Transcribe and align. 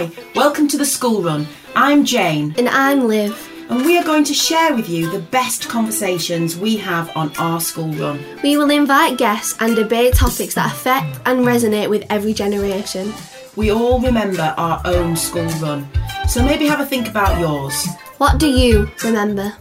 Hi, 0.00 0.10
welcome 0.34 0.66
to 0.68 0.78
the 0.78 0.86
school 0.86 1.20
run. 1.20 1.46
I'm 1.76 2.06
Jane, 2.06 2.54
And 2.56 2.70
I'm 2.70 3.06
Liv. 3.06 3.36
and 3.68 3.84
we 3.84 3.98
are 3.98 4.02
going 4.02 4.24
to 4.24 4.32
share 4.32 4.74
with 4.74 4.88
you 4.88 5.10
the 5.10 5.18
best 5.18 5.68
conversations 5.68 6.56
we 6.56 6.78
have 6.78 7.14
on 7.14 7.30
our 7.36 7.60
school 7.60 7.92
run. 7.92 8.18
We 8.42 8.56
will 8.56 8.70
invite 8.70 9.18
guests 9.18 9.58
and 9.60 9.76
debate 9.76 10.14
topics 10.14 10.54
that 10.54 10.72
affect 10.72 11.20
and 11.26 11.40
resonate 11.40 11.90
with 11.90 12.06
every 12.08 12.32
generation. 12.32 13.12
We 13.56 13.72
all 13.72 14.00
remember 14.00 14.54
our 14.56 14.80
own 14.86 15.16
school 15.16 15.48
run, 15.60 15.86
so 16.26 16.42
maybe 16.42 16.64
have 16.64 16.80
a 16.80 16.86
think 16.86 17.06
about 17.06 17.38
yours. 17.38 17.86
What 18.16 18.38
do 18.38 18.48
you 18.48 18.90
remember? 19.04 19.54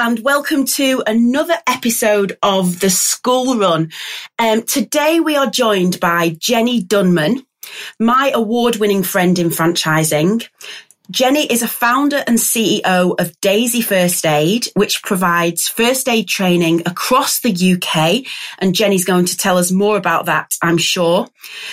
And 0.00 0.20
welcome 0.20 0.64
to 0.64 1.02
another 1.08 1.56
episode 1.66 2.38
of 2.40 2.78
the 2.78 2.88
school 2.88 3.56
run. 3.56 3.90
Um, 4.38 4.62
today 4.62 5.18
we 5.18 5.34
are 5.34 5.50
joined 5.50 5.98
by 5.98 6.30
Jenni 6.30 6.86
Dunman, 6.86 7.44
my 7.98 8.30
award 8.32 8.76
winning 8.76 9.02
friend 9.02 9.36
in 9.40 9.48
franchising. 9.48 10.46
Jenni 11.10 11.50
is 11.50 11.62
a 11.62 11.68
founder 11.68 12.22
and 12.26 12.36
CEO 12.36 13.18
of 13.18 13.40
Daisy 13.40 13.80
First 13.80 14.26
Aid, 14.26 14.66
which 14.74 15.02
provides 15.02 15.66
first 15.66 16.06
aid 16.06 16.28
training 16.28 16.82
across 16.84 17.40
the 17.40 17.50
UK. 17.50 18.26
And 18.58 18.74
Jenni's 18.74 19.06
going 19.06 19.24
to 19.24 19.36
tell 19.36 19.56
us 19.56 19.72
more 19.72 19.96
about 19.96 20.26
that, 20.26 20.52
I'm 20.60 20.76
sure. 20.76 21.26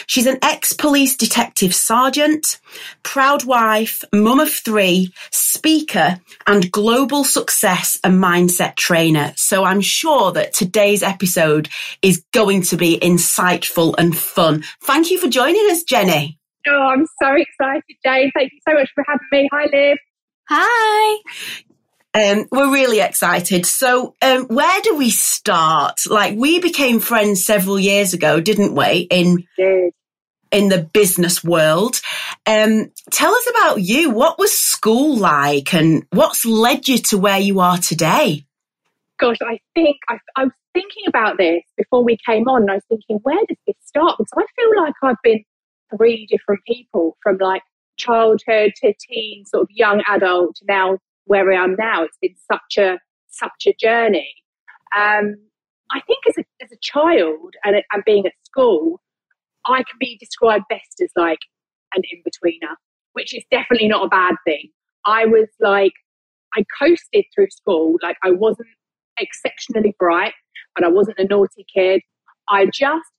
She's 0.07 0.25
an 0.25 0.39
ex 0.41 0.71
police 0.71 1.17
detective 1.17 1.75
sergeant, 1.75 2.61
proud 3.03 3.43
wife, 3.43 4.05
mum 4.13 4.39
of 4.39 4.49
three, 4.49 5.11
speaker, 5.31 6.17
and 6.47 6.71
global 6.71 7.25
success 7.25 7.99
and 8.05 8.23
mindset 8.23 8.77
trainer. 8.77 9.33
So 9.35 9.65
I'm 9.65 9.81
sure 9.81 10.31
that 10.31 10.53
today's 10.53 11.03
episode 11.03 11.67
is 12.01 12.23
going 12.31 12.61
to 12.63 12.77
be 12.77 12.97
insightful 12.99 13.95
and 13.97 14.17
fun. 14.17 14.63
Thank 14.81 15.11
you 15.11 15.19
for 15.19 15.27
joining 15.27 15.69
us, 15.71 15.83
Jenni. 15.83 16.37
Oh, 16.67 16.81
I'm 16.81 17.05
so 17.21 17.33
excited, 17.35 17.83
Jane. 18.03 18.31
Thank 18.35 18.53
you 18.53 18.59
so 18.67 18.73
much 18.73 18.89
for 18.95 19.03
having 19.07 19.27
me. 19.31 19.49
Hi, 19.51 19.65
Liv. 19.71 19.97
Hi! 20.49 21.21
Um, 22.15 22.45
we're 22.51 22.71
really 22.71 23.01
excited. 23.01 23.65
So, 23.65 24.15
um, 24.21 24.45
where 24.45 24.81
do 24.81 24.95
we 24.95 25.09
start? 25.09 25.99
Like, 26.09 26.37
we 26.37 26.59
became 26.59 26.99
friends 26.99 27.45
several 27.45 27.77
years 27.79 28.13
ago, 28.13 28.39
didn't 28.39 28.73
we? 28.73 29.07
In 29.11 29.43
Good. 29.57 29.91
in 30.51 30.69
the 30.69 30.83
business 30.93 31.43
world. 31.43 31.99
Um, 32.45 32.91
tell 33.11 33.33
us 33.33 33.49
about 33.49 33.81
you. 33.81 34.11
What 34.11 34.39
was 34.39 34.57
school 34.57 35.17
like, 35.17 35.73
and 35.73 36.05
what's 36.11 36.45
led 36.45 36.87
you 36.87 36.99
to 37.09 37.17
where 37.17 37.39
you 37.39 37.59
are 37.59 37.77
today? 37.77 38.45
Gosh, 39.19 39.37
I 39.41 39.59
think 39.73 39.97
I, 40.07 40.17
I 40.35 40.43
was 40.45 40.53
thinking 40.73 41.03
about 41.07 41.37
this 41.37 41.63
before 41.77 42.03
we 42.03 42.17
came 42.25 42.47
on, 42.47 42.61
and 42.61 42.71
I 42.71 42.75
was 42.75 42.83
thinking, 42.87 43.19
where 43.23 43.43
does 43.47 43.57
this 43.67 43.75
start? 43.85 44.17
Because 44.17 44.31
I 44.37 44.45
feel 44.55 44.83
like 44.83 44.93
I've 45.03 45.21
been 45.21 45.43
three 45.97 46.27
different 46.29 46.61
people 46.65 47.17
from 47.21 47.37
like 47.39 47.61
childhood 47.97 48.73
to 48.81 48.93
teen, 48.99 49.45
sort 49.45 49.63
of 49.63 49.69
young 49.71 50.03
adult 50.07 50.55
to 50.57 50.65
now 50.67 50.97
where 51.25 51.51
I 51.51 51.63
am 51.63 51.75
now. 51.77 52.03
It's 52.03 52.17
been 52.21 52.35
such 52.51 52.77
a 52.77 52.99
such 53.29 53.67
a 53.67 53.73
journey. 53.79 54.33
Um, 54.95 55.35
I 55.91 56.01
think 56.07 56.19
as 56.27 56.37
a 56.37 56.43
as 56.63 56.71
a 56.71 56.77
child 56.81 57.53
and, 57.63 57.75
and 57.91 58.03
being 58.05 58.25
at 58.25 58.33
school, 58.45 59.01
I 59.65 59.77
can 59.77 59.97
be 59.99 60.17
described 60.19 60.65
best 60.69 61.01
as 61.01 61.09
like 61.15 61.39
an 61.95 62.03
in 62.11 62.21
betweener, 62.21 62.75
which 63.13 63.35
is 63.35 63.43
definitely 63.51 63.87
not 63.87 64.05
a 64.05 64.09
bad 64.09 64.35
thing. 64.45 64.69
I 65.05 65.25
was 65.25 65.47
like, 65.59 65.93
I 66.55 66.63
coasted 66.79 67.25
through 67.33 67.49
school. 67.51 67.97
Like 68.01 68.17
I 68.23 68.31
wasn't 68.31 68.69
exceptionally 69.19 69.95
bright, 69.99 70.33
but 70.75 70.83
I 70.83 70.89
wasn't 70.89 71.19
a 71.19 71.25
naughty 71.25 71.65
kid. 71.73 72.01
I 72.49 72.65
just 72.65 73.09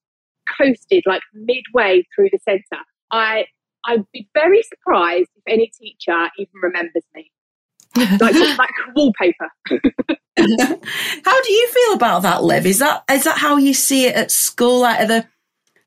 coasted 0.60 1.04
like 1.06 1.22
midway 1.32 2.06
through 2.14 2.28
the 2.32 2.38
centre. 2.44 2.82
I 3.10 3.46
I'd 3.84 4.04
be 4.12 4.28
very 4.34 4.62
surprised 4.62 5.28
if 5.36 5.42
any 5.46 5.70
teacher 5.78 6.28
even 6.38 6.54
remembers 6.62 7.04
me. 7.14 7.30
Like 8.20 8.34
like 8.58 8.70
wallpaper. 8.94 9.48
How 11.24 11.42
do 11.42 11.52
you 11.52 11.68
feel 11.68 11.94
about 11.94 12.22
that, 12.22 12.44
Liv? 12.44 12.66
Is 12.66 12.78
that 12.80 13.04
is 13.10 13.24
that 13.24 13.38
how 13.38 13.56
you 13.56 13.72
see 13.72 14.06
it 14.06 14.14
at 14.14 14.30
school? 14.30 14.80
Like, 14.80 15.00
are 15.00 15.06
the 15.06 15.26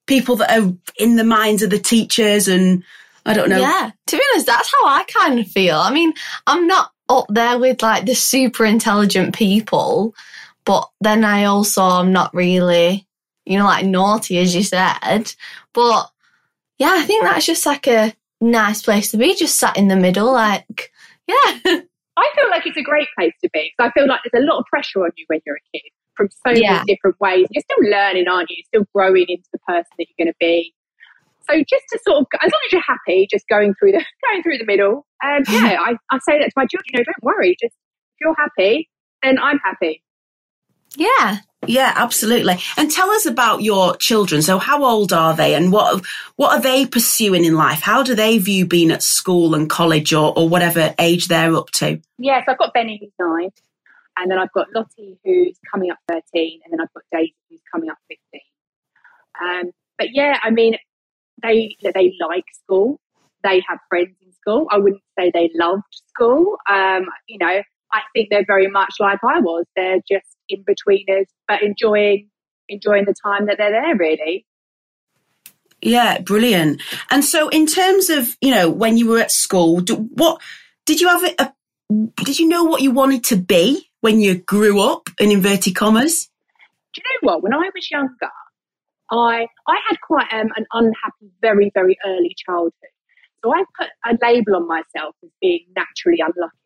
people 0.10 0.36
that 0.38 0.60
are 0.60 0.74
in 0.98 1.16
the 1.16 1.24
minds 1.24 1.62
of 1.62 1.70
the 1.70 1.80
teachers 1.80 2.48
and 2.48 2.84
I 3.26 3.34
don't 3.34 3.48
know. 3.48 3.60
Yeah, 3.60 3.92
to 4.08 4.18
be 4.18 4.24
honest, 4.34 4.48
that's 4.48 4.72
how 4.72 4.88
I 4.88 5.04
kind 5.04 5.40
of 5.40 5.48
feel. 5.48 5.78
I 5.78 5.94
mean, 5.94 6.14
I'm 6.48 6.66
not 6.66 6.92
up 7.08 7.28
there 7.30 7.60
with 7.60 7.84
like 7.84 8.06
the 8.06 8.16
super 8.16 8.66
intelligent 8.66 9.36
people, 9.36 10.16
but 10.66 10.90
then 11.00 11.24
I 11.24 11.46
also 11.46 11.84
am 11.84 12.12
not 12.12 12.34
really, 12.34 13.06
you 13.50 13.58
know, 13.58 13.66
like 13.66 13.86
naughty 13.86 14.38
as 14.38 14.56
you 14.56 14.64
said. 14.64 15.34
But 15.74 16.10
yeah, 16.78 16.92
I 16.94 17.04
think 17.04 17.24
that's 17.24 17.46
just 17.46 17.66
like 17.66 17.88
a 17.88 18.14
nice 18.40 18.82
place 18.84 19.10
to 19.12 19.18
be, 19.18 19.36
just 19.36 19.60
sat 19.60 19.76
in 19.76 19.88
the 19.90 19.96
middle, 19.98 20.32
like, 20.32 20.92
yeah. 21.28 21.36
I 22.18 22.32
feel 22.36 22.50
like 22.50 22.66
it's 22.68 22.78
a 22.78 22.82
great 22.84 23.08
place 23.18 23.34
to 23.44 23.50
be 23.52 23.72
because 23.78 23.90
I 23.90 24.00
feel 24.00 24.08
like 24.08 24.20
there's 24.32 24.44
a 24.44 24.46
lot 24.46 24.60
of 24.60 24.66
pressure 24.66 25.00
on 25.04 25.12
you 25.18 25.26
when 25.28 25.40
you're 25.46 25.56
a 25.56 25.78
kid 25.78 25.82
from 26.16 26.30
so 26.46 26.52
Yeah. 26.54 26.74
many 26.74 26.86
different 26.94 27.20
ways. 27.20 27.48
You're 27.50 27.64
still 27.64 27.90
learning, 27.90 28.28
aren't 28.28 28.50
you? 28.50 28.58
You're 28.58 28.82
still 28.82 28.88
growing 28.94 29.26
into 29.30 29.48
the 29.52 29.60
person 29.60 29.90
that 29.98 30.06
you're 30.08 30.26
going 30.26 30.32
to 30.34 30.38
be. 30.40 30.74
So 31.50 31.56
just 31.58 31.86
to 31.94 32.00
sort 32.06 32.20
of, 32.20 32.28
as 32.44 32.52
long 32.52 32.62
as 32.68 32.72
you're 32.74 32.82
happy, 32.82 33.28
just 33.32 33.48
going 33.48 33.74
through 33.80 33.94
the 33.94 34.06
going 34.30 34.44
through 34.44 34.60
the 34.60 34.66
middle. 34.66 35.08
Um, 35.24 35.44
yeah, 35.50 35.78
I, 35.80 35.96
I 36.12 36.20
say 36.20 36.38
that 36.40 36.46
to 36.46 36.54
my 36.56 36.66
children. 36.66 36.86
You 36.94 37.00
know, 37.00 37.04
don't 37.06 37.24
worry. 37.24 37.56
Just 37.60 37.74
if 37.74 38.22
you're 38.22 38.36
happy, 38.36 38.90
then 39.24 39.40
I'm 39.40 39.60
happy. 39.60 40.04
Yeah. 40.96 41.38
Yeah, 41.68 41.94
absolutely. 41.96 42.58
And 42.78 42.90
tell 42.90 43.10
us 43.10 43.26
about 43.26 43.62
your 43.62 43.96
children. 43.98 44.42
So, 44.42 44.60
how 44.60 44.84
old 44.84 45.12
are 45.12 45.36
they, 45.36 45.56
and 45.56 45.72
what 45.72 46.04
what 46.38 46.58
are 46.58 46.62
they 46.62 46.86
pursuing 46.86 47.44
in 47.44 47.56
life? 47.56 47.82
How 47.82 48.02
do 48.02 48.16
they 48.16 48.38
view 48.38 48.66
being 48.66 48.92
at 48.92 49.04
school 49.04 49.54
and 49.54 49.70
college, 49.70 50.14
or, 50.14 50.38
or 50.38 50.48
whatever 50.48 50.96
age 50.98 51.28
they're 51.28 51.56
up 51.56 51.70
to? 51.72 52.00
Yes, 52.18 52.46
I've 52.48 52.58
got 52.58 52.74
Benny 52.74 52.98
who's 53.02 53.12
nine, 53.20 53.50
and 54.18 54.32
then 54.32 54.40
I've 54.40 54.52
got 54.54 54.68
Lottie 54.74 55.20
who's 55.26 55.60
coming 55.70 55.92
up 55.92 55.98
thirteen, 56.08 56.62
and 56.64 56.72
then 56.72 56.80
I've 56.80 56.94
got 56.94 57.04
Daisy 57.12 57.36
who's 57.50 57.62
coming 57.72 57.90
up 57.90 57.98
fifteen. 58.08 58.42
Um, 59.42 59.72
but 59.98 60.08
yeah, 60.14 60.40
I 60.42 60.52
mean, 60.52 60.78
they 61.42 61.76
they 61.84 62.16
like 62.26 62.46
school. 62.64 63.00
They 63.44 63.62
have 63.68 63.80
friends 63.90 64.16
in 64.26 64.32
school. 64.34 64.68
I 64.72 64.78
wouldn't 64.78 65.02
say 65.18 65.30
they 65.34 65.52
loved 65.56 65.84
school. 65.92 66.58
Um, 66.70 67.06
you 67.28 67.38
know, 67.38 67.62
I 67.92 68.02
think 68.14 68.30
they're 68.30 68.46
very 68.46 68.68
much 68.68 68.96
like 69.00 69.20
I 69.24 69.40
was. 69.40 69.66
They're 69.76 70.00
just 70.10 70.26
in 70.50 70.64
betweeners, 70.64 71.26
but 71.48 71.62
enjoying 71.62 72.30
enjoying 72.68 73.06
the 73.06 73.16
time 73.24 73.48
that 73.48 73.58
they're 73.58 73.72
there. 73.72 73.96
Really. 73.96 74.46
Yeah, 75.82 76.20
brilliant. 76.20 76.82
And 77.10 77.24
so, 77.24 77.50
in 77.50 77.66
terms 77.66 78.10
of 78.10 78.36
you 78.42 78.52
know 78.52 78.70
when 78.70 78.98
you 78.98 79.08
were 79.08 79.20
at 79.20 79.32
school, 79.32 79.82
do, 79.82 79.96
what 79.96 80.42
did 80.86 81.00
you 81.00 81.08
have 81.08 81.24
a, 81.24 81.36
a 81.40 81.54
did 82.24 82.40
you 82.40 82.48
know 82.48 82.64
what 82.64 82.82
you 82.82 82.92
wanted 82.92 83.24
to 83.26 83.38
be 83.38 83.90
when 84.02 84.20
you 84.20 84.36
grew 84.36 84.82
up? 84.82 85.10
In 85.20 85.32
inverted 85.32 85.76
commas. 85.76 86.30
do 86.94 87.02
you 87.02 87.04
know 87.04 87.34
what? 87.34 87.44
When 87.44 87.54
I 87.54 87.70
was 87.74 87.90
younger, 87.90 88.30
I 89.12 89.48
I 89.68 89.78
had 89.88 90.02
quite 90.02 90.28
um, 90.34 90.50
an 90.56 90.66
unhappy, 90.74 91.32
very 91.42 91.72
very 91.74 91.98
early 92.06 92.36
childhood. 92.46 92.74
So 93.44 93.54
I 93.54 93.64
put 93.78 93.88
a 94.06 94.18
label 94.22 94.58
on 94.58 94.68
myself 94.68 95.16
as 95.24 95.30
being 95.42 95.66
naturally 95.76 96.20
unlucky, 96.20 96.58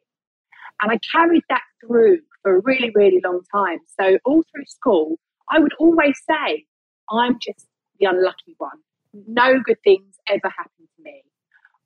and 0.82 0.92
I 0.92 1.00
carried 1.12 1.44
that 1.50 1.62
through 1.86 2.20
for 2.44 2.56
a 2.56 2.62
really 2.62 2.92
really 2.94 3.22
long 3.24 3.42
time. 3.54 3.80
So 4.00 4.20
all 4.26 4.44
through 4.52 4.66
school, 4.68 5.18
I 5.52 5.60
would 5.60 5.74
always 5.80 6.20
say, 6.30 6.66
"I'm 7.10 7.38
just 7.42 7.68
the 8.00 8.06
unlucky 8.08 8.56
one. 8.58 8.80
No 9.14 9.60
good 9.60 9.82
things 9.84 10.18
ever 10.30 10.50
happen 10.50 10.88
to 10.96 11.04
me." 11.04 11.24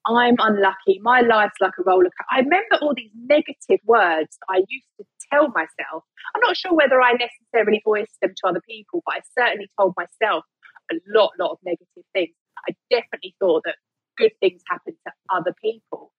I'm 0.07 0.35
unlucky. 0.39 0.99
My 1.01 1.19
life's 1.19 1.59
like 1.59 1.73
a 1.77 1.83
roller 1.83 2.05
coaster. 2.05 2.31
I 2.31 2.39
remember 2.39 2.77
all 2.81 2.93
these 2.95 3.11
negative 3.13 3.81
words 3.85 4.37
that 4.39 4.47
I 4.49 4.57
used 4.69 4.87
to 4.97 5.05
tell 5.31 5.49
myself. 5.49 6.03
I'm 6.33 6.41
not 6.41 6.55
sure 6.55 6.73
whether 6.73 7.01
I 7.01 7.13
necessarily 7.13 7.81
voiced 7.83 8.17
them 8.21 8.33
to 8.37 8.47
other 8.47 8.61
people, 8.61 9.03
but 9.05 9.15
I 9.15 9.21
certainly 9.37 9.69
told 9.77 9.95
myself 9.97 10.45
a 10.91 10.95
lot, 11.07 11.31
lot 11.39 11.51
of 11.51 11.57
negative 11.65 12.05
things. 12.13 12.33
I 12.69 12.73
definitely 12.89 13.35
thought 13.39 13.63
that 13.65 13.75
good 14.17 14.31
things 14.39 14.61
happen 14.69 14.95
to 15.05 15.13
other 15.33 15.53
people. 15.61 16.11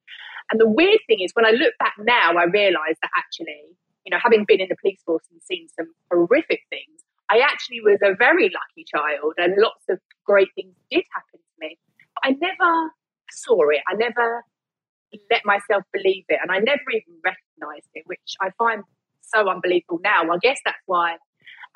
And 0.50 0.60
the 0.60 0.68
weird 0.68 1.00
thing 1.06 1.20
is, 1.20 1.32
when 1.34 1.46
I 1.46 1.50
look 1.50 1.74
back 1.78 1.94
now, 1.98 2.36
I 2.36 2.44
realise 2.44 2.96
that 3.02 3.10
actually, 3.16 3.76
you 4.08 4.16
know, 4.16 4.24
having 4.24 4.46
been 4.48 4.58
in 4.58 4.68
the 4.70 4.76
police 4.80 5.02
force 5.04 5.28
and 5.30 5.42
seen 5.42 5.68
some 5.76 5.92
horrific 6.10 6.64
things, 6.70 7.04
I 7.28 7.40
actually 7.44 7.82
was 7.84 8.00
a 8.00 8.16
very 8.16 8.48
lucky 8.48 8.88
child, 8.88 9.34
and 9.36 9.52
lots 9.58 9.84
of 9.90 10.00
great 10.24 10.48
things 10.54 10.72
did 10.90 11.04
happen 11.12 11.36
to 11.44 11.56
me. 11.60 11.76
But 12.16 12.22
I 12.24 12.30
never 12.40 12.88
saw 13.30 13.68
it. 13.68 13.84
I 13.84 13.92
never 14.00 14.44
let 15.30 15.44
myself 15.44 15.84
believe 15.92 16.24
it, 16.32 16.40
and 16.40 16.50
I 16.50 16.56
never 16.56 16.88
even 16.88 17.20
recognised 17.20 17.92
it, 17.92 18.04
which 18.06 18.32
I 18.40 18.48
find 18.56 18.80
so 19.20 19.44
unbelievable 19.44 20.00
now. 20.02 20.24
I 20.24 20.38
guess 20.40 20.56
that's 20.64 20.80
why, 20.86 21.20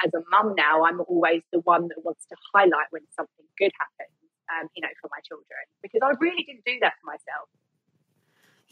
as 0.00 0.10
a 0.16 0.24
mum 0.32 0.54
now, 0.56 0.88
I'm 0.88 1.04
always 1.04 1.42
the 1.52 1.60
one 1.60 1.88
that 1.88 2.00
wants 2.00 2.24
to 2.32 2.36
highlight 2.54 2.88
when 2.88 3.04
something 3.12 3.44
good 3.60 3.76
happens, 3.76 4.16
um, 4.56 4.72
you 4.72 4.80
know, 4.80 4.88
for 5.04 5.12
my 5.12 5.20
children, 5.20 5.68
because 5.84 6.00
I 6.00 6.16
really 6.16 6.48
didn't 6.48 6.64
do 6.64 6.80
that 6.80 6.96
for 6.96 7.12
myself. 7.12 7.52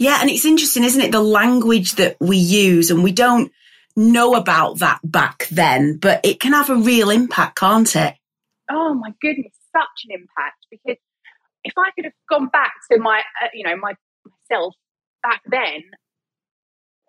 Yeah, 0.01 0.19
and 0.23 0.31
it's 0.31 0.47
interesting, 0.47 0.83
isn't 0.83 1.03
it? 1.03 1.13
The 1.13 1.21
language 1.21 1.93
that 1.97 2.17
we 2.21 2.39
use, 2.39 2.91
and 2.91 3.05
we 3.05 3.13
don't 3.13 3.53
know 3.97 4.35
about 4.35 4.79
that 4.79 4.99
back 5.05 5.47
then, 5.49 5.99
but 5.99 6.25
it 6.25 6.41
can 6.41 6.55
have 6.55 6.71
a 6.71 6.77
real 6.77 7.11
impact, 7.11 7.59
can't 7.59 7.95
it? 7.95 8.15
Oh 8.71 8.95
my 8.95 9.13
goodness, 9.21 9.53
such 9.77 10.05
an 10.09 10.13
impact 10.13 10.65
because 10.71 10.97
if 11.65 11.75
I 11.77 11.91
could 11.95 12.07
have 12.07 12.15
gone 12.31 12.49
back 12.49 12.73
to 12.91 12.99
my, 12.99 13.21
uh, 13.43 13.49
you 13.53 13.63
know, 13.63 13.77
my 13.77 13.93
myself 14.25 14.75
back 15.23 15.43
then, 15.51 15.83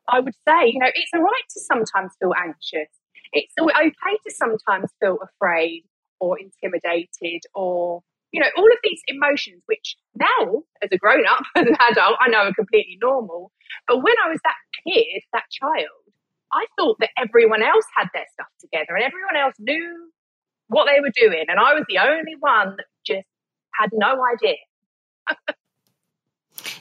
I 0.09 0.19
would 0.19 0.33
say, 0.45 0.67
you 0.73 0.79
know, 0.79 0.91
it's 0.93 1.11
all 1.13 1.21
right 1.21 1.43
to 1.51 1.59
sometimes 1.61 2.11
feel 2.19 2.33
anxious. 2.37 2.89
It's 3.31 3.53
okay 3.57 4.17
to 4.27 4.33
sometimes 4.35 4.91
feel 4.99 5.17
afraid 5.23 5.85
or 6.19 6.37
intimidated 6.37 7.43
or, 7.55 8.01
you 8.31 8.39
know, 8.39 8.47
all 8.57 8.65
of 8.65 8.77
these 8.83 9.01
emotions, 9.07 9.61
which 9.65 9.95
now, 10.15 10.63
as 10.81 10.89
a 10.91 10.97
grown 10.97 11.25
up, 11.27 11.43
as 11.55 11.65
an 11.65 11.75
adult, 11.89 12.17
I 12.19 12.29
know 12.29 12.39
are 12.39 12.53
completely 12.53 12.97
normal. 13.01 13.51
But 13.87 13.97
when 13.97 14.15
I 14.25 14.29
was 14.29 14.39
that 14.43 14.55
kid, 14.85 15.21
that 15.33 15.43
child, 15.51 15.87
I 16.53 16.65
thought 16.77 16.97
that 16.99 17.09
everyone 17.17 17.63
else 17.63 17.85
had 17.95 18.07
their 18.13 18.25
stuff 18.33 18.47
together 18.59 18.95
and 18.95 19.03
everyone 19.03 19.37
else 19.37 19.55
knew 19.59 20.11
what 20.67 20.87
they 20.87 20.99
were 21.01 21.11
doing. 21.15 21.45
And 21.47 21.59
I 21.59 21.73
was 21.73 21.83
the 21.87 21.99
only 21.99 22.35
one 22.39 22.75
that 22.77 22.85
just 23.05 23.27
had 23.73 23.89
no 23.93 24.21
idea. 24.33 24.57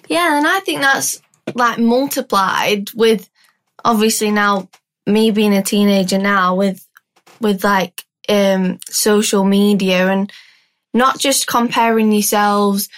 yeah, 0.08 0.38
and 0.38 0.46
I 0.46 0.60
think 0.60 0.80
that's 0.80 1.20
like 1.54 1.78
multiplied 1.78 2.90
with 2.94 3.28
obviously 3.84 4.30
now 4.30 4.68
me 5.06 5.30
being 5.30 5.54
a 5.54 5.62
teenager 5.62 6.18
now 6.18 6.54
with 6.54 6.86
with 7.40 7.64
like 7.64 8.04
um 8.28 8.78
social 8.88 9.44
media 9.44 10.08
and 10.08 10.30
not 10.92 11.18
just 11.18 11.46
comparing 11.46 12.12
yourselves 12.12 12.88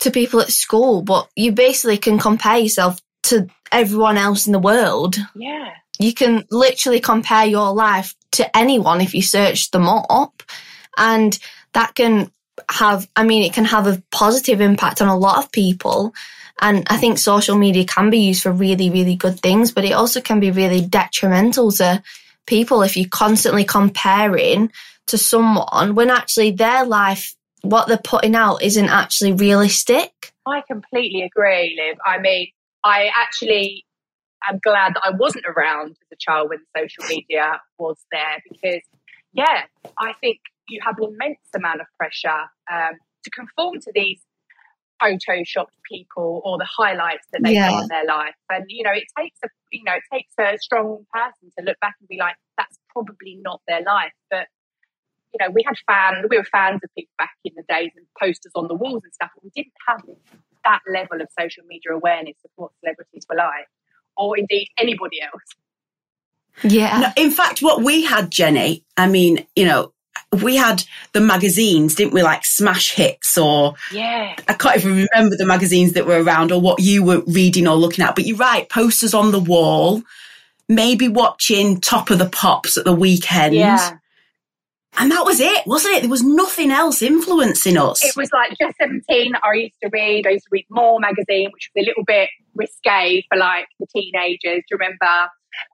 to 0.00 0.10
people 0.10 0.40
at 0.40 0.50
school, 0.50 1.02
but 1.02 1.28
you 1.36 1.52
basically 1.52 1.98
can 1.98 2.18
compare 2.18 2.58
yourself 2.58 3.00
to 3.24 3.46
everyone 3.70 4.16
else 4.16 4.46
in 4.46 4.52
the 4.52 4.58
world. 4.58 5.16
Yeah. 5.34 5.70
You 5.98 6.12
can 6.12 6.44
literally 6.50 7.00
compare 7.00 7.46
your 7.46 7.72
life 7.72 8.14
to 8.32 8.56
anyone 8.56 9.00
if 9.00 9.14
you 9.14 9.22
search 9.22 9.70
them 9.70 9.88
up. 9.88 10.42
And 10.98 11.38
that 11.74 11.94
can 11.94 12.30
have, 12.68 13.08
I 13.14 13.24
mean, 13.24 13.44
it 13.44 13.54
can 13.54 13.64
have 13.64 13.86
a 13.86 14.02
positive 14.10 14.60
impact 14.60 15.00
on 15.00 15.08
a 15.08 15.16
lot 15.16 15.44
of 15.44 15.52
people. 15.52 16.14
And 16.60 16.86
I 16.88 16.96
think 16.96 17.18
social 17.18 17.56
media 17.56 17.84
can 17.84 18.10
be 18.10 18.18
used 18.18 18.42
for 18.42 18.52
really, 18.52 18.90
really 18.90 19.16
good 19.16 19.40
things, 19.40 19.72
but 19.72 19.84
it 19.84 19.92
also 19.92 20.20
can 20.20 20.40
be 20.40 20.50
really 20.50 20.80
detrimental 20.80 21.72
to 21.72 22.02
people 22.46 22.82
if 22.82 22.96
you're 22.96 23.08
constantly 23.08 23.64
comparing 23.64 24.70
to 25.12 25.18
someone 25.18 25.94
when 25.94 26.08
actually 26.08 26.52
their 26.52 26.86
life, 26.86 27.36
what 27.60 27.86
they're 27.86 27.98
putting 28.02 28.34
out 28.34 28.62
isn't 28.62 28.88
actually 28.88 29.34
realistic. 29.34 30.32
I 30.46 30.62
completely 30.66 31.22
agree, 31.22 31.78
Liv. 31.78 31.98
I 32.04 32.18
mean, 32.18 32.48
I 32.82 33.10
actually 33.14 33.84
am 34.48 34.58
glad 34.64 34.94
that 34.94 35.02
I 35.04 35.10
wasn't 35.10 35.44
around 35.46 35.90
as 35.90 35.96
a 36.12 36.16
child 36.18 36.48
when 36.48 36.60
social 36.74 37.04
media 37.14 37.60
was 37.78 37.98
there 38.10 38.42
because, 38.50 38.80
yeah, 39.34 39.64
I 39.98 40.14
think 40.22 40.40
you 40.66 40.80
have 40.82 40.96
an 40.98 41.12
immense 41.12 41.46
amount 41.54 41.82
of 41.82 41.86
pressure 41.98 42.48
um, 42.72 42.94
to 43.24 43.30
conform 43.30 43.80
to 43.80 43.92
these 43.94 44.18
photoshopped 45.02 45.76
people 45.90 46.40
or 46.42 46.56
the 46.56 46.68
highlights 46.74 47.26
that 47.32 47.42
they 47.42 47.52
yeah. 47.52 47.68
put 47.68 47.82
on 47.82 47.88
their 47.88 48.06
life. 48.06 48.34
And 48.48 48.64
you 48.68 48.82
know, 48.82 48.92
it 48.92 49.04
takes 49.18 49.38
a 49.44 49.48
you 49.70 49.82
know, 49.84 49.92
it 49.92 50.02
takes 50.10 50.32
a 50.40 50.56
strong 50.58 51.04
person 51.12 51.52
to 51.58 51.64
look 51.66 51.78
back 51.80 51.96
and 52.00 52.08
be 52.08 52.16
like, 52.16 52.36
that's 52.56 52.78
probably 52.94 53.38
not 53.42 53.60
their 53.68 53.82
life. 53.82 54.12
But 54.30 54.46
you 55.32 55.38
know, 55.40 55.50
we 55.50 55.62
had 55.62 55.74
fans, 55.86 56.26
we 56.28 56.36
were 56.36 56.44
fans 56.44 56.80
of 56.84 56.90
people 56.94 57.12
back 57.18 57.32
in 57.44 57.52
the 57.56 57.62
days 57.68 57.90
and 57.96 58.06
posters 58.20 58.52
on 58.54 58.68
the 58.68 58.74
walls 58.74 59.02
and 59.04 59.12
stuff. 59.12 59.30
But 59.34 59.44
we 59.44 59.50
didn't 59.54 59.72
have 59.88 60.02
that 60.64 60.80
level 60.92 61.20
of 61.20 61.28
social 61.38 61.64
media 61.66 61.92
awareness 61.92 62.36
of 62.44 62.50
what 62.56 62.70
celebrities 62.80 63.26
were 63.28 63.36
like, 63.36 63.68
or 64.16 64.38
indeed 64.38 64.68
anybody 64.78 65.20
else. 65.22 65.42
Yeah. 66.62 66.98
No, 67.00 67.08
in 67.16 67.30
fact, 67.30 67.62
what 67.62 67.82
we 67.82 68.04
had, 68.04 68.30
Jenni, 68.30 68.84
I 68.96 69.08
mean, 69.08 69.46
you 69.56 69.64
know, 69.64 69.92
we 70.42 70.56
had 70.56 70.84
the 71.12 71.20
magazines, 71.20 71.94
didn't 71.94 72.14
we? 72.14 72.22
Like 72.22 72.44
Smash 72.44 72.94
Hits 72.94 73.36
or 73.36 73.74
yeah. 73.90 74.34
I 74.48 74.54
can't 74.54 74.76
even 74.76 75.06
remember 75.12 75.36
the 75.36 75.46
magazines 75.46 75.92
that 75.92 76.06
were 76.06 76.22
around 76.22 76.52
or 76.52 76.60
what 76.60 76.80
you 76.80 77.02
were 77.04 77.22
reading 77.26 77.66
or 77.66 77.74
looking 77.74 78.04
at. 78.04 78.14
But 78.14 78.26
you're 78.26 78.36
right, 78.36 78.68
posters 78.68 79.14
on 79.14 79.30
the 79.30 79.40
wall, 79.40 80.02
maybe 80.68 81.08
watching 81.08 81.80
Top 81.80 82.10
of 82.10 82.18
the 82.18 82.28
Pops 82.28 82.78
at 82.78 82.84
the 82.84 82.94
weekend. 82.94 83.54
Yeah. 83.54 83.98
And 84.98 85.10
that 85.10 85.24
was 85.24 85.40
it, 85.40 85.66
wasn't 85.66 85.94
it? 85.94 86.00
There 86.00 86.10
was 86.10 86.22
nothing 86.22 86.70
else 86.70 87.00
influencing 87.00 87.78
us. 87.78 88.04
It 88.04 88.14
was 88.14 88.30
like 88.32 88.50
just 88.60 88.76
17. 88.78 89.32
I 89.42 89.52
used 89.54 89.74
to 89.82 89.88
read, 89.90 90.26
I 90.26 90.30
used 90.30 90.44
to 90.44 90.50
read 90.50 90.66
More 90.70 91.00
magazine, 91.00 91.50
which 91.52 91.70
was 91.74 91.84
a 91.84 91.86
little 91.86 92.04
bit 92.04 92.28
risque 92.54 93.24
for 93.30 93.38
like 93.38 93.66
the 93.80 93.86
teenagers. 93.86 94.62
Do 94.68 94.72
you 94.72 94.78
remember? 94.78 95.28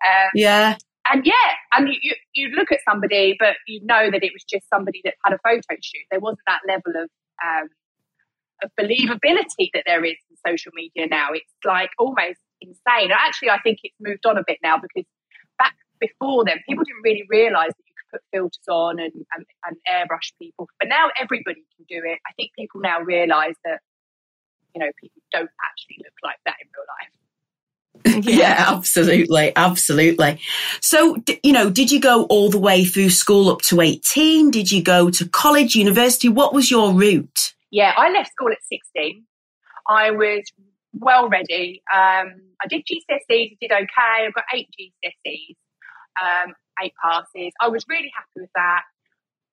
Um, 0.05 0.31
yeah 0.35 0.77
and 1.11 1.25
yeah, 1.25 1.33
and 1.73 1.89
you, 2.03 2.15
you 2.35 2.49
look 2.49 2.71
at 2.71 2.81
somebody, 2.89 3.37
but 3.39 3.55
you 3.67 3.81
know 3.85 4.11
that 4.11 4.23
it 4.23 4.33
was 4.33 4.45
just 4.45 4.69
somebody 4.69 5.01
that 5.05 5.15
had 5.25 5.33
a 5.33 5.39
photo 5.43 5.81
shoot. 5.81 6.05
There 6.11 6.21
wasn't 6.21 6.41
that 6.47 6.61
level 6.67 6.93
of 7.03 7.09
um, 7.45 7.69
of 8.63 8.71
believability 8.79 9.71
that 9.73 9.85
there 9.87 10.05
is 10.05 10.17
in 10.31 10.37
social 10.47 10.73
media 10.75 11.07
now. 11.07 11.29
It's 11.33 11.53
like 11.65 11.91
almost 11.99 12.41
insane. 12.61 13.11
And 13.11 13.13
actually, 13.13 13.51
I 13.51 13.61
think 13.61 13.79
it's 13.83 13.95
moved 14.01 14.27
on 14.27 14.37
a 14.37 14.43
bit 14.47 14.59
now 14.63 14.79
because 14.79 15.07
back 15.59 15.75
before 16.01 16.45
then, 16.45 16.59
people 16.69 16.85
didn't 16.85 17.03
really 17.03 17.25
realise 17.29 17.69
that 17.69 17.88
put 18.11 18.21
filters 18.33 18.69
on 18.69 18.99
and, 18.99 19.13
and, 19.35 19.47
and 19.67 19.77
airbrush 19.89 20.33
people. 20.41 20.69
But 20.79 20.89
now 20.89 21.09
everybody 21.21 21.63
can 21.77 21.87
do 21.89 22.03
it. 22.05 22.19
I 22.27 22.33
think 22.37 22.53
people 22.57 22.81
now 22.81 23.01
realise 23.01 23.57
that 23.65 23.81
you 24.75 24.81
know 24.81 24.91
people 25.01 25.23
don't 25.33 25.51
actually 25.65 26.05
look 26.05 26.15
like 26.23 26.39
that 26.45 26.57
in 26.61 26.69
real 26.77 26.87
life. 26.89 27.13
Yeah. 28.25 28.39
yeah. 28.39 28.65
absolutely. 28.69 29.53
Absolutely. 29.57 30.41
So, 30.81 31.17
you 31.43 31.53
know, 31.53 31.71
did 31.71 31.91
you 31.91 32.01
go 32.01 32.25
all 32.25 32.49
the 32.51 32.59
way 32.59 32.85
through 32.85 33.11
school 33.11 33.49
up 33.51 33.61
to 33.63 33.81
18? 33.81 34.51
Did 34.51 34.71
you 34.71 34.83
go 34.83 35.11
to 35.11 35.29
college, 35.29 35.75
university? 35.75 36.29
What 36.29 36.55
was 36.55 36.71
your 36.71 36.93
route? 36.93 37.55
Yeah, 37.71 37.93
I 37.97 38.11
left 38.11 38.31
school 38.31 38.51
at 38.51 38.59
16. 38.71 39.25
I 39.89 40.11
was 40.11 40.43
well 40.93 41.29
ready. 41.29 41.83
Um, 41.93 42.41
I 42.61 42.67
did 42.69 42.85
GCSEs, 42.87 43.21
I 43.31 43.57
did 43.61 43.73
okay. 43.73 44.27
I've 44.27 44.35
got 44.35 44.45
eight 44.55 44.69
GCSEs, 44.79 45.55
um, 46.23 46.55
eight 46.83 46.95
passes. 47.03 47.53
I 47.61 47.69
was 47.69 47.85
really 47.89 48.11
happy 48.15 48.43
with 48.43 48.51
that. 48.55 48.83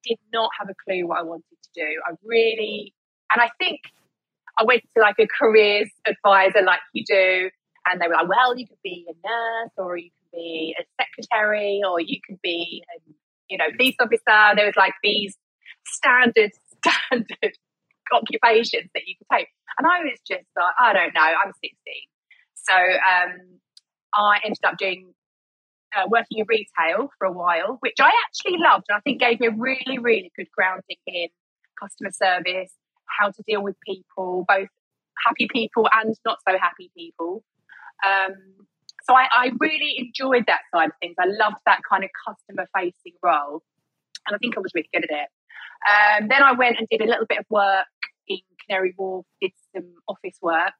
Did 0.03 0.17
not 0.33 0.51
have 0.59 0.69
a 0.69 0.75
clue 0.85 1.07
what 1.07 1.19
I 1.19 1.23
wanted 1.23 1.43
to 1.49 1.69
do. 1.73 2.01
I 2.05 2.13
really, 2.23 2.93
and 3.31 3.41
I 3.41 3.49
think 3.59 3.81
I 4.57 4.63
went 4.63 4.83
to 4.95 5.01
like 5.01 5.15
a 5.19 5.27
careers 5.27 5.89
advisor 6.07 6.63
like 6.63 6.79
you 6.93 7.03
do 7.05 7.49
and 7.85 8.01
they 8.01 8.07
were 8.07 8.13
like, 8.13 8.29
well, 8.29 8.57
you 8.57 8.67
could 8.67 8.81
be 8.83 9.05
a 9.07 9.13
nurse 9.13 9.71
or 9.77 9.97
you 9.97 10.09
could 10.09 10.37
be 10.37 10.75
a 10.79 10.83
secretary 11.01 11.81
or 11.87 11.99
you 11.99 12.19
could 12.27 12.41
be 12.41 12.83
a, 12.95 13.11
you 13.49 13.57
know, 13.57 13.65
police 13.77 13.95
officer. 13.99 14.55
There 14.55 14.65
was 14.65 14.75
like 14.77 14.93
these 15.03 15.35
standard, 15.85 16.51
standard 16.85 17.53
occupations 18.13 18.89
that 18.93 19.03
you 19.05 19.15
could 19.17 19.27
take. 19.37 19.47
And 19.77 19.87
I 19.87 19.99
was 20.01 20.17
just 20.27 20.47
like, 20.55 20.73
I 20.79 20.93
don't 20.93 21.13
know, 21.13 21.21
I'm 21.21 21.51
16. 21.61 21.73
So 22.55 22.73
um, 22.73 23.59
I 24.13 24.39
ended 24.43 24.63
up 24.65 24.77
doing 24.77 25.13
uh, 25.95 26.07
working 26.09 26.39
in 26.39 26.45
retail 26.47 27.09
for 27.17 27.25
a 27.25 27.31
while, 27.31 27.77
which 27.79 27.95
I 27.99 28.11
actually 28.25 28.57
loved 28.59 28.85
and 28.89 28.97
I 28.97 28.99
think 29.01 29.19
gave 29.19 29.39
me 29.39 29.47
a 29.47 29.51
really, 29.51 29.97
really 29.99 30.31
good 30.35 30.47
grounding 30.55 30.97
in 31.07 31.27
customer 31.81 32.11
service, 32.11 32.73
how 33.19 33.31
to 33.31 33.43
deal 33.47 33.61
with 33.61 33.75
people, 33.85 34.45
both 34.47 34.69
happy 35.25 35.47
people 35.51 35.87
and 35.93 36.15
not 36.25 36.39
so 36.47 36.57
happy 36.57 36.91
people. 36.95 37.43
Um, 38.05 38.33
so 39.07 39.15
I, 39.15 39.27
I, 39.31 39.51
really 39.59 39.95
enjoyed 39.97 40.45
that 40.47 40.61
side 40.73 40.87
of 40.87 40.95
things. 40.99 41.15
I 41.19 41.25
loved 41.27 41.57
that 41.65 41.79
kind 41.89 42.03
of 42.03 42.09
customer 42.27 42.67
facing 42.75 43.13
role. 43.23 43.61
And 44.27 44.35
I 44.35 44.37
think 44.39 44.57
I 44.57 44.59
was 44.59 44.71
really 44.73 44.89
good 44.93 45.05
at 45.09 45.09
it. 45.11 45.29
Um, 45.87 46.27
then 46.27 46.41
I 46.41 46.53
went 46.53 46.77
and 46.77 46.87
did 46.89 47.01
a 47.01 47.05
little 47.05 47.25
bit 47.27 47.39
of 47.39 47.45
work 47.49 47.85
in 48.27 48.39
Canary 48.67 48.93
Wharf, 48.97 49.25
did 49.41 49.51
some 49.75 49.93
office 50.07 50.37
work, 50.41 50.73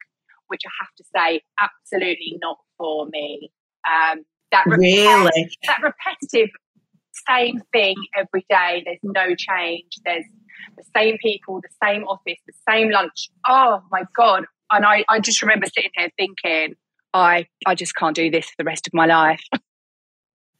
which 0.48 0.62
I 0.66 0.72
have 0.82 0.94
to 0.98 1.04
say, 1.16 1.42
absolutely 1.60 2.38
not 2.42 2.58
for 2.78 3.08
me. 3.08 3.52
Um, 3.88 4.26
that 4.52 4.66
really? 4.68 5.50
that 5.68 5.82
repetitive 5.82 6.50
same 7.28 7.62
thing 7.72 7.96
every 8.16 8.46
day. 8.50 8.84
There's 8.86 9.00
no 9.04 9.36
change. 9.36 9.86
There's 10.06 10.26
the 10.78 10.84
same 10.96 11.18
people, 11.22 11.62
the 11.62 11.88
same 11.88 12.04
office, 12.04 12.40
the 12.46 12.54
same 12.70 12.90
lunch. 12.90 13.30
Oh 13.48 13.82
my 13.92 14.04
God. 14.16 14.46
And 14.72 14.86
I, 14.86 15.06
I 15.10 15.20
just 15.20 15.42
remember 15.42 15.68
sitting 15.74 15.92
here 15.96 16.10
thinking, 16.18 16.76
I 17.14 17.48
I 17.66 17.76
just 17.76 17.96
can't 17.96 18.16
do 18.16 18.30
this 18.30 18.46
for 18.46 18.56
the 18.60 18.64
rest 18.66 18.88
of 18.88 18.94
my 18.94 19.06
life. 19.06 19.42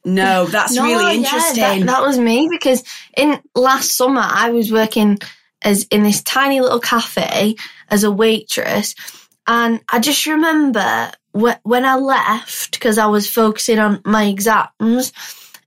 No, 0.08 0.44
that's 0.46 0.72
no, 0.76 0.84
really 0.84 1.16
interesting. 1.16 1.58
Yeah, 1.58 1.78
that, 1.80 1.86
that 1.86 2.02
was 2.02 2.16
me 2.16 2.46
because 2.48 2.84
in 3.16 3.40
last 3.56 3.96
summer 3.96 4.22
I 4.24 4.50
was 4.50 4.70
working 4.70 5.18
as 5.62 5.82
in 5.90 6.04
this 6.04 6.22
tiny 6.22 6.60
little 6.60 6.78
cafe 6.78 7.56
as 7.88 8.04
a 8.04 8.10
waitress, 8.12 8.94
and 9.48 9.80
I 9.92 9.98
just 9.98 10.24
remember 10.26 11.10
when 11.36 11.84
I 11.84 11.96
left 11.96 12.72
because 12.72 12.98
I 12.98 13.06
was 13.06 13.28
focusing 13.28 13.78
on 13.78 14.00
my 14.04 14.24
exams. 14.24 15.12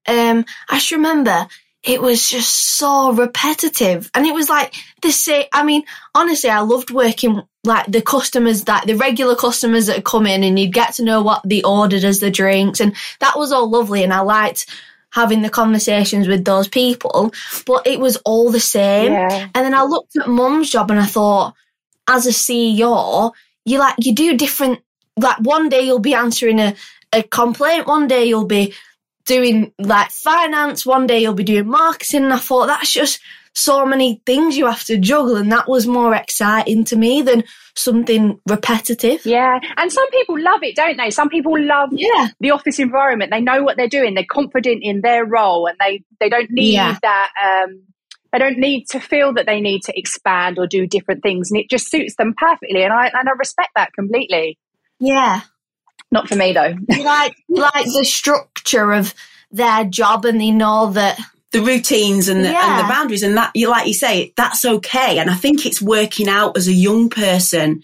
Um, 0.08 0.46
I 0.70 0.76
just 0.76 0.92
remember 0.92 1.48
it 1.84 2.02
was 2.02 2.28
just 2.28 2.78
so 2.78 3.14
repetitive. 3.14 4.10
And 4.14 4.26
it 4.26 4.34
was 4.34 4.50
like 4.50 4.74
the 5.02 5.12
same. 5.12 5.46
I 5.54 5.64
mean, 5.64 5.84
honestly, 6.14 6.50
I 6.50 6.60
loved 6.60 6.92
working 6.92 7.42
like 7.64 7.88
the 7.88 8.02
customers 8.02 8.66
that 8.66 8.86
the 8.86 8.96
regular 8.96 9.36
customers 9.36 9.88
that 9.88 10.04
come 10.04 10.26
in 10.26 10.44
and 10.44 10.60
you'd 10.60 10.74
get 10.74 10.96
to 10.96 11.04
know 11.04 11.22
what 11.22 11.42
they 11.46 11.62
ordered 11.62 12.04
as 12.04 12.20
the 12.20 12.32
drinks. 12.32 12.80
And 12.80 12.96
that 13.20 13.38
was 13.38 13.52
all 13.52 13.70
lovely. 13.70 14.04
And 14.04 14.14
I 14.14 14.22
liked 14.22 14.66
having 15.12 15.42
the 15.42 15.50
conversations 15.50 16.28
with 16.28 16.46
those 16.46 16.68
people, 16.68 17.32
but 17.66 17.88
it 17.88 18.00
was 18.00 18.18
all 18.18 18.52
the 18.52 18.60
same. 18.60 19.12
Yeah. 19.12 19.48
And 19.56 19.66
then 19.66 19.74
I 19.74 19.84
looked 19.84 20.16
at 20.18 20.28
mum's 20.28 20.70
job 20.70 20.92
and 20.92 21.00
I 21.00 21.06
thought, 21.06 21.56
as 22.08 22.28
a 22.28 22.32
CEO, 22.32 23.32
you 23.66 23.80
like, 23.80 23.96
you 24.00 24.14
do 24.14 24.38
different, 24.38 24.80
like 25.22 25.38
one 25.40 25.70
day 25.70 25.82
you'll 25.82 26.00
be 26.00 26.14
answering 26.14 26.60
a, 26.60 26.76
a 27.14 27.24
complaint, 27.24 27.88
one 27.88 28.08
day 28.08 28.26
you'll 28.26 28.46
be 28.46 28.74
doing 29.26 29.72
like 29.78 30.10
finance, 30.12 30.86
one 30.86 31.06
day 31.08 31.20
you'll 31.20 31.34
be 31.34 31.44
doing 31.44 31.68
marketing. 31.68 32.24
And 32.26 32.34
I 32.34 32.38
thought 32.40 32.68
that's 32.68 32.92
just 32.92 33.20
so 33.54 33.86
many 33.86 34.22
things 34.26 34.58
you 34.58 34.66
have 34.68 34.84
to 34.86 34.98
juggle. 34.98 35.36
And 35.36 35.52
that 35.52 35.68
was 35.68 35.86
more 35.86 36.16
exciting 36.16 36.84
to 36.86 36.96
me 36.96 37.22
than 37.22 37.44
something 37.76 38.40
repetitive. 38.48 39.26
Yeah. 39.26 39.60
And 39.78 39.92
some 39.92 40.10
people 40.12 40.40
love 40.40 40.64
it, 40.64 40.76
don't 40.76 40.98
they? 40.98 41.10
Some 41.12 41.30
people 41.30 41.60
love 41.60 41.90
Yeah. 41.92 42.28
the 42.40 42.52
office 42.52 42.80
environment. 42.80 43.32
They 43.32 43.42
know 43.42 43.64
what 43.64 43.78
they're 43.78 43.88
doing. 43.88 44.14
They're 44.14 44.26
confident 44.30 44.80
in 44.84 45.02
their 45.02 45.26
role 45.26 45.68
and 45.68 45.78
they, 45.80 46.04
they 46.20 46.30
don't 46.30 46.50
need 46.52 46.74
Yeah. 46.74 46.98
that, 47.02 47.30
um, 47.44 47.82
they 48.32 48.38
don't 48.40 48.60
need 48.60 48.86
to 48.90 49.00
feel 49.00 49.34
that 49.34 49.48
they 49.48 49.60
need 49.60 49.82
to 49.84 49.98
expand 49.98 50.60
or 50.60 50.68
do 50.68 50.86
different 50.86 51.24
things. 51.24 51.50
And 51.50 51.60
it 51.60 51.70
just 51.70 51.90
suits 51.90 52.16
them 52.16 52.36
perfectly. 52.38 52.84
And 52.84 52.94
I, 52.94 53.08
and 53.08 53.28
I 53.28 53.32
respect 53.38 53.72
that 53.76 53.94
completely. 53.94 54.58
Yeah. 55.00 55.42
Not 56.12 56.28
for 56.28 56.36
me 56.36 56.54
though. 56.54 56.76
You 56.90 57.04
like, 57.04 57.36
you 57.48 57.62
like 57.62 57.86
the 57.86 58.06
structure 58.06 58.94
of 58.94 59.14
their 59.52 59.86
job 59.86 60.26
and 60.26 60.40
they 60.40 60.52
know 60.52 60.92
that, 60.92 61.20
the 61.52 61.62
routines 61.62 62.28
and 62.28 62.46
the, 62.46 62.50
and 62.50 62.80
the 62.80 62.88
boundaries 62.88 63.24
and 63.24 63.36
that 63.38 63.52
you 63.56 63.70
like 63.70 63.88
you 63.88 63.94
say 63.94 64.34
that's 64.38 64.64
okay. 64.66 65.18
And 65.18 65.30
i 65.30 65.34
think 65.34 65.66
it's 65.66 65.82
working 65.82 66.30
out 66.30 66.56
as 66.58 66.68
a 66.68 66.74
young 66.74 67.10
person 67.10 67.84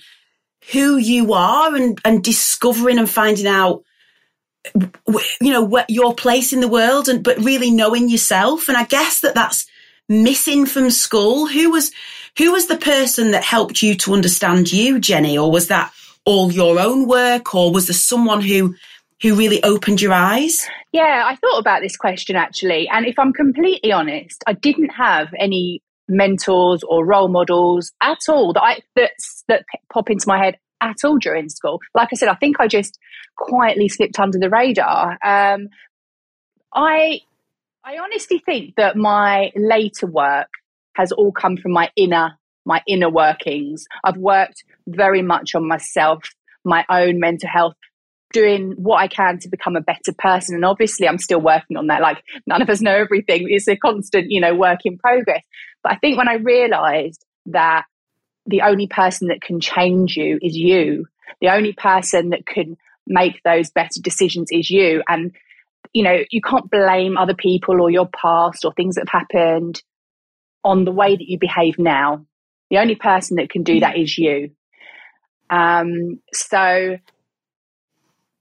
who 0.72 0.98
you 0.98 1.34
are 1.34 1.76
and 1.76 2.00
and 2.06 2.24
discovering 2.24 3.00
and 3.00 3.10
finding 3.10 3.48
out 3.48 3.84
you 5.42 5.52
know 5.52 5.64
what 5.64 5.90
your 5.90 6.14
place 6.14 6.54
in 6.54 6.60
the 6.60 6.68
world 6.68 7.08
and 7.08 7.24
but 7.24 7.38
really 7.40 7.72
knowing 7.72 8.08
yourself. 8.10 8.68
And 8.68 8.78
i 8.78 8.84
guess 8.84 9.22
that 9.22 9.34
that's 9.34 9.66
missing 10.08 10.66
from 10.66 10.92
school. 10.92 11.48
Who 11.48 11.72
was 11.72 11.92
who 12.38 12.52
was 12.52 12.68
the 12.68 12.78
person 12.78 13.32
that 13.32 13.44
helped 13.44 13.82
you 13.82 13.96
to 13.96 14.14
understand 14.14 14.72
you 14.72 15.00
jenni? 15.00 15.42
Or 15.42 15.52
was 15.52 15.70
that 15.70 15.92
all 16.26 16.52
your 16.52 16.80
own 16.80 17.08
work 17.08 17.54
or 17.56 17.72
was 17.72 17.88
there 17.88 17.94
someone 17.94 18.42
who 18.42 18.76
who 19.22 19.36
really 19.36 19.64
opened 19.64 20.02
your 20.02 20.14
eyes 20.14 20.68
Yeah, 20.92 21.24
I 21.26 21.36
thought 21.36 21.60
about 21.60 21.82
this 21.82 21.98
question 21.98 22.36
actually. 22.36 22.88
And 22.90 23.06
if 23.06 23.18
I'm 23.18 23.34
completely 23.34 23.92
honest, 23.92 24.44
I 24.48 24.54
didn't 24.54 24.90
have 24.90 25.34
any 25.40 25.82
mentors 26.08 26.84
or 26.88 27.06
role 27.06 27.28
models 27.28 27.92
at 28.02 28.20
all 28.30 28.54
that 28.54 28.64
I 28.64 28.82
that, 28.96 29.12
that 29.48 29.66
pop 29.92 30.10
into 30.10 30.28
my 30.28 30.44
head 30.44 30.58
at 30.82 30.98
all 31.04 31.18
during 31.18 31.50
school. 31.50 31.80
Like 31.94 32.10
I 32.12 32.16
said, 32.16 32.30
I 32.30 32.36
think 32.36 32.60
I 32.60 32.68
just 32.68 33.00
quietly 33.38 33.90
slipped 33.90 34.20
under 34.20 34.38
the 34.38 34.50
radar. 34.50 35.18
Um, 35.24 35.70
I 36.74 37.22
I 37.84 37.98
honestly 37.98 38.40
think 38.40 38.76
that 38.76 38.96
my 38.96 39.52
later 39.56 40.08
work 40.08 40.50
has 40.96 41.12
all 41.12 41.32
come 41.32 41.58
from 41.58 41.72
my 41.72 41.90
inner 41.96 42.38
my 42.66 42.82
inner 42.88 43.10
workings. 43.10 43.86
I've 44.04 44.18
worked 44.18 44.64
very 44.88 45.22
much 45.22 45.56
on 45.56 45.68
myself, 45.68 46.24
my 46.64 46.86
own 46.90 47.20
mental 47.20 47.50
health, 47.50 47.76
doing 48.34 48.74
what 48.78 48.98
I 48.98 49.08
can 49.08 49.40
to 49.40 49.50
become 49.50 49.76
a 49.76 49.82
better 49.82 50.14
person. 50.18 50.56
And 50.56 50.66
obviously, 50.66 51.08
I'm 51.08 51.18
still 51.18 51.42
working 51.42 51.78
on 51.78 51.88
that. 51.88 52.02
Like, 52.02 52.22
none 52.46 52.62
of 52.62 52.70
us 52.70 52.82
know 52.82 52.96
everything. 52.96 53.48
It's 53.50 53.68
a 53.68 53.78
constant, 53.78 54.28
you 54.30 54.42
know, 54.42 54.54
work 54.56 54.80
in 54.84 54.98
progress. 54.98 55.44
But 55.84 55.94
I 55.94 55.96
think 55.98 56.18
when 56.18 56.28
I 56.28 56.36
realized 56.36 57.24
that 57.48 57.86
the 58.46 58.62
only 58.62 58.88
person 58.88 59.30
that 59.30 59.42
can 59.42 59.60
change 59.60 60.18
you 60.18 60.40
is 60.42 60.56
you, 60.56 61.06
the 61.42 61.50
only 61.50 61.74
person 61.74 62.30
that 62.30 62.46
can 62.46 62.78
make 63.08 63.42
those 63.44 63.70
better 63.70 64.00
decisions 64.02 64.50
is 64.52 64.70
you. 64.70 65.04
And, 65.08 65.36
you 65.94 66.04
know, 66.04 66.24
you 66.30 66.42
can't 66.42 66.70
blame 66.70 67.18
other 67.18 67.36
people 67.36 67.82
or 67.82 67.90
your 67.90 68.08
past 68.08 68.66
or 68.66 68.74
things 68.74 68.96
that 68.96 69.08
have 69.10 69.22
happened 69.22 69.82
on 70.64 70.86
the 70.86 70.92
way 70.92 71.16
that 71.16 71.30
you 71.30 71.38
behave 71.40 71.78
now. 71.78 72.26
The 72.70 72.80
only 72.80 72.96
person 72.96 73.38
that 73.38 73.50
can 73.50 73.64
do 73.64 73.78
mm. 73.78 73.80
that 73.82 73.98
is 73.98 74.18
you. 74.18 74.52
Um, 75.50 76.20
so 76.34 76.98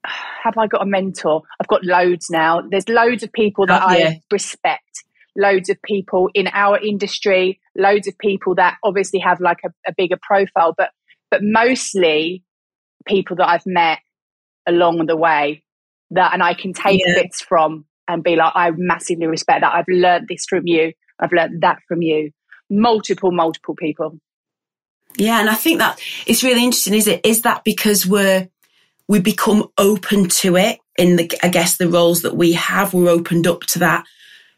have 0.07 0.59
I 0.59 0.67
got 0.67 0.83
a 0.83 0.87
mentor? 0.87 1.43
I've 1.61 1.69
got 1.69 1.85
loads 1.85 2.27
now. 2.31 2.63
There's 2.71 2.89
loads 2.89 3.23
of 3.23 3.33
people 3.33 3.67
that 3.67 3.83
Oh, 3.83 3.93
yeah. 3.95 4.09
I 4.11 4.21
respect, 4.31 5.05
loads 5.37 5.69
of 5.71 5.81
people 5.83 6.29
in 6.35 6.49
our 6.49 6.79
industry, 6.79 7.61
loads 7.77 8.07
of 8.07 8.17
people 8.19 8.55
that 8.57 8.77
obviously 8.85 9.21
have 9.21 9.41
like 9.41 9.59
a, 9.65 9.71
a 9.89 9.95
bigger 9.97 10.19
profile, 10.23 10.75
but 10.77 10.91
but 11.31 11.41
mostly 11.43 12.45
people 13.07 13.37
that 13.37 13.49
I've 13.49 13.67
met 13.67 13.99
along 14.67 15.07
the 15.07 15.17
way 15.17 15.63
that 16.11 16.33
and 16.33 16.43
I 16.43 16.55
can 16.55 16.73
take 16.73 17.01
Yeah. 17.05 17.15
bits 17.15 17.41
from 17.41 17.87
and 18.07 18.23
be 18.23 18.37
like, 18.37 18.53
I 18.55 18.71
massively 18.77 19.27
respect 19.27 19.63
that. 19.63 19.75
I've 19.75 19.89
learned 19.89 20.29
this 20.29 20.45
from 20.49 20.63
you. 20.67 20.93
I've 21.19 21.33
learned 21.33 21.63
that 21.63 21.79
from 21.89 22.03
you. 22.03 22.31
Multiple, 22.71 23.33
multiple 23.33 23.75
people. 23.75 24.19
Yeah, 25.17 25.41
and 25.41 25.49
I 25.49 25.55
think 25.55 25.79
that 25.79 26.01
it's 26.27 26.43
really 26.43 26.65
interesting, 26.65 26.95
is 26.95 27.07
it? 27.07 27.21
Is 27.25 27.43
that 27.43 27.65
because 27.65 28.07
we're 28.07 28.49
we 29.07 29.21
become 29.21 29.69
open 29.79 30.29
to 30.29 30.57
it 30.57 30.79
in 30.97 31.17
the 31.17 31.31
I 31.43 31.49
guess 31.49 31.77
the 31.77 31.89
roles 31.89 32.23
that 32.23 32.37
we 32.37 32.53
have, 32.55 32.95
we're 32.95 33.11
opened 33.11 33.47
up 33.47 33.61
to 33.65 33.81
that. 33.81 34.05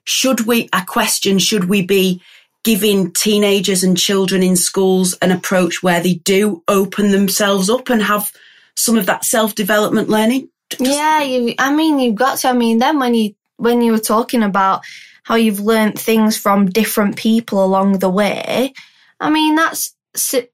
Should 0.05 0.47
we 0.47 0.69
I 0.73 0.83
question, 0.83 1.39
should 1.39 1.65
we 1.65 1.83
be 1.83 2.23
giving 2.65 3.13
teenagers 3.13 3.85
and 3.85 3.97
children 3.97 4.43
in 4.43 4.57
schools 4.57 5.15
an 5.23 5.31
approach 5.31 5.83
where 5.83 6.01
they 6.01 6.15
do 6.15 6.63
open 6.67 7.13
themselves 7.13 7.71
up 7.71 7.89
and 7.91 8.03
have 8.03 8.33
some 8.77 8.97
of 8.99 9.07
that 9.07 9.25
self 9.25 9.55
development 9.55 10.09
learning? 10.09 10.49
Just- 10.71 10.83
Yeah, 10.83 11.23
you. 11.23 11.55
I 11.59 11.75
mean, 11.75 11.99
you've 11.99 12.15
got 12.17 12.39
to. 12.39 12.49
I 12.49 12.53
mean, 12.53 12.79
then 12.79 12.99
when 12.99 13.15
you 13.15 13.35
when 13.57 13.83
you 13.83 13.93
were 13.93 13.99
talking 13.99 14.43
about 14.43 14.83
how 15.23 15.35
you've 15.35 15.61
learnt 15.61 15.99
things 15.99 16.37
from 16.37 16.67
different 16.67 17.17
people 17.17 17.65
along 17.65 17.99
the 17.99 18.11
way, 18.11 18.73
I 19.19 19.31
mean, 19.31 19.57
that's 19.57 19.93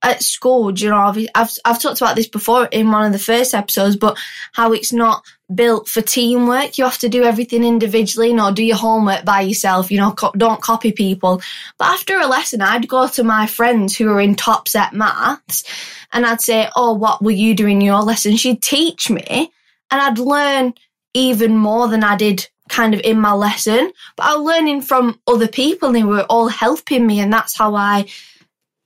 at 0.02 0.22
school. 0.22 0.72
You 0.72 0.90
know, 0.90 0.96
I've 0.96 1.50
I've, 1.64 1.80
talked 1.80 2.00
about 2.00 2.16
this 2.16 2.28
before 2.28 2.66
in 2.66 2.90
one 2.90 3.06
of 3.06 3.12
the 3.12 3.18
first 3.18 3.54
episodes, 3.54 3.96
but 3.96 4.18
how 4.52 4.72
it's 4.72 4.92
not 4.92 5.24
built 5.54 5.88
for 5.88 6.00
teamwork. 6.00 6.78
You 6.78 6.84
have 6.84 6.98
to 6.98 7.08
do 7.08 7.24
everything 7.24 7.64
individually. 7.64 8.28
You 8.28 8.34
know, 8.34 8.52
do 8.52 8.64
your 8.64 8.76
homework 8.76 9.24
by 9.24 9.42
yourself. 9.42 9.90
You 9.90 9.98
know, 9.98 10.12
co- 10.12 10.32
don't 10.36 10.62
copy 10.62 10.92
people. 10.92 11.42
But 11.78 11.88
after 11.88 12.18
a 12.18 12.26
lesson, 12.26 12.62
I'd 12.62 12.88
go 12.88 13.08
to 13.08 13.24
my 13.24 13.46
friends 13.46 13.96
who 13.96 14.06
were 14.06 14.20
in 14.20 14.34
top 14.34 14.68
set 14.68 14.92
maths, 14.92 15.64
and 16.12 16.26
I'd 16.26 16.40
say, 16.40 16.68
"Oh, 16.76 16.94
what 16.94 17.22
were 17.22 17.30
you 17.30 17.54
doing 17.54 17.80
in 17.80 17.86
your 17.86 18.02
lesson?" 18.02 18.36
She'd 18.36 18.62
teach 18.62 19.10
me 19.10 19.52
and 19.92 20.00
I'd 20.00 20.18
learn 20.18 20.74
even 21.14 21.56
more 21.56 21.86
than 21.86 22.02
I 22.02 22.16
did 22.16 22.48
kind 22.68 22.94
of 22.94 23.00
in 23.04 23.20
my 23.20 23.34
lesson. 23.34 23.92
But 24.16 24.26
I 24.26 24.36
was 24.36 24.46
learning 24.46 24.82
from 24.82 25.20
other 25.26 25.46
people 25.46 25.88
and 25.88 25.96
they 25.96 26.02
were 26.02 26.22
all 26.22 26.48
helping 26.48 27.06
me 27.06 27.20
and 27.20 27.32
that's 27.32 27.56
how 27.56 27.74
I 27.74 28.06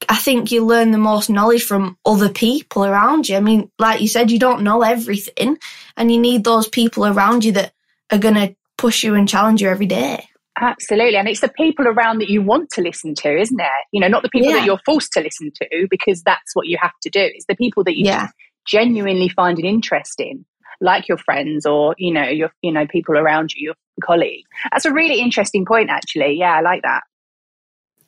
I 0.09 0.17
think 0.17 0.53
you 0.53 0.65
learn 0.65 0.91
the 0.91 0.99
most 0.99 1.31
knowledge 1.31 1.65
from 1.65 1.97
other 2.05 2.29
people 2.29 2.85
around 2.85 3.29
you. 3.29 3.37
I 3.37 3.41
mean, 3.41 3.71
like 3.79 4.01
you 4.01 4.09
said, 4.09 4.31
you 4.31 4.39
don't 4.39 4.63
know 4.63 4.83
everything 4.83 5.59
and 5.97 6.13
you 6.13 6.19
need 6.21 6.45
those 6.45 6.69
people 6.69 7.07
around 7.07 7.45
you 7.45 7.53
that 7.53 7.73
are 8.13 8.19
gonna 8.19 8.55
push 8.79 9.03
you 9.03 9.15
and 9.15 9.29
challenge 9.29 9.63
you 9.63 9.69
every 9.69 9.87
day. 9.87 10.29
Absolutely. 10.59 11.17
And 11.17 11.29
it's 11.29 11.41
the 11.41 11.49
people 11.49 11.87
around 11.87 12.19
that 12.21 12.31
you 12.31 12.41
want 12.43 12.71
to 12.71 12.83
listen 12.83 13.15
to, 13.17 13.39
isn't 13.39 13.61
it? 13.61 13.67
You 13.93 14.01
know, 14.01 14.09
not 14.09 14.23
the 14.23 14.31
people 14.31 14.49
Yeah. 14.51 14.57
that 14.57 14.65
you're 14.65 14.81
forced 14.87 15.13
to 15.13 15.21
listen 15.21 15.51
to 15.63 15.87
because 15.91 16.23
that's 16.23 16.55
what 16.55 16.67
you 16.67 16.79
have 16.81 16.95
to 17.03 17.11
do. 17.11 17.21
It's 17.21 17.47
the 17.47 17.57
people 17.57 17.85
that 17.85 17.97
you 17.97 18.07
Yeah. 18.07 18.29
genuinely 18.67 19.29
find 19.29 19.59
an 19.59 19.65
interest 19.67 20.19
in, 20.19 20.45
like 20.81 21.09
your 21.09 21.19
friends 21.19 21.67
or, 21.67 21.95
you 21.99 22.13
know, 22.13 22.25
your 22.29 22.51
you 22.63 22.73
know, 22.73 22.87
people 22.87 23.19
around 23.19 23.53
you, 23.55 23.67
your 23.67 23.75
colleagues. 24.03 24.49
That's 24.73 24.85
a 24.87 24.93
really 24.93 25.21
interesting 25.21 25.65
point 25.67 25.91
actually. 25.91 26.35
Yeah, 26.39 26.55
I 26.55 26.61
like 26.61 26.83
that. 26.83 27.03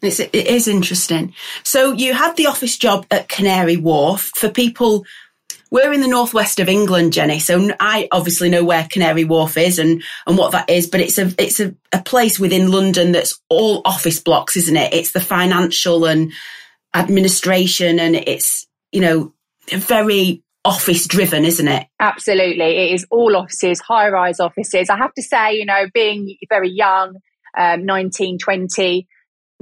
It's, 0.01 0.21
it 0.21 0.35
is 0.35 0.69
interesting. 0.69 1.35
So 1.65 1.93
you 1.93 2.15
had 2.15 2.37
the 2.37 2.47
office 2.47 2.77
job 2.77 3.07
at 3.11 3.29
Canary 3.29 3.77
Wharf. 3.77 4.31
For 4.35 4.49
people, 4.49 5.05
we're 5.71 5.93
in 5.93 6.01
the 6.01 6.09
northwest 6.09 6.61
of 6.61 6.69
England, 6.69 7.13
Jenni. 7.13 7.41
So 7.41 7.71
I 7.81 8.09
obviously 8.13 8.49
know 8.49 8.65
where 8.65 8.87
Canary 8.91 9.25
Wharf 9.25 9.57
is 9.57 9.79
and, 9.79 10.03
and 10.27 10.39
what 10.39 10.53
that 10.53 10.71
is, 10.71 10.87
but 10.87 11.01
it's 11.01 11.19
a 11.19 11.33
it's 11.39 11.61
a, 11.61 11.75
a 11.93 12.03
place 12.03 12.39
within 12.39 12.71
London 12.71 13.13
that's 13.13 13.41
all 13.49 13.83
office 13.85 14.21
blocks, 14.21 14.57
isn't 14.57 14.77
it? 14.77 14.95
It's 14.95 15.13
the 15.13 15.21
financial 15.21 16.07
and 16.07 16.33
administration, 16.95 17.99
and 17.99 18.17
it's 18.17 18.67
you 18.93 19.01
know 19.01 19.33
very 19.71 20.43
office 20.65 21.07
driven, 21.07 21.45
isn't 21.45 21.69
it? 21.69 21.87
Absolutely. 22.01 22.65
It 22.65 22.95
is 22.95 23.07
all 23.11 23.37
offices, 23.37 23.81
high 23.81 24.09
rise 24.09 24.41
offices. 24.41 24.91
I 24.91 24.97
have 24.97 25.15
to 25.15 25.23
say, 25.23 25.55
you 25.55 25.65
know, 25.65 25.87
being 25.95 26.37
very 26.49 26.71
young, 26.71 27.17
um, 27.57 27.85
19, 27.87 28.39
20, 28.39 29.09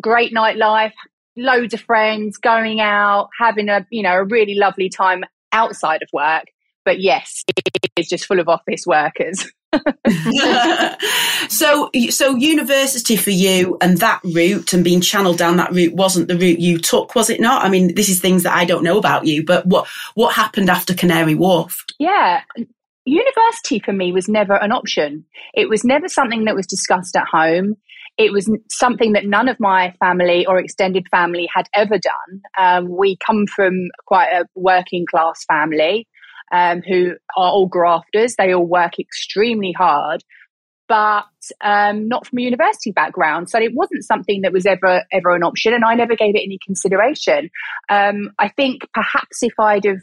great 0.00 0.34
nightlife, 0.34 0.92
loads 1.36 1.74
of 1.74 1.80
friends, 1.80 2.38
going 2.38 2.80
out, 2.80 3.28
having 3.38 3.68
a, 3.68 3.86
you 3.90 4.02
know, 4.02 4.14
a 4.14 4.24
really 4.24 4.54
lovely 4.54 4.88
time 4.88 5.24
outside 5.52 6.02
of 6.02 6.08
work. 6.12 6.44
But 6.84 7.00
yes, 7.00 7.42
it 7.48 7.90
is 7.96 8.08
just 8.08 8.26
full 8.26 8.38
of 8.38 8.48
office 8.48 8.84
workers. 8.86 9.50
so, 11.48 11.90
so 12.10 12.36
university 12.36 13.16
for 13.16 13.30
you 13.30 13.76
and 13.80 13.98
that 13.98 14.20
route 14.22 14.72
and 14.72 14.84
being 14.84 15.00
channeled 15.00 15.36
down 15.36 15.56
that 15.56 15.72
route 15.72 15.94
wasn't 15.94 16.28
the 16.28 16.38
route 16.38 16.60
you 16.60 16.78
took, 16.78 17.14
was 17.14 17.28
it 17.28 17.40
not? 17.40 17.64
I 17.64 17.68
mean, 17.68 17.94
this 17.94 18.08
is 18.08 18.20
things 18.20 18.44
that 18.44 18.56
I 18.56 18.64
don't 18.64 18.84
know 18.84 18.98
about 18.98 19.26
you, 19.26 19.44
but 19.44 19.66
what 19.66 19.88
what 20.14 20.34
happened 20.34 20.70
after 20.70 20.94
Canary 20.94 21.34
Wharf? 21.34 21.84
Yeah, 21.98 22.42
university 23.04 23.80
for 23.80 23.92
me 23.92 24.12
was 24.12 24.28
never 24.28 24.54
an 24.54 24.72
option. 24.72 25.24
It 25.54 25.68
was 25.68 25.84
never 25.84 26.08
something 26.08 26.44
that 26.44 26.56
was 26.56 26.66
discussed 26.66 27.16
at 27.16 27.26
home. 27.26 27.76
It 28.18 28.32
was 28.32 28.50
something 28.70 29.12
that 29.12 29.26
none 29.26 29.48
of 29.48 29.60
my 29.60 29.94
family 30.00 30.46
or 30.46 30.58
extended 30.58 31.06
family 31.10 31.48
had 31.54 31.68
ever 31.74 31.98
done. 31.98 32.42
Um, 32.58 32.88
we 32.96 33.18
come 33.24 33.46
from 33.46 33.88
quite 34.06 34.32
a 34.32 34.46
working 34.54 35.04
class 35.10 35.44
family 35.44 36.08
um, 36.52 36.82
who 36.82 37.12
are 37.36 37.50
all 37.50 37.66
grafters. 37.66 38.34
They 38.36 38.54
all 38.54 38.66
work 38.66 38.98
extremely 38.98 39.72
hard, 39.76 40.22
but 40.88 41.26
um, 41.62 42.08
not 42.08 42.26
from 42.26 42.38
a 42.38 42.42
university 42.42 42.92
background. 42.92 43.50
So 43.50 43.58
it 43.58 43.74
wasn't 43.74 44.04
something 44.04 44.42
that 44.42 44.52
was 44.52 44.66
ever 44.66 45.02
ever 45.12 45.34
an 45.34 45.42
option, 45.42 45.74
and 45.74 45.84
I 45.84 45.94
never 45.94 46.16
gave 46.16 46.34
it 46.34 46.42
any 46.44 46.58
consideration. 46.64 47.50
Um, 47.90 48.30
I 48.38 48.48
think 48.48 48.82
perhaps 48.94 49.42
if 49.42 49.52
I'd 49.58 49.84
have 49.84 50.02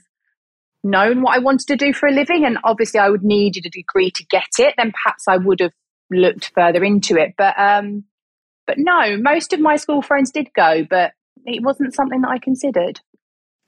known 0.83 1.21
what 1.21 1.35
I 1.35 1.39
wanted 1.39 1.67
to 1.67 1.77
do 1.77 1.93
for 1.93 2.07
a 2.07 2.11
living, 2.11 2.45
and 2.45 2.57
obviously 2.63 2.99
I 2.99 3.09
would 3.09 3.23
needed 3.23 3.65
a 3.65 3.69
degree 3.69 4.11
to 4.11 4.25
get 4.29 4.49
it, 4.59 4.75
then 4.77 4.91
perhaps 5.03 5.23
I 5.27 5.37
would 5.37 5.61
have 5.61 5.71
looked 6.13 6.51
further 6.55 6.83
into 6.83 7.17
it. 7.17 7.33
But 7.37 7.57
um, 7.57 8.05
but 8.65 8.77
no, 8.77 9.17
most 9.17 9.53
of 9.53 9.59
my 9.59 9.75
school 9.75 10.01
friends 10.01 10.31
did 10.31 10.53
go, 10.53 10.85
but 10.89 11.13
it 11.45 11.61
wasn't 11.61 11.93
something 11.93 12.21
that 12.21 12.31
I 12.31 12.37
considered. 12.37 12.99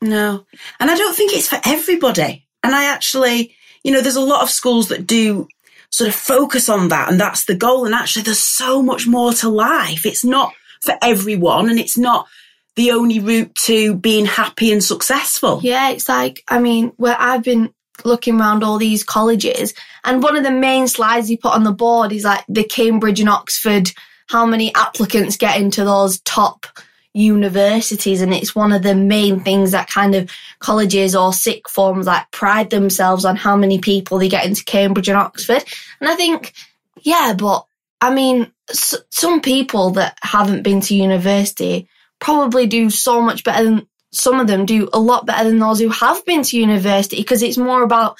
No, 0.01 0.45
and 0.79 0.91
I 0.91 0.95
don't 0.95 1.15
think 1.15 1.33
it's 1.33 1.49
for 1.49 1.59
everybody. 1.65 2.47
And 2.63 2.73
I 2.75 2.85
actually, 2.85 3.55
you 3.83 3.91
know, 3.91 4.01
there's 4.01 4.15
a 4.15 4.21
lot 4.21 4.41
of 4.41 4.49
schools 4.49 4.89
that 4.89 5.05
do 5.05 5.47
sort 5.91 6.09
of 6.09 6.15
focus 6.15 6.67
on 6.67 6.89
that 6.89 7.09
and 7.09 7.19
that's 7.19 7.45
the 7.45 7.55
goal. 7.55 7.85
And 7.85 7.95
actually, 7.95 8.23
there's 8.23 8.39
so 8.39 8.81
much 8.81 9.07
more 9.07 9.33
to 9.33 9.49
life. 9.49 10.05
It's 10.05 10.25
not 10.25 10.53
for 10.81 10.95
everyone 11.01 11.69
and 11.69 11.79
it's 11.79 11.97
not 11.97 12.27
the 12.75 12.91
only 12.91 13.19
route 13.19 13.55
to 13.55 13.95
being 13.95 14.25
happy 14.25 14.71
and 14.71 14.83
successful. 14.83 15.59
Yeah, 15.63 15.91
it's 15.91 16.09
like, 16.09 16.43
I 16.47 16.59
mean, 16.59 16.91
where 16.97 17.15
I've 17.17 17.43
been 17.43 17.73
looking 18.03 18.39
around 18.39 18.63
all 18.63 18.77
these 18.77 19.03
colleges 19.03 19.73
and 20.05 20.21
one 20.21 20.37
of 20.37 20.43
the 20.43 20.51
main 20.51 20.87
slides 20.87 21.27
he 21.27 21.35
put 21.35 21.53
on 21.53 21.63
the 21.63 21.71
board 21.71 22.11
is 22.11 22.23
like 22.23 22.45
the 22.47 22.63
Cambridge 22.63 23.19
and 23.19 23.29
Oxford, 23.29 23.91
how 24.27 24.45
many 24.45 24.73
applicants 24.75 25.35
get 25.35 25.59
into 25.59 25.83
those 25.83 26.19
top 26.21 26.67
universities 27.13 28.21
and 28.21 28.33
it's 28.33 28.55
one 28.55 28.71
of 28.71 28.83
the 28.83 28.93
main 28.93 29.39
things 29.39 29.71
that 29.71 29.89
kind 29.89 30.13
of 30.15 30.29
colleges 30.59 31.15
or 31.15 31.31
sick 31.33 31.67
forms 31.69 32.05
like 32.05 32.29
pride 32.31 32.69
themselves 32.69 33.23
on 33.25 33.35
how 33.35 33.55
many 33.55 33.79
people 33.79 34.19
they 34.19 34.27
get 34.29 34.45
into 34.45 34.63
Cambridge 34.65 35.07
and 35.07 35.17
Oxford. 35.17 35.63
And 36.01 36.09
I 36.09 36.15
think 36.15 36.53
yeah 37.01 37.33
but 37.37 37.65
I 38.01 38.13
mean 38.13 38.51
s- 38.69 38.95
some 39.09 39.39
people 39.39 39.91
that 39.91 40.17
haven't 40.21 40.63
been 40.63 40.81
to 40.81 40.95
university 40.95 41.87
probably 42.19 42.67
do 42.67 42.89
so 42.89 43.21
much 43.21 43.45
better 43.45 43.63
than 43.63 43.87
some 44.15 44.39
of 44.39 44.48
them 44.48 44.65
do 44.65 44.89
a 44.93 45.00
lot 45.00 45.25
better 45.25 45.50
than 45.50 45.60
those 45.60 45.79
who 45.79 45.89
have 45.89 46.25
been 46.25 46.43
to 46.43 46.57
university 46.57 47.17
because 47.17 47.43
it's 47.43 47.57
more 47.57 47.84
about 47.84 48.17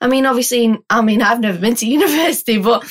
I 0.00 0.08
mean 0.08 0.26
obviously 0.26 0.76
I 0.88 1.02
mean 1.02 1.22
I've 1.22 1.40
never 1.40 1.58
been 1.58 1.74
to 1.76 1.86
university 1.98 2.58
but 2.58 2.84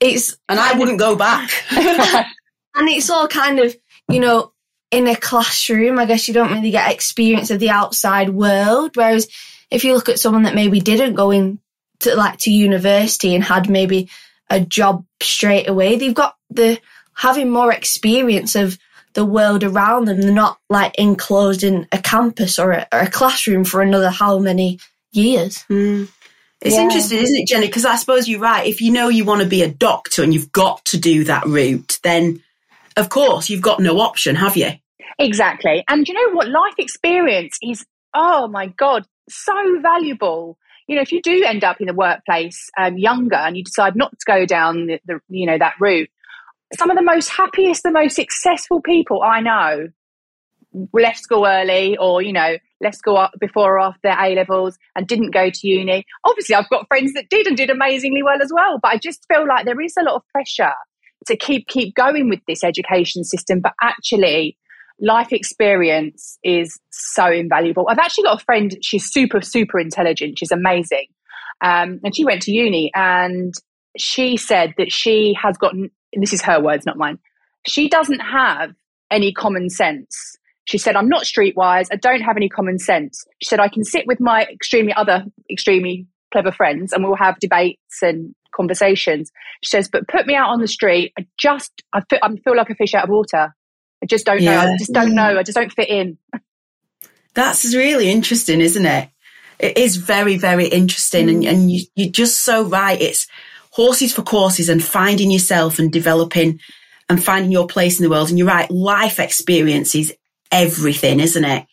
it's 0.00 0.36
and 0.48 0.60
I 0.60 0.78
wouldn't 0.78 0.98
go 0.98 1.16
back 1.16 1.50
and 1.72 2.88
it's 2.88 3.10
all 3.10 3.28
kind 3.28 3.58
of 3.60 3.76
you 4.08 4.20
know 4.20 4.52
in 4.90 5.08
a 5.08 5.16
classroom, 5.16 5.98
I 5.98 6.06
guess 6.06 6.28
you 6.28 6.34
don't 6.34 6.52
really 6.52 6.70
get 6.70 6.92
experience 6.92 7.50
of 7.50 7.58
the 7.58 7.70
outside 7.70 8.30
world. 8.30 8.96
Whereas 8.96 9.28
if 9.70 9.84
you 9.84 9.94
look 9.94 10.08
at 10.08 10.18
someone 10.18 10.44
that 10.44 10.54
maybe 10.54 10.80
didn't 10.80 11.14
go 11.14 11.30
in 11.30 11.58
to 12.00 12.14
like 12.14 12.38
to 12.40 12.50
university 12.50 13.34
and 13.34 13.42
had 13.42 13.68
maybe 13.68 14.08
a 14.48 14.60
job 14.60 15.04
straight 15.20 15.68
away, 15.68 15.96
they've 15.96 16.14
got 16.14 16.36
the 16.50 16.80
having 17.14 17.50
more 17.50 17.72
experience 17.72 18.54
of 18.54 18.78
the 19.16 19.24
world 19.24 19.64
around 19.64 20.04
them. 20.04 20.20
They're 20.20 20.30
not 20.30 20.58
like 20.70 20.94
enclosed 20.96 21.64
in 21.64 21.88
a 21.90 21.98
campus 21.98 22.58
or 22.58 22.70
a, 22.72 22.86
or 22.92 23.00
a 23.00 23.10
classroom 23.10 23.64
for 23.64 23.80
another 23.80 24.10
how 24.10 24.38
many 24.38 24.78
years. 25.10 25.64
Mm. 25.70 26.08
It's 26.60 26.76
Yeah. 26.76 26.82
interesting, 26.82 27.18
isn't 27.18 27.36
it, 27.36 27.48
Jenni? 27.48 27.62
Because 27.62 27.86
I 27.86 27.96
suppose 27.96 28.28
you're 28.28 28.40
right. 28.40 28.66
If 28.66 28.80
you 28.80 28.92
know 28.92 29.08
you 29.08 29.24
want 29.24 29.40
to 29.42 29.48
be 29.48 29.62
a 29.62 29.68
doctor 29.68 30.22
and 30.22 30.32
you've 30.32 30.52
got 30.52 30.84
to 30.86 30.98
do 30.98 31.24
that 31.24 31.46
route, 31.46 31.98
then 32.02 32.42
of 32.96 33.08
course 33.08 33.48
you've 33.50 33.62
got 33.62 33.80
no 33.80 34.00
option, 34.00 34.36
have 34.36 34.56
you? 34.56 34.70
Exactly. 35.18 35.82
And 35.88 36.06
you 36.06 36.14
know 36.14 36.36
what? 36.36 36.48
Life 36.48 36.74
experience 36.78 37.58
is, 37.62 37.84
oh 38.14 38.48
my 38.48 38.66
God, 38.66 39.06
so 39.30 39.80
valuable. 39.80 40.58
You 40.88 40.96
know, 40.96 41.02
if 41.02 41.10
you 41.10 41.22
do 41.22 41.42
end 41.42 41.64
up 41.64 41.80
in 41.80 41.86
the 41.86 41.94
workplace 41.94 42.68
um, 42.78 42.98
younger 42.98 43.36
and 43.36 43.56
you 43.56 43.64
decide 43.64 43.96
not 43.96 44.12
to 44.12 44.24
go 44.26 44.44
down 44.46 44.86
the, 44.86 45.00
the, 45.06 45.20
you 45.28 45.46
know, 45.46 45.58
that 45.58 45.74
route, 45.80 46.10
some 46.74 46.90
of 46.90 46.96
the 46.96 47.02
most 47.02 47.28
happiest, 47.28 47.82
the 47.82 47.90
most 47.90 48.16
successful 48.16 48.80
people 48.80 49.22
I 49.22 49.40
know 49.40 49.88
left 50.92 51.18
school 51.18 51.46
early 51.46 51.96
or, 51.96 52.20
you 52.20 52.32
know, 52.32 52.56
left 52.80 52.98
school 52.98 53.28
before 53.40 53.78
or 53.78 53.80
after 53.80 54.08
A 54.08 54.34
levels 54.34 54.76
and 54.94 55.06
didn't 55.06 55.32
go 55.32 55.48
to 55.48 55.68
uni. 55.68 56.04
Obviously, 56.24 56.54
I've 56.54 56.68
got 56.68 56.86
friends 56.88 57.14
that 57.14 57.30
did 57.30 57.46
and 57.46 57.56
did 57.56 57.70
amazingly 57.70 58.22
well 58.22 58.42
as 58.42 58.50
well. 58.54 58.78
But 58.82 58.92
I 58.92 58.98
just 58.98 59.24
feel 59.32 59.46
like 59.46 59.64
there 59.64 59.80
is 59.80 59.94
a 59.98 60.02
lot 60.02 60.16
of 60.16 60.22
pressure 60.28 60.74
to 61.26 61.36
keep 61.36 61.66
keep 61.68 61.94
going 61.94 62.28
with 62.28 62.40
this 62.46 62.62
education 62.62 63.24
system. 63.24 63.60
But 63.60 63.72
actually, 63.82 64.58
life 65.00 65.32
experience 65.32 66.38
is 66.42 66.78
so 66.90 67.26
invaluable. 67.26 67.86
I've 67.88 67.98
actually 67.98 68.24
got 68.24 68.40
a 68.40 68.44
friend, 68.44 68.76
she's 68.82 69.10
super, 69.10 69.40
super 69.40 69.78
intelligent. 69.78 70.38
She's 70.38 70.52
amazing. 70.52 71.06
Um, 71.62 72.00
and 72.04 72.14
she 72.14 72.24
went 72.24 72.42
to 72.42 72.52
uni 72.52 72.90
and 72.94 73.54
she 73.96 74.36
said 74.36 74.74
that 74.76 74.92
she 74.92 75.34
has 75.42 75.56
gotten, 75.56 75.90
this 76.22 76.32
is 76.32 76.42
her 76.42 76.60
words, 76.60 76.86
not 76.86 76.96
mine. 76.96 77.18
She 77.66 77.88
doesn't 77.88 78.20
have 78.20 78.74
any 79.10 79.32
common 79.32 79.70
sense. 79.70 80.36
She 80.64 80.78
said, 80.78 80.96
I'm 80.96 81.08
not 81.08 81.24
streetwise. 81.24 81.86
I 81.92 81.96
don't 81.96 82.22
have 82.22 82.36
any 82.36 82.48
common 82.48 82.78
sense. 82.78 83.24
She 83.40 83.48
said, 83.48 83.60
I 83.60 83.68
can 83.68 83.84
sit 83.84 84.06
with 84.06 84.20
my 84.20 84.44
extremely 84.44 84.92
other 84.92 85.24
extremely 85.50 86.06
clever 86.32 86.50
friends 86.50 86.92
and 86.92 87.04
we'll 87.04 87.16
have 87.16 87.38
debates 87.38 88.02
and 88.02 88.34
conversations. 88.54 89.30
She 89.62 89.70
says, 89.70 89.88
but 89.88 90.08
put 90.08 90.26
me 90.26 90.34
out 90.34 90.48
on 90.48 90.60
the 90.60 90.66
street. 90.66 91.12
I 91.18 91.26
just, 91.38 91.70
I 91.92 92.02
feel, 92.10 92.18
I 92.22 92.34
feel 92.36 92.56
like 92.56 92.70
a 92.70 92.74
fish 92.74 92.94
out 92.94 93.04
of 93.04 93.10
water. 93.10 93.54
I 94.02 94.06
just 94.06 94.26
don't 94.26 94.42
know. 94.42 94.58
I 94.58 94.76
just 94.76 94.92
don't 94.92 95.12
mm. 95.12 95.14
know. 95.14 95.38
I 95.38 95.42
just 95.42 95.56
don't 95.56 95.72
fit 95.72 95.88
in. 95.88 96.18
That's 97.34 97.74
really 97.74 98.10
interesting, 98.10 98.60
isn't 98.60 98.86
it? 98.86 99.08
It 99.58 99.78
is 99.78 99.96
very, 99.96 100.36
very 100.36 100.66
interesting. 100.66 101.28
Mm. 101.28 101.30
And, 101.30 101.44
and 101.44 101.70
you, 101.70 101.86
you're 101.94 102.10
just 102.10 102.42
so 102.42 102.64
right. 102.64 103.00
It's 103.00 103.26
horses 103.76 104.14
for 104.14 104.22
courses 104.22 104.70
and 104.70 104.82
finding 104.82 105.30
yourself 105.30 105.78
and 105.78 105.92
developing 105.92 106.58
and 107.10 107.22
finding 107.22 107.52
your 107.52 107.66
place 107.66 108.00
in 108.00 108.04
the 108.04 108.10
world. 108.10 108.30
And 108.30 108.38
you're 108.38 108.48
right. 108.48 108.70
Life 108.70 109.20
experience 109.20 109.94
is 109.94 110.14
everything, 110.50 111.20
isn't 111.20 111.44
it? 111.44 111.66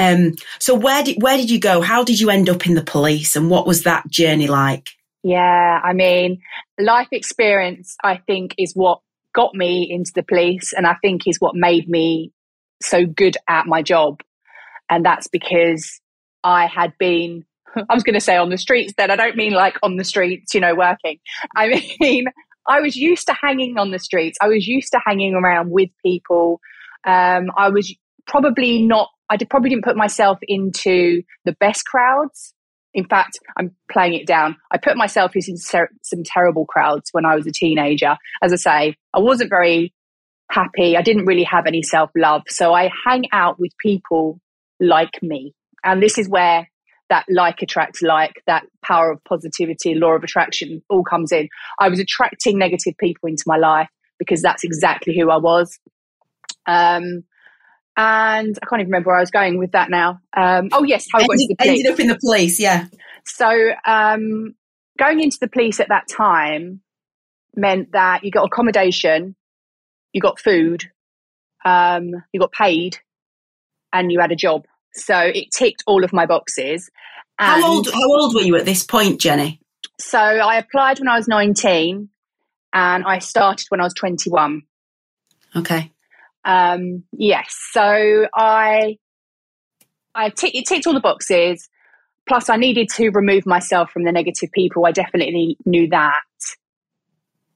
Um, 0.00 0.34
so 0.58 0.74
where 0.74 1.04
did, 1.04 1.22
where 1.22 1.36
did 1.36 1.48
you 1.48 1.60
go? 1.60 1.80
How 1.80 2.02
did 2.02 2.18
you 2.18 2.28
end 2.28 2.48
up 2.48 2.66
in 2.66 2.74
the 2.74 2.82
police 2.82 3.36
and 3.36 3.48
what 3.48 3.68
was 3.68 3.84
that 3.84 4.08
journey 4.08 4.48
like? 4.48 4.88
Yeah, 5.22 5.80
I 5.82 5.92
mean, 5.92 6.40
life 6.78 7.08
experience, 7.12 7.96
I 8.02 8.16
think, 8.16 8.54
is 8.58 8.72
what 8.74 9.00
got 9.32 9.54
me 9.54 9.88
into 9.88 10.12
the 10.14 10.22
police, 10.24 10.72
and 10.72 10.86
I 10.86 10.96
think 11.02 11.26
is 11.26 11.38
what 11.38 11.54
made 11.54 11.88
me 11.88 12.32
so 12.82 13.06
good 13.06 13.36
at 13.48 13.66
my 13.66 13.82
job. 13.82 14.22
And 14.90 15.04
that's 15.04 15.28
because 15.28 16.00
I 16.42 16.66
had 16.66 16.96
been, 16.98 17.44
I 17.76 17.94
was 17.94 18.02
going 18.02 18.14
to 18.14 18.20
say 18.20 18.36
on 18.36 18.50
the 18.50 18.58
streets, 18.58 18.92
then 18.96 19.10
I 19.10 19.16
don't 19.16 19.36
mean 19.36 19.52
like 19.52 19.76
on 19.82 19.96
the 19.96 20.04
streets, 20.04 20.54
you 20.54 20.60
know, 20.60 20.74
working. 20.74 21.18
I 21.56 21.82
mean, 22.00 22.26
I 22.68 22.80
was 22.80 22.96
used 22.96 23.26
to 23.28 23.34
hanging 23.40 23.78
on 23.78 23.90
the 23.90 23.98
streets, 23.98 24.38
I 24.40 24.48
was 24.48 24.66
used 24.66 24.92
to 24.92 25.00
hanging 25.04 25.34
around 25.34 25.70
with 25.70 25.90
people. 26.04 26.60
Um, 27.06 27.50
I 27.56 27.70
was 27.70 27.94
probably 28.26 28.82
not, 28.82 29.08
I 29.30 29.36
did, 29.36 29.48
probably 29.48 29.70
didn't 29.70 29.84
put 29.84 29.96
myself 29.96 30.38
into 30.42 31.22
the 31.44 31.52
best 31.60 31.86
crowds. 31.86 32.54
In 32.94 33.06
fact, 33.06 33.38
I'm 33.56 33.74
playing 33.90 34.14
it 34.14 34.26
down. 34.26 34.56
I 34.70 34.78
put 34.78 34.96
myself 34.96 35.32
into 35.34 35.56
some, 35.56 35.86
some 36.02 36.22
terrible 36.24 36.66
crowds 36.66 37.10
when 37.12 37.24
I 37.24 37.36
was 37.36 37.46
a 37.46 37.52
teenager. 37.52 38.16
As 38.42 38.52
I 38.52 38.56
say, 38.56 38.96
I 39.14 39.20
wasn't 39.20 39.50
very 39.50 39.94
happy. 40.50 40.96
I 40.96 41.02
didn't 41.02 41.26
really 41.26 41.44
have 41.44 41.66
any 41.66 41.82
self 41.82 42.10
love. 42.16 42.42
So 42.48 42.72
I 42.72 42.90
hang 43.06 43.24
out 43.32 43.58
with 43.58 43.72
people 43.78 44.40
like 44.80 45.22
me. 45.22 45.54
And 45.84 46.02
this 46.02 46.18
is 46.18 46.28
where 46.28 46.68
that 47.08 47.24
like 47.28 47.62
attracts 47.62 48.02
like, 48.02 48.42
that 48.46 48.64
power 48.82 49.10
of 49.10 49.22
positivity, 49.24 49.94
law 49.94 50.12
of 50.12 50.22
attraction 50.22 50.82
all 50.88 51.02
comes 51.02 51.32
in. 51.32 51.48
I 51.80 51.88
was 51.88 51.98
attracting 51.98 52.58
negative 52.58 52.94
people 52.98 53.28
into 53.28 53.44
my 53.46 53.56
life 53.56 53.88
because 54.18 54.42
that's 54.42 54.64
exactly 54.64 55.16
who 55.16 55.30
I 55.30 55.36
was. 55.38 55.78
Um, 56.66 57.24
and 57.96 58.56
I 58.62 58.66
can't 58.66 58.80
even 58.80 58.90
remember 58.90 59.08
where 59.08 59.16
I 59.16 59.20
was 59.20 59.30
going 59.30 59.58
with 59.58 59.72
that 59.72 59.90
now. 59.90 60.20
Um, 60.36 60.68
oh, 60.72 60.84
yes, 60.84 61.06
how 61.12 61.18
I 61.18 61.22
Ended, 61.22 61.48
the 61.48 61.56
police. 61.56 61.78
ended 61.78 61.92
up 61.92 62.00
in 62.00 62.06
the 62.08 62.18
police, 62.18 62.60
yeah. 62.60 62.86
So 63.24 63.70
um, 63.86 64.54
going 64.98 65.20
into 65.20 65.38
the 65.40 65.48
police 65.48 65.80
at 65.80 65.88
that 65.88 66.08
time 66.08 66.80
meant 67.56 67.92
that 67.92 68.22
you 68.22 68.30
got 68.30 68.44
accommodation, 68.44 69.34
you 70.12 70.20
got 70.20 70.38
food, 70.38 70.84
um, 71.64 72.10
you 72.32 72.38
got 72.38 72.52
paid, 72.52 72.98
and 73.92 74.12
you 74.12 74.20
had 74.20 74.30
a 74.30 74.36
job. 74.36 74.66
So 74.98 75.18
it 75.18 75.48
ticked 75.56 75.82
all 75.86 76.04
of 76.04 76.12
my 76.12 76.26
boxes. 76.26 76.90
And 77.38 77.62
How 77.62 77.72
old, 77.72 77.90
how 77.90 78.12
old 78.12 78.34
were 78.34 78.42
you 78.42 78.56
at 78.56 78.64
this 78.64 78.84
point, 78.84 79.20
Jenni? 79.20 79.58
So 80.00 80.18
I 80.18 80.56
applied 80.56 80.98
when 80.98 81.08
I 81.08 81.16
was 81.16 81.28
19 81.28 82.08
and 82.72 83.04
I 83.04 83.18
started 83.18 83.66
when 83.68 83.80
I 83.80 83.84
was 83.84 83.94
21. 83.94 84.62
Okay. 85.56 85.92
Um, 86.44 87.04
yes. 87.12 87.54
So 87.72 88.26
I 88.34 88.98
I 90.14 90.30
t- 90.30 90.48
it 90.48 90.66
ticked 90.66 90.86
all 90.86 90.94
the 90.94 91.00
boxes. 91.00 91.68
Plus, 92.26 92.50
I 92.50 92.56
needed 92.56 92.88
to 92.96 93.10
remove 93.10 93.46
myself 93.46 93.90
from 93.90 94.04
the 94.04 94.12
negative 94.12 94.50
people. 94.52 94.84
I 94.84 94.92
definitely 94.92 95.56
knew 95.64 95.88
that. 95.88 96.20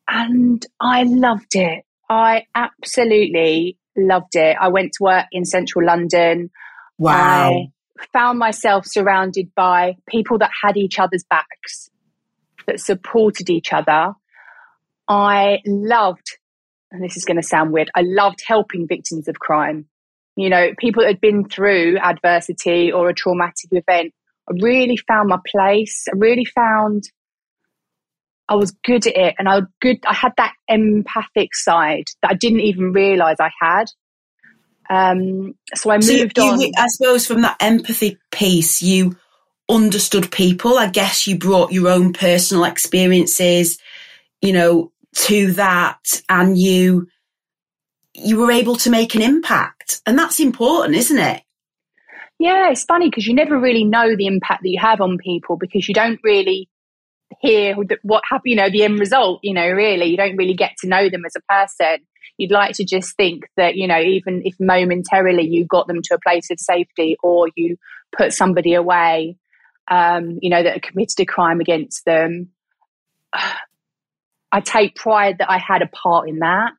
And 0.08 0.64
I 0.80 1.02
loved 1.02 1.54
it. 1.54 1.84
I 2.08 2.46
absolutely 2.54 3.76
loved 3.96 4.34
it. 4.36 4.56
I 4.60 4.68
went 4.68 4.92
to 4.94 5.02
work 5.02 5.26
in 5.32 5.44
central 5.44 5.84
London. 5.84 6.50
Wow. 7.02 7.68
I 7.98 8.06
found 8.12 8.38
myself 8.38 8.86
surrounded 8.86 9.52
by 9.56 9.96
people 10.08 10.38
that 10.38 10.50
had 10.62 10.76
each 10.76 10.98
other's 11.00 11.24
backs, 11.28 11.90
that 12.66 12.78
supported 12.78 13.50
each 13.50 13.72
other. 13.72 14.12
I 15.08 15.58
loved, 15.66 16.38
and 16.92 17.02
this 17.02 17.16
is 17.16 17.24
going 17.24 17.40
to 17.40 17.42
sound 17.42 17.72
weird, 17.72 17.90
I 17.96 18.02
loved 18.02 18.42
helping 18.46 18.86
victims 18.86 19.26
of 19.26 19.38
crime. 19.40 19.86
You 20.36 20.48
know, 20.48 20.70
people 20.78 21.02
that 21.02 21.08
had 21.08 21.20
been 21.20 21.48
through 21.48 21.98
adversity 21.98 22.92
or 22.92 23.08
a 23.08 23.14
traumatic 23.14 23.70
event. 23.72 24.14
I 24.48 24.54
really 24.60 24.96
found 24.96 25.28
my 25.28 25.38
place. 25.46 26.06
I 26.08 26.16
really 26.16 26.44
found 26.44 27.04
I 28.48 28.54
was 28.54 28.72
good 28.84 29.06
at 29.06 29.16
it 29.16 29.34
and 29.38 29.48
I 29.48 29.62
good 29.80 29.98
I 30.06 30.14
had 30.14 30.32
that 30.36 30.54
empathic 30.68 31.54
side 31.54 32.04
that 32.22 32.32
I 32.32 32.34
didn't 32.34 32.60
even 32.60 32.92
realise 32.92 33.38
I 33.40 33.50
had. 33.60 33.86
Um, 34.90 35.54
so 35.74 35.90
I 35.90 36.00
So 36.00 36.12
you- 36.12 36.20
moved 36.24 36.38
you- 36.38 36.44
on. 36.44 36.60
I 36.76 36.86
suppose 36.88 37.26
from 37.26 37.42
that 37.42 37.56
empathy 37.60 38.18
piece, 38.30 38.82
you 38.82 39.16
understood 39.68 40.30
people. 40.30 40.78
I 40.78 40.88
guess 40.88 41.26
you 41.26 41.38
brought 41.38 41.72
your 41.72 41.88
own 41.88 42.12
personal 42.12 42.64
experiences, 42.64 43.78
you 44.40 44.52
know, 44.52 44.92
to 45.14 45.52
that, 45.52 46.22
and 46.28 46.58
you 46.58 47.08
you 48.14 48.36
were 48.36 48.52
able 48.52 48.76
to 48.76 48.90
make 48.90 49.14
an 49.14 49.22
impact, 49.22 50.02
and 50.04 50.18
that's 50.18 50.38
important, 50.38 50.94
isn't 50.94 51.18
it? 51.18 51.42
Yeah, 52.38 52.70
it's 52.70 52.84
funny 52.84 53.08
because 53.08 53.26
you 53.26 53.34
never 53.34 53.58
really 53.58 53.84
know 53.84 54.14
the 54.16 54.26
impact 54.26 54.62
that 54.62 54.68
you 54.68 54.78
have 54.78 55.00
on 55.00 55.16
people 55.16 55.56
because 55.56 55.88
you 55.88 55.94
don't 55.94 56.20
really 56.22 56.68
hear 57.40 57.74
what 58.02 58.22
happened, 58.28 58.50
you 58.50 58.56
know, 58.56 58.68
the 58.68 58.82
end 58.82 58.98
result, 58.98 59.40
you 59.42 59.54
know, 59.54 59.66
really. 59.66 60.06
You 60.06 60.16
don't 60.18 60.36
really 60.36 60.52
get 60.54 60.72
to 60.80 60.88
know 60.88 61.08
them 61.08 61.24
as 61.24 61.34
a 61.36 61.40
person. 61.52 62.04
You'd 62.38 62.50
like 62.50 62.74
to 62.76 62.84
just 62.84 63.16
think 63.16 63.48
that, 63.56 63.76
you 63.76 63.86
know, 63.86 64.00
even 64.00 64.42
if 64.44 64.54
momentarily 64.58 65.46
you 65.46 65.64
got 65.64 65.86
them 65.86 66.00
to 66.02 66.14
a 66.14 66.20
place 66.20 66.50
of 66.50 66.58
safety 66.58 67.16
or 67.22 67.48
you 67.56 67.76
put 68.16 68.32
somebody 68.32 68.74
away, 68.74 69.36
um, 69.90 70.38
you 70.40 70.50
know, 70.50 70.62
that 70.62 70.82
committed 70.82 71.20
a 71.20 71.26
crime 71.26 71.60
against 71.60 72.04
them, 72.04 72.48
I 74.54 74.60
take 74.60 74.96
pride 74.96 75.36
that 75.38 75.50
I 75.50 75.58
had 75.58 75.80
a 75.80 75.86
part 75.86 76.28
in 76.28 76.40
that. 76.40 76.72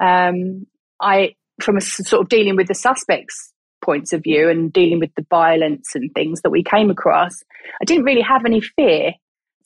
Um, 0.00 0.66
I, 1.00 1.34
from 1.60 1.76
a 1.76 1.80
sort 1.80 2.22
of 2.22 2.28
dealing 2.28 2.56
with 2.56 2.68
the 2.68 2.74
suspects 2.74 3.52
points 3.84 4.12
of 4.12 4.22
view 4.22 4.48
and 4.48 4.72
dealing 4.72 4.98
with 4.98 5.14
the 5.14 5.26
violence 5.28 5.94
and 5.94 6.10
things 6.14 6.40
that 6.40 6.50
we 6.50 6.62
came 6.62 6.90
across, 6.90 7.42
I 7.80 7.84
didn't 7.84 8.04
really 8.04 8.22
have 8.22 8.46
any 8.46 8.60
fear. 8.60 9.12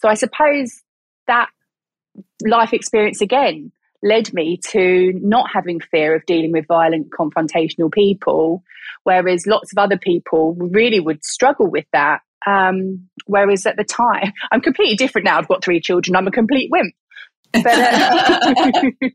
So 0.01 0.09
I 0.09 0.15
suppose 0.15 0.83
that 1.27 1.49
life 2.45 2.73
experience 2.73 3.21
again 3.21 3.73
led 4.03 4.33
me 4.33 4.59
to 4.69 5.13
not 5.23 5.51
having 5.53 5.81
fear 5.81 6.15
of 6.15 6.25
dealing 6.27 6.53
with 6.53 6.67
violent 6.67 7.11
confrontational 7.11 7.93
people, 7.93 8.63
whereas 9.05 9.47
lots 9.47 9.73
of 9.73 9.79
other 9.79 9.99
people 9.99 10.55
really 10.55 11.01
would 11.01 11.25
struggle 11.25 11.71
with 11.71 11.87
that. 11.93 12.21
Um, 12.47 13.09
whereas 13.27 13.67
at 13.67 13.77
the 13.77 13.85
time, 13.85 14.33
I'm 14.53 14.61
completely 14.61 14.97
different 14.97 15.27
now. 15.27 15.39
I've 15.39 15.49
got 15.49 15.63
three 15.63 15.81
children. 15.81 16.17
I'm 16.17 16.27
a 16.27 16.31
complete 16.31 16.71
wimp. 16.71 16.95
But, 17.53 17.67
uh, 17.67 18.55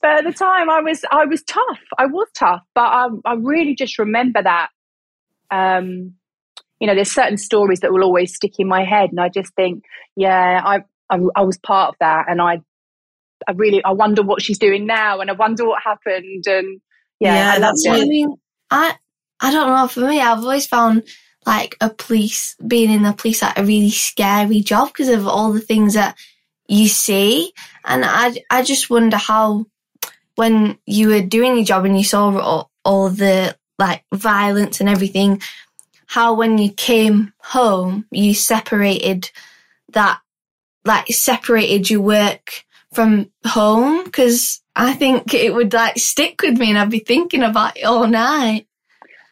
but 0.00 0.10
at 0.10 0.24
the 0.24 0.34
time, 0.36 0.68
I 0.68 0.80
was 0.80 1.04
I 1.10 1.24
was 1.24 1.42
tough. 1.44 1.80
I 1.96 2.06
was 2.06 2.28
tough, 2.34 2.62
but 2.74 2.82
I, 2.82 3.08
I 3.24 3.34
really 3.34 3.74
just 3.74 3.98
remember 3.98 4.42
that. 4.42 4.68
Um, 5.50 6.14
you 6.80 6.88
know, 6.88 6.96
there's 6.96 7.12
certain 7.12 7.36
stories 7.36 7.80
that 7.80 7.92
will 7.92 8.02
always 8.02 8.34
stick 8.34 8.54
in 8.58 8.66
my 8.66 8.84
head, 8.84 9.10
and 9.10 9.20
I 9.20 9.28
just 9.28 9.54
think, 9.54 9.84
yeah, 10.16 10.60
I 10.64 10.80
I, 11.08 11.20
I 11.36 11.42
was 11.42 11.58
part 11.58 11.90
of 11.90 11.94
that, 12.00 12.24
and 12.28 12.42
I 12.42 12.62
I 13.48 13.52
really 13.52 13.82
I 13.84 13.92
wonder 13.92 14.22
what 14.22 14.42
she's 14.42 14.58
doing 14.58 14.86
now, 14.86 15.20
and 15.20 15.30
I 15.30 15.34
wonder 15.34 15.66
what 15.66 15.82
happened, 15.82 16.46
and 16.46 16.80
yeah, 17.20 17.54
Yeah, 17.54 17.58
that's 17.58 17.86
it. 17.86 17.90
I 17.90 18.04
mean, 18.04 18.36
I 18.70 18.96
I 19.40 19.50
don't 19.50 19.68
know. 19.68 19.88
For 19.88 20.00
me, 20.00 20.20
I've 20.20 20.38
always 20.38 20.66
found 20.66 21.04
like 21.44 21.76
a 21.80 21.90
police 21.90 22.54
being 22.66 22.90
in 22.90 23.02
the 23.02 23.12
police 23.12 23.42
like 23.42 23.58
a 23.58 23.64
really 23.64 23.90
scary 23.90 24.60
job 24.60 24.88
because 24.88 25.08
of 25.08 25.26
all 25.26 25.52
the 25.52 25.60
things 25.60 25.94
that 25.94 26.16
you 26.68 26.88
see, 26.88 27.52
and 27.84 28.04
I 28.04 28.34
I 28.50 28.62
just 28.62 28.90
wonder 28.90 29.16
how 29.16 29.66
when 30.36 30.78
you 30.86 31.08
were 31.08 31.22
doing 31.22 31.56
your 31.56 31.64
job 31.64 31.84
and 31.84 31.96
you 31.96 32.04
saw 32.04 32.36
all, 32.38 32.70
all 32.84 33.10
the 33.10 33.56
like 33.78 34.04
violence 34.14 34.80
and 34.80 34.88
everything, 34.88 35.42
how 36.06 36.34
when 36.34 36.58
you 36.58 36.70
came 36.70 37.32
home 37.38 38.06
you 38.10 38.34
separated 38.34 39.30
that 39.92 40.20
like 40.84 41.06
separated 41.08 41.90
your 41.90 42.00
work 42.00 42.64
from 42.92 43.30
home 43.46 44.04
because 44.04 44.60
I 44.76 44.92
think 44.94 45.34
it 45.34 45.54
would 45.54 45.72
like 45.72 45.98
stick 45.98 46.42
with 46.42 46.58
me 46.58 46.70
and 46.70 46.78
I'd 46.78 46.90
be 46.90 46.98
thinking 46.98 47.42
about 47.42 47.76
it 47.76 47.84
all 47.84 48.06
night. 48.06 48.66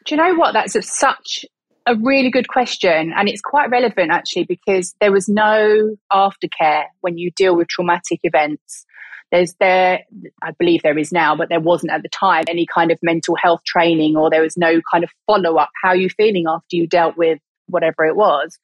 Do 0.06 0.14
you 0.14 0.20
know 0.20 0.34
what? 0.34 0.52
That's 0.52 0.74
a, 0.74 0.82
such 0.82 1.44
a 1.86 1.94
really 1.96 2.30
good 2.30 2.48
question. 2.48 3.12
And 3.14 3.28
it's 3.28 3.40
quite 3.40 3.70
relevant 3.70 4.10
actually 4.10 4.44
because 4.44 4.94
there 5.00 5.12
was 5.12 5.28
no 5.28 5.96
aftercare 6.12 6.84
when 7.00 7.18
you 7.18 7.30
deal 7.32 7.56
with 7.56 7.68
traumatic 7.68 8.20
events. 8.22 8.86
There's 9.30 9.54
there, 9.60 10.00
I 10.42 10.50
believe 10.58 10.82
there 10.82 10.98
is 10.98 11.12
now, 11.12 11.36
but 11.36 11.48
there 11.48 11.60
wasn't 11.60 11.92
at 11.92 12.02
the 12.02 12.08
time 12.08 12.44
any 12.48 12.66
kind 12.66 12.90
of 12.90 12.98
mental 13.02 13.36
health 13.36 13.62
training 13.64 14.16
or 14.16 14.28
there 14.28 14.42
was 14.42 14.56
no 14.56 14.80
kind 14.90 15.04
of 15.04 15.10
follow 15.26 15.56
up. 15.56 15.70
How 15.82 15.90
are 15.90 15.96
you 15.96 16.08
feeling 16.08 16.46
after 16.48 16.76
you 16.76 16.86
dealt 16.88 17.16
with 17.16 17.38
whatever 17.66 18.04
it 18.04 18.16
was? 18.16 18.58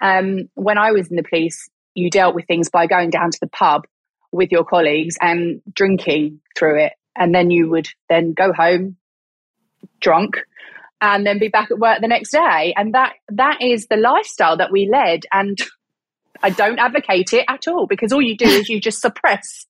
Um, 0.00 0.48
when 0.54 0.78
I 0.78 0.92
was 0.92 1.08
in 1.08 1.16
the 1.16 1.22
police, 1.22 1.68
you 1.94 2.10
dealt 2.10 2.34
with 2.34 2.46
things 2.46 2.70
by 2.70 2.86
going 2.86 3.10
down 3.10 3.30
to 3.30 3.38
the 3.40 3.48
pub 3.48 3.84
with 4.32 4.50
your 4.50 4.64
colleagues 4.64 5.16
and 5.20 5.60
drinking 5.72 6.40
through 6.56 6.84
it. 6.84 6.92
And 7.16 7.34
then 7.34 7.50
you 7.50 7.68
would 7.70 7.88
then 8.08 8.32
go 8.32 8.52
home 8.52 8.96
drunk 10.00 10.36
and 11.00 11.26
then 11.26 11.38
be 11.38 11.48
back 11.48 11.70
at 11.70 11.78
work 11.78 12.00
the 12.00 12.08
next 12.08 12.30
day. 12.30 12.74
And 12.76 12.94
that 12.94 13.14
that 13.30 13.58
is 13.62 13.86
the 13.86 13.96
lifestyle 13.96 14.56
that 14.58 14.70
we 14.70 14.88
led. 14.90 15.22
And 15.32 15.58
I 16.42 16.50
don't 16.50 16.78
advocate 16.78 17.32
it 17.32 17.44
at 17.48 17.68
all 17.68 17.86
because 17.86 18.12
all 18.12 18.22
you 18.22 18.36
do 18.36 18.46
is 18.46 18.68
you 18.68 18.80
just 18.80 19.00
suppress. 19.00 19.66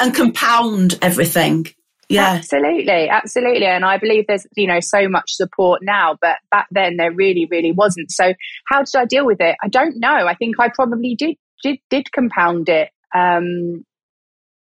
and 0.00 0.14
compound 0.14 0.98
everything. 1.02 1.66
Yeah. 2.08 2.34
Absolutely, 2.34 3.08
absolutely. 3.08 3.66
And 3.66 3.84
I 3.84 3.98
believe 3.98 4.26
there's, 4.26 4.46
you 4.56 4.66
know, 4.66 4.80
so 4.80 5.08
much 5.08 5.32
support 5.32 5.80
now, 5.82 6.16
but 6.20 6.36
back 6.50 6.66
then 6.70 6.96
there 6.96 7.10
really, 7.10 7.46
really 7.50 7.72
wasn't. 7.72 8.10
So 8.10 8.34
how 8.66 8.80
did 8.80 8.94
I 8.96 9.04
deal 9.06 9.24
with 9.24 9.40
it? 9.40 9.56
I 9.62 9.68
don't 9.68 9.98
know. 9.98 10.26
I 10.26 10.34
think 10.34 10.56
I 10.60 10.68
probably 10.68 11.14
did 11.14 11.36
did, 11.62 11.78
did 11.88 12.12
compound 12.12 12.68
it. 12.68 12.90
Um, 13.14 13.84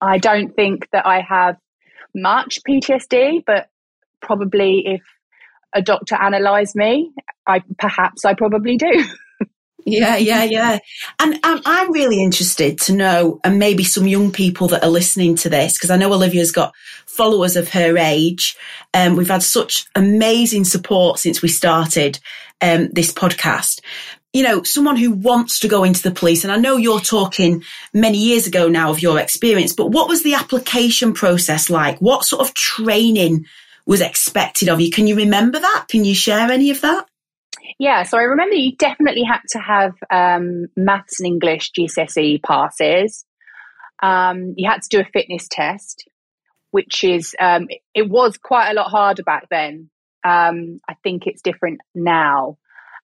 I 0.00 0.18
don't 0.18 0.54
think 0.54 0.88
that 0.92 1.06
I 1.06 1.20
have 1.20 1.56
much 2.14 2.60
PTSD, 2.68 3.42
but 3.44 3.68
probably 4.22 4.84
if 4.86 5.02
a 5.74 5.82
doctor 5.82 6.16
analysed 6.18 6.76
me, 6.76 7.12
I 7.46 7.62
perhaps 7.78 8.24
I 8.24 8.34
probably 8.34 8.76
do. 8.76 9.04
Yeah, 9.88 10.16
yeah, 10.16 10.44
yeah. 10.44 10.78
And 11.18 11.34
um, 11.44 11.62
I'm 11.64 11.92
really 11.92 12.22
interested 12.22 12.78
to 12.80 12.92
know, 12.92 13.40
and 13.42 13.58
maybe 13.58 13.84
some 13.84 14.06
young 14.06 14.30
people 14.30 14.68
that 14.68 14.84
are 14.84 14.90
listening 14.90 15.34
to 15.36 15.48
this, 15.48 15.74
because 15.74 15.90
I 15.90 15.96
know 15.96 16.12
Olivia's 16.12 16.52
got 16.52 16.74
followers 17.06 17.56
of 17.56 17.70
her 17.70 17.96
age. 17.96 18.54
Um, 18.92 19.16
we've 19.16 19.30
had 19.30 19.42
such 19.42 19.86
amazing 19.94 20.64
support 20.64 21.18
since 21.18 21.40
we 21.40 21.48
started 21.48 22.18
um, 22.60 22.90
this 22.92 23.12
podcast. 23.12 23.80
You 24.32 24.42
know, 24.42 24.62
someone 24.62 24.96
who 24.96 25.12
wants 25.12 25.60
to 25.60 25.68
go 25.68 25.84
into 25.84 26.02
the 26.02 26.10
police, 26.10 26.44
and 26.44 26.52
I 26.52 26.56
know 26.56 26.76
you're 26.76 27.00
talking 27.00 27.62
many 27.94 28.18
years 28.18 28.46
ago 28.46 28.68
now 28.68 28.90
of 28.90 29.00
your 29.00 29.18
experience, 29.18 29.72
but 29.72 29.90
what 29.90 30.08
was 30.08 30.22
the 30.22 30.34
application 30.34 31.14
process 31.14 31.70
like? 31.70 31.98
What 32.00 32.24
sort 32.24 32.46
of 32.46 32.54
training 32.54 33.46
was 33.86 34.02
expected 34.02 34.68
of 34.68 34.80
you? 34.80 34.90
Can 34.90 35.06
you 35.06 35.16
remember 35.16 35.58
that? 35.58 35.86
Can 35.88 36.04
you 36.04 36.14
share 36.14 36.50
any 36.50 36.70
of 36.70 36.82
that? 36.82 37.06
Yeah, 37.78 38.02
so 38.02 38.18
I 38.18 38.22
remember 38.22 38.56
you 38.56 38.76
definitely 38.76 39.22
had 39.22 39.40
to 39.50 39.58
have 39.58 39.94
um, 40.10 40.66
maths 40.76 41.20
and 41.20 41.26
English 41.26 41.72
GCSE 41.72 42.42
passes. 42.42 43.24
Um, 44.02 44.54
you 44.56 44.68
had 44.68 44.82
to 44.82 44.88
do 44.88 45.00
a 45.00 45.04
fitness 45.04 45.48
test, 45.50 46.08
which 46.70 47.04
is 47.04 47.34
um, 47.40 47.68
it 47.94 48.08
was 48.08 48.36
quite 48.36 48.70
a 48.70 48.74
lot 48.74 48.90
harder 48.90 49.22
back 49.22 49.48
then. 49.50 49.90
Um, 50.24 50.80
I 50.88 50.94
think 51.02 51.26
it's 51.26 51.42
different 51.42 51.80
now. 51.94 52.58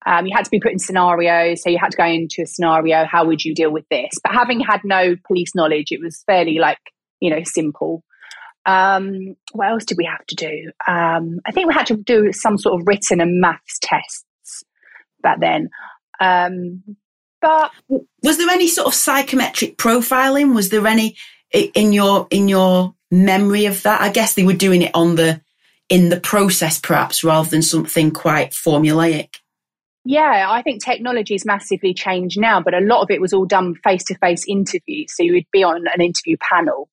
Um, 0.06 0.26
you 0.26 0.32
had 0.36 0.44
to 0.44 0.50
be 0.50 0.60
put 0.60 0.72
in 0.72 0.78
scenarios, 0.78 1.62
so 1.62 1.70
you 1.70 1.78
had 1.78 1.92
to 1.92 1.96
go 1.96 2.04
into 2.04 2.42
a 2.42 2.46
scenario. 2.46 3.04
How 3.04 3.24
would 3.24 3.44
you 3.44 3.54
deal 3.54 3.70
with 3.70 3.88
this? 3.90 4.12
But 4.22 4.34
having 4.34 4.60
had 4.60 4.80
no 4.84 5.16
police 5.26 5.54
knowledge, 5.54 5.92
it 5.92 6.00
was 6.00 6.22
fairly 6.26 6.58
like 6.58 6.78
you 7.20 7.30
know 7.30 7.42
simple. 7.44 8.02
Um, 8.66 9.36
what 9.52 9.68
else 9.68 9.84
did 9.84 9.98
we 9.98 10.06
have 10.06 10.24
to 10.26 10.34
do? 10.34 10.70
Um, 10.88 11.40
I 11.46 11.52
think 11.52 11.68
we 11.68 11.74
had 11.74 11.86
to 11.88 11.96
do 11.96 12.32
some 12.32 12.56
sort 12.58 12.80
of 12.80 12.86
written 12.86 13.20
and 13.20 13.40
maths 13.40 13.78
tests 13.82 14.64
back 15.22 15.40
then. 15.40 15.68
Um, 16.20 16.96
But 17.40 17.72
was 18.22 18.38
there 18.38 18.48
any 18.48 18.68
sort 18.68 18.86
of 18.86 18.94
psychometric 18.94 19.76
profiling? 19.76 20.54
Was 20.54 20.70
there 20.70 20.86
any 20.86 21.16
in 21.52 21.92
your 21.92 22.26
in 22.30 22.48
your 22.48 22.94
memory 23.10 23.66
of 23.66 23.82
that? 23.82 24.00
I 24.00 24.08
guess 24.08 24.34
they 24.34 24.44
were 24.44 24.54
doing 24.54 24.80
it 24.80 24.92
on 24.94 25.16
the 25.16 25.42
in 25.90 26.08
the 26.08 26.20
process, 26.20 26.78
perhaps, 26.78 27.22
rather 27.22 27.50
than 27.50 27.60
something 27.60 28.10
quite 28.12 28.52
formulaic. 28.52 29.36
Yeah, 30.04 30.48
I 30.50 30.62
think 30.62 30.84
technology's 30.84 31.46
massively 31.46 31.94
changed 31.94 32.38
now, 32.38 32.60
but 32.60 32.74
a 32.74 32.80
lot 32.80 33.02
of 33.02 33.10
it 33.10 33.22
was 33.22 33.32
all 33.32 33.46
done 33.46 33.74
face 33.76 34.04
to 34.04 34.18
face 34.18 34.44
interviews. 34.46 35.14
So 35.16 35.22
you 35.22 35.32
would 35.32 35.46
be 35.50 35.64
on 35.64 35.84
an 35.92 36.02
interview 36.02 36.36
panel 36.40 36.90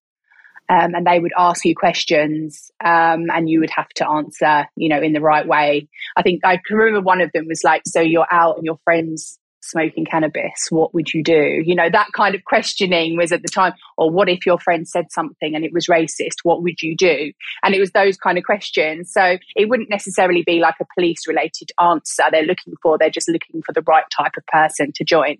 um, 0.69 0.95
and 0.95 1.05
they 1.05 1.19
would 1.19 1.33
ask 1.37 1.65
you 1.65 1.75
questions 1.75 2.71
um, 2.83 3.29
and 3.29 3.49
you 3.49 3.59
would 3.59 3.71
have 3.71 3.89
to 3.95 4.07
answer, 4.07 4.65
you 4.77 4.87
know, 4.87 5.01
in 5.01 5.11
the 5.11 5.19
right 5.19 5.45
way. 5.45 5.89
I 6.15 6.21
think 6.21 6.45
I 6.45 6.57
can 6.65 6.77
remember 6.77 7.01
one 7.01 7.19
of 7.19 7.31
them 7.33 7.47
was 7.49 7.65
like, 7.65 7.81
so 7.85 7.99
you're 7.99 8.27
out 8.31 8.55
and 8.55 8.65
your 8.65 8.79
friends 8.85 9.37
smoking 9.61 10.05
cannabis, 10.05 10.67
what 10.69 10.93
would 10.93 11.13
you 11.13 11.23
do? 11.23 11.61
You 11.63 11.75
know, 11.75 11.89
that 11.89 12.07
kind 12.15 12.35
of 12.35 12.43
questioning 12.43 13.17
was 13.17 13.31
at 13.31 13.41
the 13.41 13.47
time, 13.47 13.73
or 13.97 14.11
what 14.11 14.29
if 14.29 14.45
your 14.45 14.59
friend 14.59 14.87
said 14.87 15.11
something 15.11 15.55
and 15.55 15.63
it 15.63 15.73
was 15.73 15.87
racist? 15.87 16.37
What 16.43 16.63
would 16.63 16.81
you 16.81 16.95
do? 16.95 17.31
And 17.63 17.73
it 17.73 17.79
was 17.79 17.91
those 17.91 18.17
kind 18.17 18.37
of 18.37 18.43
questions. 18.43 19.11
So 19.11 19.37
it 19.55 19.69
wouldn't 19.69 19.89
necessarily 19.89 20.43
be 20.45 20.59
like 20.59 20.75
a 20.81 20.85
police 20.95 21.27
related 21.27 21.71
answer 21.79 22.23
they're 22.31 22.43
looking 22.43 22.73
for. 22.81 22.97
They're 22.97 23.09
just 23.09 23.29
looking 23.29 23.61
for 23.61 23.73
the 23.73 23.83
right 23.87 24.05
type 24.15 24.33
of 24.37 24.45
person 24.47 24.91
to 24.95 25.03
join. 25.03 25.37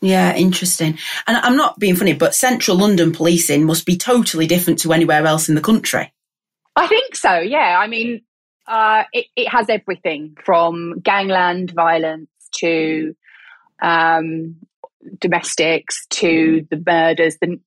Yeah, 0.00 0.34
interesting. 0.34 0.98
And 1.26 1.36
I'm 1.36 1.56
not 1.56 1.78
being 1.78 1.96
funny, 1.96 2.14
but 2.14 2.34
central 2.34 2.78
London 2.78 3.12
policing 3.12 3.66
must 3.66 3.84
be 3.84 3.96
totally 3.96 4.46
different 4.46 4.78
to 4.80 4.92
anywhere 4.92 5.26
else 5.26 5.48
in 5.48 5.54
the 5.54 5.60
country. 5.60 6.12
I 6.74 6.86
think 6.86 7.14
so, 7.14 7.38
yeah. 7.38 7.76
I 7.78 7.86
mean, 7.86 8.22
uh, 8.66 9.04
it, 9.12 9.26
it 9.36 9.48
has 9.48 9.68
everything 9.68 10.36
from 10.42 11.00
gangland 11.00 11.72
violence 11.72 12.30
to 12.60 13.14
um, 13.82 14.56
domestics 15.18 16.06
to 16.10 16.66
the 16.70 16.82
murders, 16.86 17.36
the, 17.40 17.58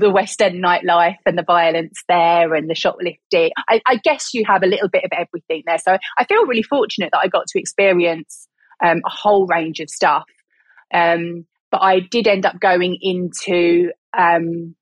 the 0.00 0.10
West 0.10 0.40
End 0.40 0.62
nightlife 0.62 1.16
and 1.26 1.36
the 1.36 1.44
violence 1.44 2.02
there 2.08 2.54
and 2.54 2.68
the 2.68 2.74
shoplifting. 2.74 3.50
I, 3.68 3.80
I, 3.86 3.96
guess 3.96 4.34
you 4.34 4.44
have 4.46 4.62
a 4.62 4.66
little 4.66 4.88
bit 4.88 5.04
of 5.04 5.10
everything 5.12 5.62
there. 5.66 5.78
So 5.78 5.96
I 6.18 6.24
feel 6.24 6.46
really 6.46 6.62
fortunate 6.62 7.10
that 7.12 7.20
I 7.22 7.28
got 7.28 7.46
to 7.48 7.58
experience 7.58 8.48
um, 8.84 8.98
a 9.04 9.10
whole 9.10 9.46
range 9.46 9.80
of 9.80 9.88
stuff. 9.88 10.24
Um, 10.92 11.46
but 11.70 11.82
I 11.82 12.00
did 12.00 12.26
end 12.26 12.46
up 12.46 12.60
going 12.60 12.96
into 13.00 13.90
um, 14.16 14.74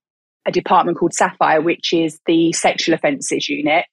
a 0.47 0.53
department 0.53 0.99
called 0.99 1.15
Sapphire, 1.15 1.61
which 1.61 1.93
is 1.93 2.21
the 2.27 2.53
sexual 2.53 2.95
offences 2.95 3.49
unit, 3.49 3.87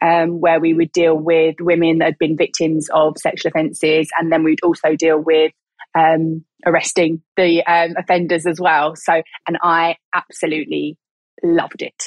um, 0.00 0.40
where 0.40 0.60
we 0.60 0.72
would 0.72 0.92
deal 0.92 1.16
with 1.16 1.56
women 1.60 1.98
that 1.98 2.04
had 2.06 2.18
been 2.18 2.36
victims 2.36 2.88
of 2.92 3.16
sexual 3.18 3.50
offences, 3.50 4.08
and 4.18 4.32
then 4.32 4.44
we'd 4.44 4.62
also 4.62 4.94
deal 4.96 5.18
with 5.18 5.52
um, 5.98 6.44
arresting 6.66 7.22
the 7.36 7.64
um, 7.64 7.94
offenders 7.96 8.46
as 8.46 8.60
well. 8.60 8.94
So, 8.96 9.22
and 9.46 9.58
I 9.62 9.96
absolutely 10.14 10.96
loved 11.42 11.82
it. 11.82 12.04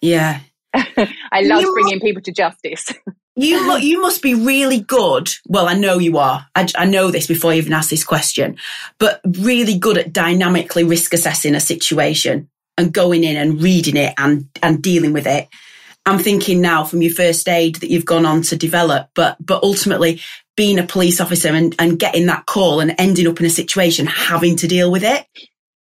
Yeah. 0.00 0.40
I 0.74 1.42
love 1.42 1.64
bringing 1.72 2.00
people 2.00 2.22
to 2.22 2.32
justice. 2.32 2.86
you 3.36 3.66
mu- 3.66 3.78
you 3.78 4.00
must 4.00 4.22
be 4.22 4.34
really 4.34 4.80
good. 4.80 5.30
Well, 5.46 5.68
I 5.68 5.74
know 5.74 5.98
you 5.98 6.18
are. 6.18 6.46
I, 6.54 6.68
I 6.76 6.84
know 6.84 7.10
this 7.10 7.26
before 7.26 7.52
I 7.52 7.56
even 7.56 7.72
ask 7.72 7.90
this 7.90 8.04
question, 8.04 8.56
but 8.98 9.20
really 9.24 9.78
good 9.78 9.98
at 9.98 10.12
dynamically 10.12 10.84
risk 10.84 11.14
assessing 11.14 11.54
a 11.54 11.60
situation 11.60 12.48
and 12.76 12.92
going 12.92 13.22
in 13.24 13.36
and 13.36 13.62
reading 13.62 13.96
it 13.96 14.14
and 14.18 14.48
and 14.62 14.82
dealing 14.82 15.12
with 15.12 15.26
it. 15.26 15.48
I'm 16.06 16.18
thinking 16.18 16.60
now 16.60 16.84
from 16.84 17.00
your 17.00 17.12
first 17.12 17.48
aid 17.48 17.76
that 17.76 17.90
you've 17.90 18.04
gone 18.04 18.26
on 18.26 18.42
to 18.42 18.56
develop, 18.56 19.08
but 19.14 19.36
but 19.40 19.62
ultimately 19.62 20.20
being 20.56 20.78
a 20.78 20.86
police 20.86 21.20
officer 21.20 21.48
and, 21.48 21.74
and 21.78 21.98
getting 21.98 22.26
that 22.26 22.46
call 22.46 22.80
and 22.80 22.94
ending 22.98 23.26
up 23.26 23.40
in 23.40 23.46
a 23.46 23.50
situation 23.50 24.06
having 24.06 24.56
to 24.56 24.68
deal 24.68 24.90
with 24.90 25.02
it? 25.02 25.26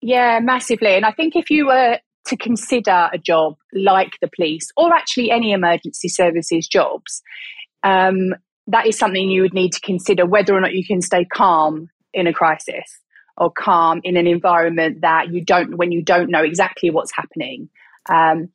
Yeah, 0.01 0.41
massively. 0.41 0.95
And 0.95 1.05
I 1.05 1.13
think 1.13 1.37
if 1.37 1.51
you 1.51 1.67
were 1.67 1.99
to 2.27 2.37
consider 2.37 3.11
a 3.13 3.19
job 3.19 3.57
like 3.75 4.13
the 4.23 4.31
police 4.35 4.71
or 4.77 4.93
actually 4.95 5.31
any 5.31 5.53
emergency 5.53 6.09
services 6.09 6.67
jobs, 6.67 7.23
um, 7.83 8.35
that 8.69 8.87
is 8.87 8.97
something 8.97 9.29
you 9.29 9.43
would 9.43 9.53
need 9.53 9.73
to 9.73 9.81
consider 9.81 10.25
whether 10.25 10.55
or 10.55 10.61
not 10.61 10.73
you 10.73 10.87
can 10.87 11.03
stay 11.03 11.27
calm 11.27 11.91
in 12.15 12.27
a 12.27 12.33
crisis 12.33 13.01
or 13.37 13.51
calm 13.51 14.01
in 14.05 14.17
an 14.17 14.27
environment 14.27 15.03
that 15.03 15.31
you 15.31 15.45
don't, 15.45 15.77
when 15.77 15.93
you 15.93 16.03
don't 16.03 16.31
know 16.31 16.43
exactly 16.43 16.89
what's 16.89 17.13
happening. 17.15 17.69
Um, 18.09 18.49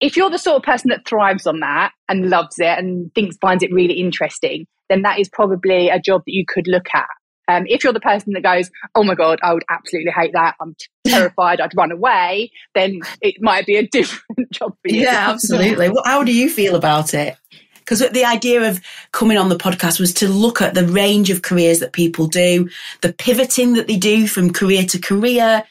if 0.00 0.16
you're 0.16 0.30
the 0.30 0.38
sort 0.38 0.56
of 0.56 0.62
person 0.62 0.90
that 0.90 1.06
thrives 1.06 1.46
on 1.46 1.60
that 1.60 1.92
and 2.08 2.28
loves 2.28 2.58
it 2.58 2.78
and 2.78 3.12
thinks 3.14 3.36
finds 3.38 3.62
it 3.62 3.72
really 3.72 3.94
interesting, 3.94 4.66
then 4.88 5.02
that 5.02 5.18
is 5.18 5.28
probably 5.28 5.88
a 5.88 5.98
job 5.98 6.22
that 6.26 6.32
you 6.32 6.44
could 6.46 6.66
look 6.68 6.86
at. 6.94 7.08
Um, 7.48 7.64
if 7.68 7.84
you're 7.84 7.92
the 7.92 8.00
person 8.00 8.32
that 8.32 8.42
goes, 8.42 8.70
oh 8.94 9.04
my 9.04 9.14
God, 9.14 9.38
I 9.42 9.54
would 9.54 9.64
absolutely 9.70 10.10
hate 10.10 10.32
that. 10.32 10.56
I'm 10.60 10.74
terrified. 11.06 11.60
I'd 11.60 11.76
run 11.76 11.92
away. 11.92 12.50
Then 12.74 13.00
it 13.20 13.36
might 13.40 13.66
be 13.66 13.76
a 13.76 13.86
different 13.92 14.50
job 14.50 14.76
for 14.82 14.92
you. 14.92 15.02
Yeah, 15.02 15.30
absolutely. 15.30 15.88
well, 15.90 16.02
how 16.04 16.24
do 16.24 16.32
you 16.32 16.50
feel 16.50 16.74
about 16.74 17.14
it? 17.14 17.36
Because 17.78 18.00
the 18.10 18.24
idea 18.24 18.68
of 18.68 18.80
coming 19.12 19.38
on 19.38 19.48
the 19.48 19.56
podcast 19.56 20.00
was 20.00 20.12
to 20.14 20.28
look 20.28 20.60
at 20.60 20.74
the 20.74 20.84
range 20.84 21.30
of 21.30 21.42
careers 21.42 21.78
that 21.78 21.92
people 21.92 22.26
do, 22.26 22.68
the 23.00 23.12
pivoting 23.12 23.74
that 23.74 23.86
they 23.86 23.96
do 23.96 24.26
from 24.26 24.52
career 24.52 24.82
to 24.82 24.98
career. 24.98 25.62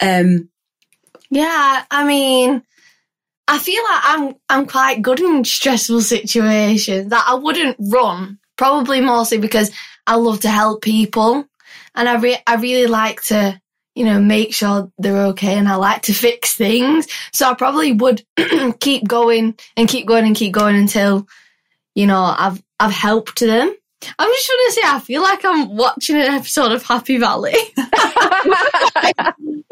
Um, 0.00 0.48
yeah, 1.28 1.84
I 1.90 2.04
mean, 2.04 2.62
I 3.48 3.58
feel 3.58 3.82
like 3.82 4.00
I'm 4.04 4.34
I'm 4.48 4.66
quite 4.66 5.02
good 5.02 5.20
in 5.20 5.44
stressful 5.44 6.00
situations. 6.02 7.10
That 7.10 7.24
I 7.26 7.34
wouldn't 7.34 7.76
run, 7.78 8.38
probably 8.56 9.00
mostly 9.00 9.38
because 9.38 9.70
I 10.06 10.16
love 10.16 10.40
to 10.40 10.48
help 10.48 10.82
people, 10.82 11.46
and 11.94 12.08
I 12.08 12.16
re- 12.18 12.42
I 12.46 12.54
really 12.56 12.86
like 12.86 13.22
to 13.24 13.60
you 13.94 14.04
know 14.04 14.20
make 14.20 14.54
sure 14.54 14.90
they're 14.98 15.26
okay, 15.28 15.54
and 15.54 15.68
I 15.68 15.74
like 15.74 16.02
to 16.02 16.14
fix 16.14 16.54
things. 16.54 17.06
So 17.32 17.50
I 17.50 17.54
probably 17.54 17.92
would 17.92 18.24
keep 18.80 19.06
going 19.06 19.56
and 19.76 19.88
keep 19.88 20.06
going 20.06 20.24
and 20.24 20.36
keep 20.36 20.52
going 20.52 20.76
until 20.76 21.26
you 21.94 22.06
know 22.06 22.34
I've 22.38 22.62
I've 22.78 22.92
helped 22.92 23.40
them. 23.40 23.74
I'm 24.18 24.30
just 24.30 24.46
trying 24.46 24.58
to 24.66 24.72
say, 24.72 24.80
I 24.84 25.00
feel 25.00 25.22
like 25.22 25.44
I'm 25.44 25.76
watching 25.76 26.16
an 26.16 26.22
episode 26.22 26.72
of 26.72 26.82
Happy 26.82 27.18
Valley. 27.18 27.52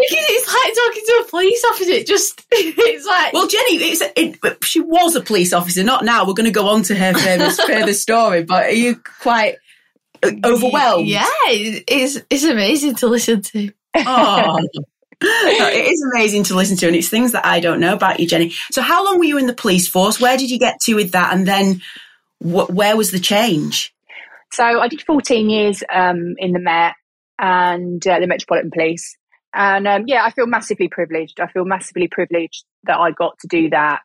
because 0.00 0.24
it's 0.28 0.46
like 0.48 0.74
talking 0.74 1.02
to 1.06 1.24
a 1.26 1.30
police 1.30 1.64
officer. 1.64 1.90
It 1.90 2.06
just, 2.06 2.46
it's 2.52 3.06
like. 3.06 3.32
Well, 3.32 3.46
Jenni, 3.46 3.80
it's, 3.80 4.02
it, 4.16 4.64
she 4.64 4.80
was 4.80 5.16
a 5.16 5.20
police 5.20 5.52
officer, 5.52 5.82
not 5.82 6.04
now. 6.04 6.26
We're 6.26 6.34
going 6.34 6.46
to 6.46 6.52
go 6.52 6.68
on 6.68 6.82
to 6.84 6.94
her 6.94 7.14
further, 7.14 7.50
further 7.66 7.92
story, 7.92 8.44
but 8.44 8.66
are 8.66 8.70
you 8.70 9.00
quite 9.22 9.56
overwhelmed? 10.24 11.06
Yeah, 11.06 11.26
it's, 11.46 12.18
it's 12.30 12.44
amazing 12.44 12.96
to 12.96 13.08
listen 13.08 13.42
to. 13.42 13.72
Oh. 13.94 14.58
it 15.22 15.92
is 15.92 16.02
amazing 16.14 16.44
to 16.44 16.54
listen 16.54 16.76
to, 16.78 16.86
and 16.86 16.96
it's 16.96 17.08
things 17.08 17.32
that 17.32 17.44
I 17.44 17.60
don't 17.60 17.80
know 17.80 17.92
about 17.92 18.20
you, 18.20 18.26
Jenni. 18.26 18.54
So, 18.70 18.80
how 18.80 19.04
long 19.04 19.18
were 19.18 19.24
you 19.24 19.38
in 19.38 19.46
the 19.46 19.52
police 19.52 19.86
force? 19.86 20.20
Where 20.20 20.38
did 20.38 20.50
you 20.50 20.58
get 20.58 20.80
to 20.82 20.94
with 20.94 21.12
that? 21.12 21.34
And 21.34 21.46
then, 21.46 21.82
wh- 22.38 22.70
where 22.70 22.96
was 22.96 23.10
the 23.10 23.18
change? 23.18 23.92
So 24.52 24.64
I 24.64 24.88
did 24.88 25.02
14 25.02 25.48
years 25.48 25.82
um, 25.92 26.34
in 26.38 26.52
the 26.52 26.58
Met 26.58 26.94
and 27.38 28.04
uh, 28.06 28.20
the 28.20 28.26
Metropolitan 28.26 28.70
Police. 28.72 29.16
And 29.54 29.88
um, 29.88 30.04
yeah, 30.06 30.24
I 30.24 30.30
feel 30.30 30.46
massively 30.46 30.88
privileged. 30.88 31.40
I 31.40 31.48
feel 31.48 31.64
massively 31.64 32.08
privileged 32.08 32.64
that 32.84 32.98
I 32.98 33.10
got 33.10 33.38
to 33.40 33.48
do 33.48 33.70
that. 33.70 34.00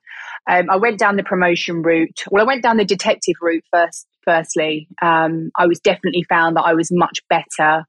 Um, 0.49 0.69
I 0.69 0.77
went 0.77 0.99
down 0.99 1.17
the 1.17 1.23
promotion 1.23 1.81
route. 1.81 2.23
Well, 2.31 2.43
I 2.43 2.47
went 2.47 2.63
down 2.63 2.77
the 2.77 2.86
detective 2.86 3.36
route 3.41 3.63
first. 3.71 4.08
Firstly, 4.23 4.88
um, 5.03 5.51
I 5.55 5.67
was 5.67 5.79
definitely 5.79 6.25
found 6.27 6.55
that 6.55 6.63
I 6.63 6.73
was 6.73 6.89
much 6.91 7.19
better 7.29 7.86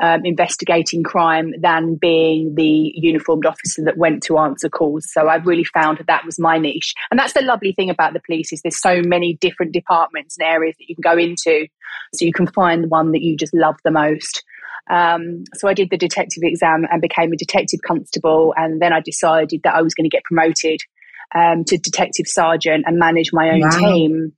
um, 0.00 0.20
investigating 0.24 1.02
crime 1.02 1.54
than 1.60 1.94
being 1.94 2.54
the 2.54 2.92
uniformed 2.94 3.46
officer 3.46 3.82
that 3.84 3.96
went 3.96 4.22
to 4.24 4.38
answer 4.38 4.68
calls. 4.68 5.10
So 5.10 5.28
I 5.28 5.36
really 5.36 5.64
found 5.64 5.98
that 5.98 6.06
that 6.06 6.24
was 6.24 6.38
my 6.38 6.58
niche. 6.58 6.94
And 7.10 7.18
that's 7.18 7.32
the 7.32 7.42
lovely 7.42 7.72
thing 7.72 7.90
about 7.90 8.12
the 8.12 8.20
police 8.24 8.52
is 8.52 8.60
there's 8.62 8.80
so 8.80 9.00
many 9.04 9.38
different 9.40 9.72
departments 9.72 10.36
and 10.38 10.46
areas 10.46 10.76
that 10.78 10.88
you 10.88 10.94
can 10.94 11.02
go 11.02 11.18
into. 11.18 11.66
So 12.14 12.24
you 12.24 12.32
can 12.32 12.46
find 12.46 12.84
the 12.84 12.88
one 12.88 13.12
that 13.12 13.22
you 13.22 13.36
just 13.36 13.54
love 13.54 13.76
the 13.84 13.90
most. 13.90 14.44
Um, 14.90 15.44
so 15.54 15.68
I 15.68 15.74
did 15.74 15.90
the 15.90 15.96
detective 15.96 16.42
exam 16.42 16.86
and 16.90 17.00
became 17.00 17.32
a 17.32 17.36
detective 17.36 17.80
constable. 17.84 18.54
And 18.56 18.80
then 18.80 18.92
I 18.92 19.00
decided 19.00 19.62
that 19.64 19.74
I 19.74 19.82
was 19.82 19.94
going 19.94 20.08
to 20.08 20.14
get 20.14 20.24
promoted 20.24 20.80
um, 21.34 21.64
to 21.64 21.78
detective 21.78 22.26
sergeant 22.26 22.84
and 22.86 22.98
manage 22.98 23.30
my 23.32 23.50
own 23.50 23.60
wow. 23.60 23.70
team. 23.70 24.32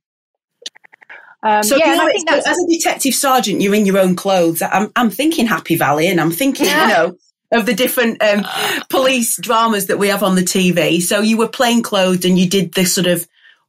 Um, 1.41 1.63
so 1.63 1.77
yeah, 1.77 1.93
you 1.93 2.25
know, 2.25 2.37
as 2.37 2.57
a 2.57 2.67
detective 2.69 3.13
sergeant, 3.13 3.61
you're 3.61 3.75
in 3.75 3.85
your 3.85 3.97
own 3.97 4.15
clothes. 4.15 4.61
I'm, 4.61 4.91
I'm 4.95 5.09
thinking 5.09 5.47
Happy 5.47 5.75
Valley, 5.75 6.07
and 6.07 6.19
I'm 6.19 6.31
thinking, 6.31 6.65
yeah. 6.65 6.87
you 6.87 6.93
know, 6.93 7.17
of 7.51 7.65
the 7.65 7.73
different 7.73 8.21
um, 8.21 8.45
police 8.89 9.37
dramas 9.37 9.87
that 9.87 9.97
we 9.97 10.09
have 10.09 10.21
on 10.21 10.35
the 10.35 10.41
TV. 10.41 11.01
So 11.01 11.21
you 11.21 11.37
were 11.37 11.47
plain 11.47 11.81
clothed, 11.81 12.25
and 12.25 12.37
you 12.37 12.49
did 12.49 12.73
this 12.73 12.93
sort 12.93 13.07
of 13.07 13.27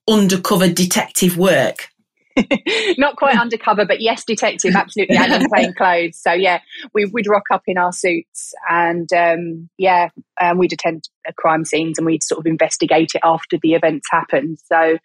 undercover 0.08 0.68
detective 0.68 1.36
work. 1.36 1.88
not 2.98 3.16
quite 3.16 3.38
undercover, 3.38 3.84
but 3.84 4.00
yes, 4.00 4.24
detective, 4.24 4.74
absolutely, 4.74 5.16
and 5.16 5.32
in 5.32 5.48
plain 5.48 5.74
clothes. 5.74 6.20
So 6.20 6.32
yeah, 6.32 6.60
we 6.94 7.06
would 7.06 7.26
rock 7.26 7.44
up 7.52 7.62
in 7.66 7.78
our 7.78 7.92
suits, 7.92 8.52
and 8.68 9.12
um, 9.12 9.68
yeah, 9.78 10.08
um, 10.40 10.58
we'd 10.58 10.72
attend 10.72 11.08
crime 11.36 11.64
scenes, 11.64 11.98
and 11.98 12.06
we'd 12.06 12.22
sort 12.22 12.40
of 12.40 12.46
investigate 12.46 13.12
it 13.14 13.20
after 13.24 13.58
the 13.62 13.74
events 13.74 14.06
happened. 14.10 14.58
So 14.66 14.98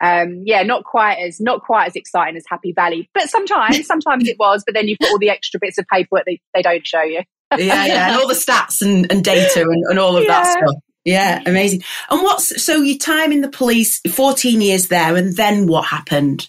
um, 0.00 0.42
yeah, 0.44 0.62
not 0.62 0.84
quite 0.84 1.18
as 1.18 1.40
not 1.40 1.62
quite 1.62 1.86
as 1.86 1.96
exciting 1.96 2.36
as 2.36 2.44
Happy 2.48 2.72
Valley, 2.72 3.08
but 3.14 3.28
sometimes 3.28 3.86
sometimes 3.86 4.28
it 4.28 4.36
was. 4.38 4.62
But 4.66 4.74
then 4.74 4.88
you've 4.88 4.98
got 4.98 5.10
all 5.10 5.18
the 5.18 5.30
extra 5.30 5.60
bits 5.60 5.78
of 5.78 5.86
paperwork 5.92 6.24
they, 6.26 6.40
they 6.54 6.62
don't 6.62 6.86
show 6.86 7.02
you. 7.02 7.22
yeah, 7.56 7.86
yeah, 7.86 8.08
and 8.08 8.20
all 8.20 8.28
the 8.28 8.34
stats 8.34 8.82
and, 8.82 9.10
and 9.12 9.22
data 9.22 9.60
and, 9.60 9.84
and 9.88 9.98
all 9.98 10.16
of 10.16 10.24
yeah. 10.24 10.28
that 10.28 10.58
stuff. 10.58 10.74
Yeah, 11.04 11.42
amazing. 11.46 11.82
And 12.10 12.22
what's 12.22 12.62
so 12.62 12.76
your 12.76 12.98
time 12.98 13.32
in 13.32 13.40
the 13.40 13.48
police, 13.48 14.00
14 14.08 14.60
years 14.60 14.88
there, 14.88 15.16
and 15.16 15.36
then 15.36 15.66
what 15.66 15.86
happened? 15.86 16.48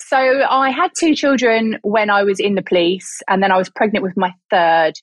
So 0.00 0.16
I 0.16 0.70
had 0.70 0.90
two 0.98 1.14
children 1.14 1.78
when 1.82 2.10
I 2.10 2.24
was 2.24 2.40
in 2.40 2.54
the 2.54 2.62
police, 2.62 3.22
and 3.28 3.42
then 3.42 3.52
I 3.52 3.56
was 3.56 3.70
pregnant 3.70 4.02
with 4.02 4.16
my 4.16 4.32
third. 4.50 4.94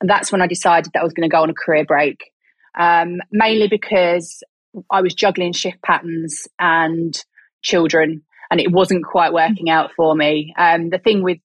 And 0.00 0.08
that's 0.08 0.30
when 0.30 0.42
I 0.42 0.46
decided 0.46 0.92
that 0.92 1.00
I 1.00 1.04
was 1.04 1.12
going 1.12 1.28
to 1.28 1.34
go 1.34 1.42
on 1.42 1.50
a 1.50 1.54
career 1.54 1.84
break, 1.84 2.30
um, 2.78 3.18
mainly 3.32 3.68
because 3.68 4.42
I 4.90 5.00
was 5.00 5.14
juggling 5.14 5.52
shift 5.52 5.82
patterns 5.82 6.46
and 6.58 7.16
children, 7.62 8.22
and 8.50 8.60
it 8.60 8.70
wasn't 8.70 9.04
quite 9.04 9.32
working 9.32 9.70
out 9.70 9.90
for 9.96 10.14
me. 10.14 10.54
Um, 10.58 10.90
the 10.90 10.98
thing 10.98 11.22
with 11.22 11.38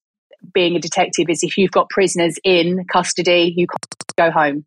being 0.54 0.76
a 0.76 0.80
detective 0.80 1.28
is 1.30 1.44
if 1.44 1.58
you've 1.58 1.72
got 1.72 1.90
prisoners 1.90 2.38
in 2.44 2.86
custody, 2.92 3.54
you 3.56 3.68
can't 3.68 4.18
go 4.18 4.32
home 4.32 4.66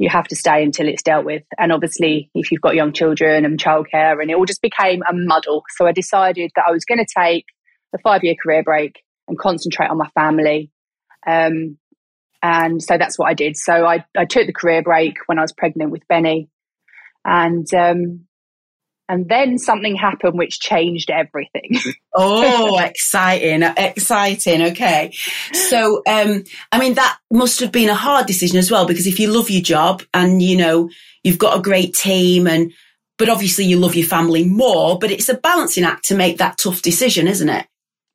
you 0.00 0.08
have 0.08 0.26
to 0.26 0.34
stay 0.34 0.64
until 0.64 0.88
it's 0.88 1.02
dealt 1.02 1.26
with. 1.26 1.42
And 1.58 1.70
obviously, 1.70 2.30
if 2.34 2.50
you've 2.50 2.62
got 2.62 2.74
young 2.74 2.94
children 2.94 3.44
and 3.44 3.62
childcare, 3.62 4.18
and 4.18 4.30
it 4.30 4.34
all 4.34 4.46
just 4.46 4.62
became 4.62 5.02
a 5.06 5.12
muddle. 5.12 5.62
So 5.76 5.86
I 5.86 5.92
decided 5.92 6.50
that 6.56 6.64
I 6.66 6.72
was 6.72 6.86
going 6.86 7.04
to 7.04 7.14
take 7.22 7.44
a 7.94 7.98
five 7.98 8.24
year 8.24 8.34
career 8.42 8.62
break 8.62 9.02
and 9.28 9.38
concentrate 9.38 9.90
on 9.90 9.98
my 9.98 10.08
family. 10.14 10.70
Um, 11.26 11.76
and 12.42 12.82
so 12.82 12.96
that's 12.96 13.18
what 13.18 13.28
I 13.28 13.34
did. 13.34 13.58
So 13.58 13.84
I, 13.84 14.02
I 14.16 14.24
took 14.24 14.46
the 14.46 14.54
career 14.54 14.82
break 14.82 15.18
when 15.26 15.38
I 15.38 15.42
was 15.42 15.52
pregnant 15.52 15.90
with 15.90 16.08
Benny. 16.08 16.48
And 17.22 17.66
um, 17.74 18.24
and 19.10 19.28
then 19.28 19.58
something 19.58 19.96
happened 19.96 20.38
which 20.38 20.60
changed 20.60 21.10
everything. 21.10 21.76
oh, 22.14 22.78
exciting, 22.78 23.62
exciting. 23.62 24.62
Okay. 24.62 25.12
So, 25.52 26.02
um, 26.06 26.44
I 26.70 26.78
mean, 26.78 26.94
that 26.94 27.18
must 27.28 27.58
have 27.58 27.72
been 27.72 27.88
a 27.88 27.94
hard 27.94 28.26
decision 28.26 28.58
as 28.58 28.70
well, 28.70 28.86
because 28.86 29.08
if 29.08 29.18
you 29.18 29.32
love 29.32 29.50
your 29.50 29.62
job 29.62 30.04
and, 30.14 30.40
you 30.40 30.56
know, 30.56 30.90
you've 31.24 31.38
got 31.38 31.58
a 31.58 31.62
great 31.62 31.92
team 31.92 32.46
and, 32.46 32.72
but 33.18 33.28
obviously 33.28 33.64
you 33.64 33.78
love 33.80 33.96
your 33.96 34.06
family 34.06 34.44
more, 34.44 34.96
but 34.96 35.10
it's 35.10 35.28
a 35.28 35.34
balancing 35.34 35.82
act 35.82 36.04
to 36.04 36.14
make 36.14 36.38
that 36.38 36.56
tough 36.56 36.80
decision, 36.80 37.26
isn't 37.26 37.48
it? 37.48 37.66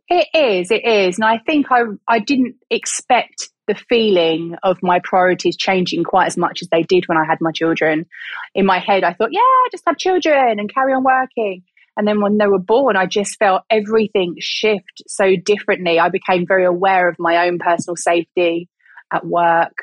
It 0.07 0.29
is, 0.33 0.71
it 0.71 0.85
is. 0.85 1.17
And 1.17 1.25
I 1.25 1.39
think 1.39 1.67
I, 1.71 1.81
I 2.07 2.19
didn't 2.19 2.55
expect 2.69 3.49
the 3.67 3.75
feeling 3.75 4.55
of 4.63 4.77
my 4.81 4.99
priorities 5.03 5.57
changing 5.57 6.03
quite 6.03 6.27
as 6.27 6.37
much 6.37 6.61
as 6.61 6.69
they 6.69 6.83
did 6.83 7.05
when 7.07 7.17
I 7.17 7.25
had 7.25 7.39
my 7.41 7.51
children. 7.51 8.05
In 8.53 8.65
my 8.65 8.79
head, 8.79 9.03
I 9.03 9.13
thought, 9.13 9.31
yeah, 9.31 9.41
just 9.71 9.83
have 9.87 9.97
children 9.97 10.59
and 10.59 10.73
carry 10.73 10.93
on 10.93 11.03
working. 11.03 11.63
And 11.97 12.07
then 12.07 12.21
when 12.21 12.37
they 12.37 12.47
were 12.47 12.59
born, 12.59 12.97
I 12.97 13.05
just 13.05 13.37
felt 13.37 13.63
everything 13.69 14.35
shift 14.39 15.03
so 15.07 15.35
differently. 15.35 15.99
I 15.99 16.09
became 16.09 16.45
very 16.45 16.65
aware 16.65 17.07
of 17.07 17.15
my 17.19 17.47
own 17.47 17.57
personal 17.57 17.95
safety 17.95 18.69
at 19.11 19.25
work. 19.25 19.73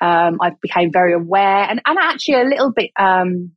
Um, 0.00 0.38
I 0.40 0.50
became 0.60 0.90
very 0.92 1.14
aware 1.14 1.64
and, 1.70 1.80
and 1.86 1.98
actually 1.98 2.42
a 2.42 2.44
little 2.44 2.72
bit, 2.72 2.90
um, 2.98 3.52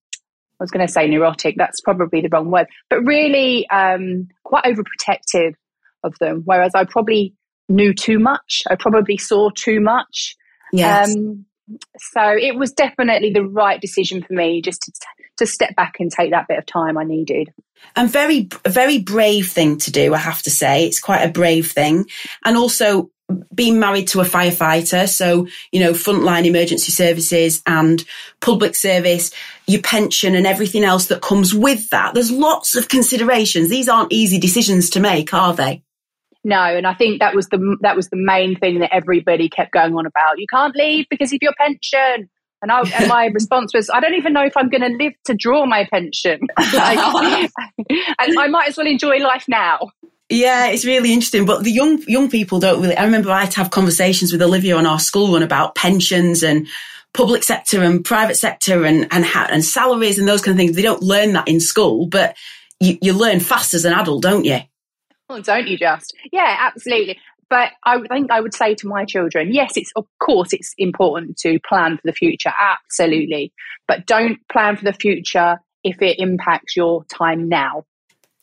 I 0.59 0.63
was 0.63 0.71
going 0.71 0.85
to 0.85 0.91
say 0.91 1.07
neurotic, 1.07 1.55
that's 1.57 1.81
probably 1.81 2.21
the 2.21 2.29
wrong 2.31 2.51
word, 2.51 2.67
but 2.89 3.01
really 3.01 3.67
um, 3.69 4.27
quite 4.43 4.63
overprotective 4.63 5.55
of 6.03 6.13
them. 6.19 6.43
Whereas 6.45 6.73
I 6.75 6.85
probably 6.85 7.33
knew 7.69 7.93
too 7.93 8.19
much. 8.19 8.63
I 8.69 8.75
probably 8.75 9.17
saw 9.17 9.49
too 9.49 9.79
much. 9.79 10.35
Yes. 10.71 11.15
Um, 11.15 11.45
so 11.97 12.21
it 12.39 12.55
was 12.55 12.71
definitely 12.71 13.31
the 13.31 13.43
right 13.43 13.81
decision 13.81 14.23
for 14.23 14.33
me 14.33 14.61
just 14.61 14.81
to, 14.83 14.91
to 15.37 15.47
step 15.47 15.75
back 15.75 15.95
and 15.99 16.11
take 16.11 16.31
that 16.31 16.47
bit 16.47 16.59
of 16.59 16.65
time 16.65 16.97
I 16.97 17.03
needed. 17.03 17.51
And 17.95 18.09
very, 18.09 18.49
very 18.67 18.99
brave 18.99 19.49
thing 19.49 19.77
to 19.79 19.91
do, 19.91 20.13
I 20.13 20.17
have 20.17 20.41
to 20.43 20.49
say. 20.49 20.85
It's 20.85 20.99
quite 20.99 21.23
a 21.23 21.31
brave 21.31 21.71
thing. 21.71 22.05
And 22.43 22.57
also 22.57 23.09
being 23.53 23.79
married 23.79 24.07
to 24.09 24.21
a 24.21 24.25
firefighter. 24.25 25.09
So, 25.09 25.47
you 25.71 25.79
know, 25.79 25.93
frontline 25.93 26.45
emergency 26.45 26.91
services 26.91 27.61
and 27.65 28.03
public 28.39 28.75
service, 28.75 29.31
your 29.65 29.81
pension 29.81 30.35
and 30.35 30.45
everything 30.45 30.83
else 30.83 31.07
that 31.07 31.21
comes 31.21 31.53
with 31.53 31.89
that. 31.89 32.13
There's 32.13 32.31
lots 32.31 32.75
of 32.75 32.87
considerations. 32.87 33.69
These 33.69 33.89
aren't 33.89 34.13
easy 34.13 34.39
decisions 34.39 34.91
to 34.91 34.99
make, 34.99 35.33
are 35.33 35.53
they? 35.53 35.81
No, 36.45 36.61
and 36.61 36.85
I 36.85 36.93
think 36.93 37.21
that 37.21 37.33
was 37.33 37.47
the 37.47 37.75
that 37.81 37.95
was 37.95 38.09
the 38.09 38.17
main 38.17 38.55
thing 38.55 38.77
that 38.77 38.93
everybody 38.93 39.49
kept 39.49 39.71
going 39.71 39.95
on 39.95 40.05
about. 40.05 40.37
You 40.37 40.45
can't 40.47 40.75
leave 40.75 41.07
because 41.09 41.33
of 41.33 41.39
your 41.41 41.53
pension. 41.57 42.29
And, 42.61 42.71
I, 42.71 42.81
and 42.99 43.07
my 43.09 43.25
response 43.33 43.73
was, 43.73 43.89
I 43.89 43.99
don't 43.99 44.13
even 44.13 44.31
know 44.31 44.45
if 44.45 44.55
I'm 44.55 44.69
going 44.69 44.81
to 44.81 44.95
live 45.03 45.13
to 45.25 45.33
draw 45.33 45.65
my 45.65 45.87
pension. 45.91 46.39
and 46.57 47.49
I 48.39 48.47
might 48.49 48.69
as 48.69 48.77
well 48.77 48.85
enjoy 48.85 49.17
life 49.17 49.45
now. 49.47 49.89
Yeah, 50.29 50.67
it's 50.67 50.85
really 50.85 51.13
interesting. 51.13 51.45
But 51.45 51.63
the 51.63 51.71
young 51.71 52.03
young 52.03 52.29
people 52.29 52.59
don't 52.59 52.79
really. 52.79 52.95
I 52.95 53.05
remember 53.05 53.31
I 53.31 53.41
had 53.41 53.51
to 53.51 53.57
have 53.57 53.71
conversations 53.71 54.31
with 54.31 54.41
Olivia 54.43 54.77
on 54.77 54.85
our 54.85 54.99
school 54.99 55.33
run 55.33 55.41
about 55.41 55.73
pensions 55.73 56.43
and 56.43 56.67
public 57.15 57.41
sector 57.41 57.81
and 57.81 58.05
private 58.05 58.37
sector 58.37 58.85
and 58.85 59.07
and 59.09 59.25
and 59.25 59.65
salaries 59.65 60.19
and 60.19 60.27
those 60.27 60.43
kind 60.43 60.53
of 60.53 60.57
things. 60.59 60.75
They 60.75 60.83
don't 60.83 61.01
learn 61.01 61.33
that 61.33 61.47
in 61.47 61.59
school, 61.59 62.05
but 62.07 62.35
you, 62.79 62.99
you 63.01 63.13
learn 63.13 63.39
fast 63.39 63.73
as 63.73 63.85
an 63.85 63.93
adult, 63.93 64.21
don't 64.21 64.45
you? 64.45 64.59
Oh, 65.29 65.41
don't 65.41 65.67
you 65.67 65.77
just? 65.77 66.15
Yeah, 66.31 66.55
absolutely. 66.59 67.17
But 67.49 67.71
I 67.83 67.99
think 68.07 68.31
I 68.31 68.41
would 68.41 68.53
say 68.53 68.75
to 68.75 68.87
my 68.87 69.05
children, 69.05 69.53
yes, 69.53 69.77
it's 69.77 69.91
of 69.95 70.05
course 70.19 70.53
it's 70.53 70.73
important 70.77 71.37
to 71.37 71.59
plan 71.67 71.97
for 71.97 72.01
the 72.05 72.13
future, 72.13 72.51
absolutely. 72.59 73.53
But 73.87 74.05
don't 74.05 74.39
plan 74.49 74.77
for 74.77 74.85
the 74.85 74.93
future 74.93 75.59
if 75.83 76.01
it 76.01 76.19
impacts 76.19 76.75
your 76.75 77.03
time 77.05 77.47
now. 77.47 77.85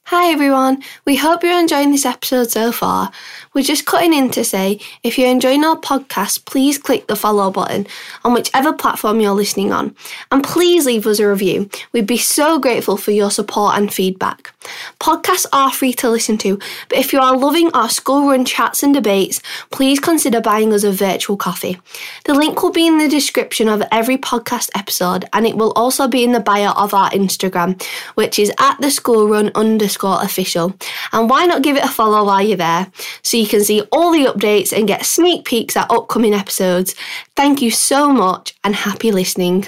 Hi 0.07 0.33
everyone, 0.33 0.83
we 1.07 1.15
hope 1.15 1.45
you're 1.45 1.59
enjoying 1.59 1.93
this 1.93 2.05
episode 2.05 2.51
so 2.51 2.73
far. 2.73 3.13
We're 3.55 3.63
just 3.63 3.87
cutting 3.87 4.13
in 4.13 4.31
to 4.31 4.45
say 4.45 4.81
if 5.05 5.17
you're 5.17 5.31
enjoying 5.31 5.65
our 5.65 5.77
podcast, 5.77 6.45
please 6.45 6.77
click 6.77 7.07
the 7.07 7.15
follow 7.15 7.53
button 7.53 7.87
on 8.25 8.35
whichever 8.35 8.73
platform 8.73 9.21
you're 9.21 9.31
listening 9.33 9.73
on. 9.73 9.95
And 10.33 10.43
please 10.43 10.87
leave 10.87 11.07
us 11.07 11.21
a 11.21 11.29
review. 11.29 11.71
We'd 11.93 12.09
be 12.09 12.19
so 12.19 12.59
grateful 12.59 12.97
for 12.97 13.13
your 13.13 13.31
support 13.31 13.77
and 13.77 13.95
feedback. 13.95 14.52
Podcasts 15.01 15.47
are 15.53 15.73
free 15.73 15.93
to 15.95 16.11
listen 16.11 16.39
to, 16.39 16.59
but 16.89 16.99
if 16.99 17.13
you 17.13 17.21
are 17.21 17.37
loving 17.37 17.71
our 17.75 17.89
school 17.89 18.29
run 18.29 18.45
chats 18.45 18.83
and 18.83 18.95
debates, 18.95 19.41
please 19.71 20.01
consider 20.01 20.41
buying 20.41 20.73
us 20.73 20.85
a 20.85 20.93
virtual 20.93 21.37
coffee. 21.37 21.79
The 22.25 22.35
link 22.35 22.63
will 22.63 22.73
be 22.73 22.87
in 22.87 22.99
the 22.99 23.09
description 23.09 23.69
of 23.69 23.83
every 23.91 24.19
podcast 24.19 24.71
episode 24.75 25.25
and 25.33 25.47
it 25.47 25.57
will 25.57 25.73
also 25.73 26.09
be 26.09 26.25
in 26.25 26.33
the 26.33 26.41
bio 26.41 26.73
of 26.73 26.95
our 26.95 27.11
Instagram, 27.11 27.83
which 28.15 28.39
is 28.39 28.53
at 28.59 28.81
the 28.81 28.91
school 28.91 29.29
run 29.29 29.51
underscore 29.55 30.23
official. 30.23 30.75
And 31.13 31.29
why 31.29 31.47
not 31.47 31.63
give 31.63 31.77
it 31.77 31.85
a 31.85 31.89
follow 31.89 32.25
while 32.25 32.43
you're 32.43 32.57
there 32.57 32.91
so 33.23 33.37
you 33.37 33.47
can 33.47 33.65
see 33.65 33.83
all 33.93 34.13
the 34.13 34.25
updates 34.25 34.77
and 34.77 34.89
get 34.89 35.05
sneak 35.05 35.45
peeks 35.45 35.77
at 35.77 35.91
upcoming 35.91 36.35
episodes. 36.35 36.95
Thank 37.37 37.63
you 37.63 37.71
so 37.71 38.13
much 38.13 38.55
and 38.65 38.75
happy 38.75 39.11
listening. 39.11 39.67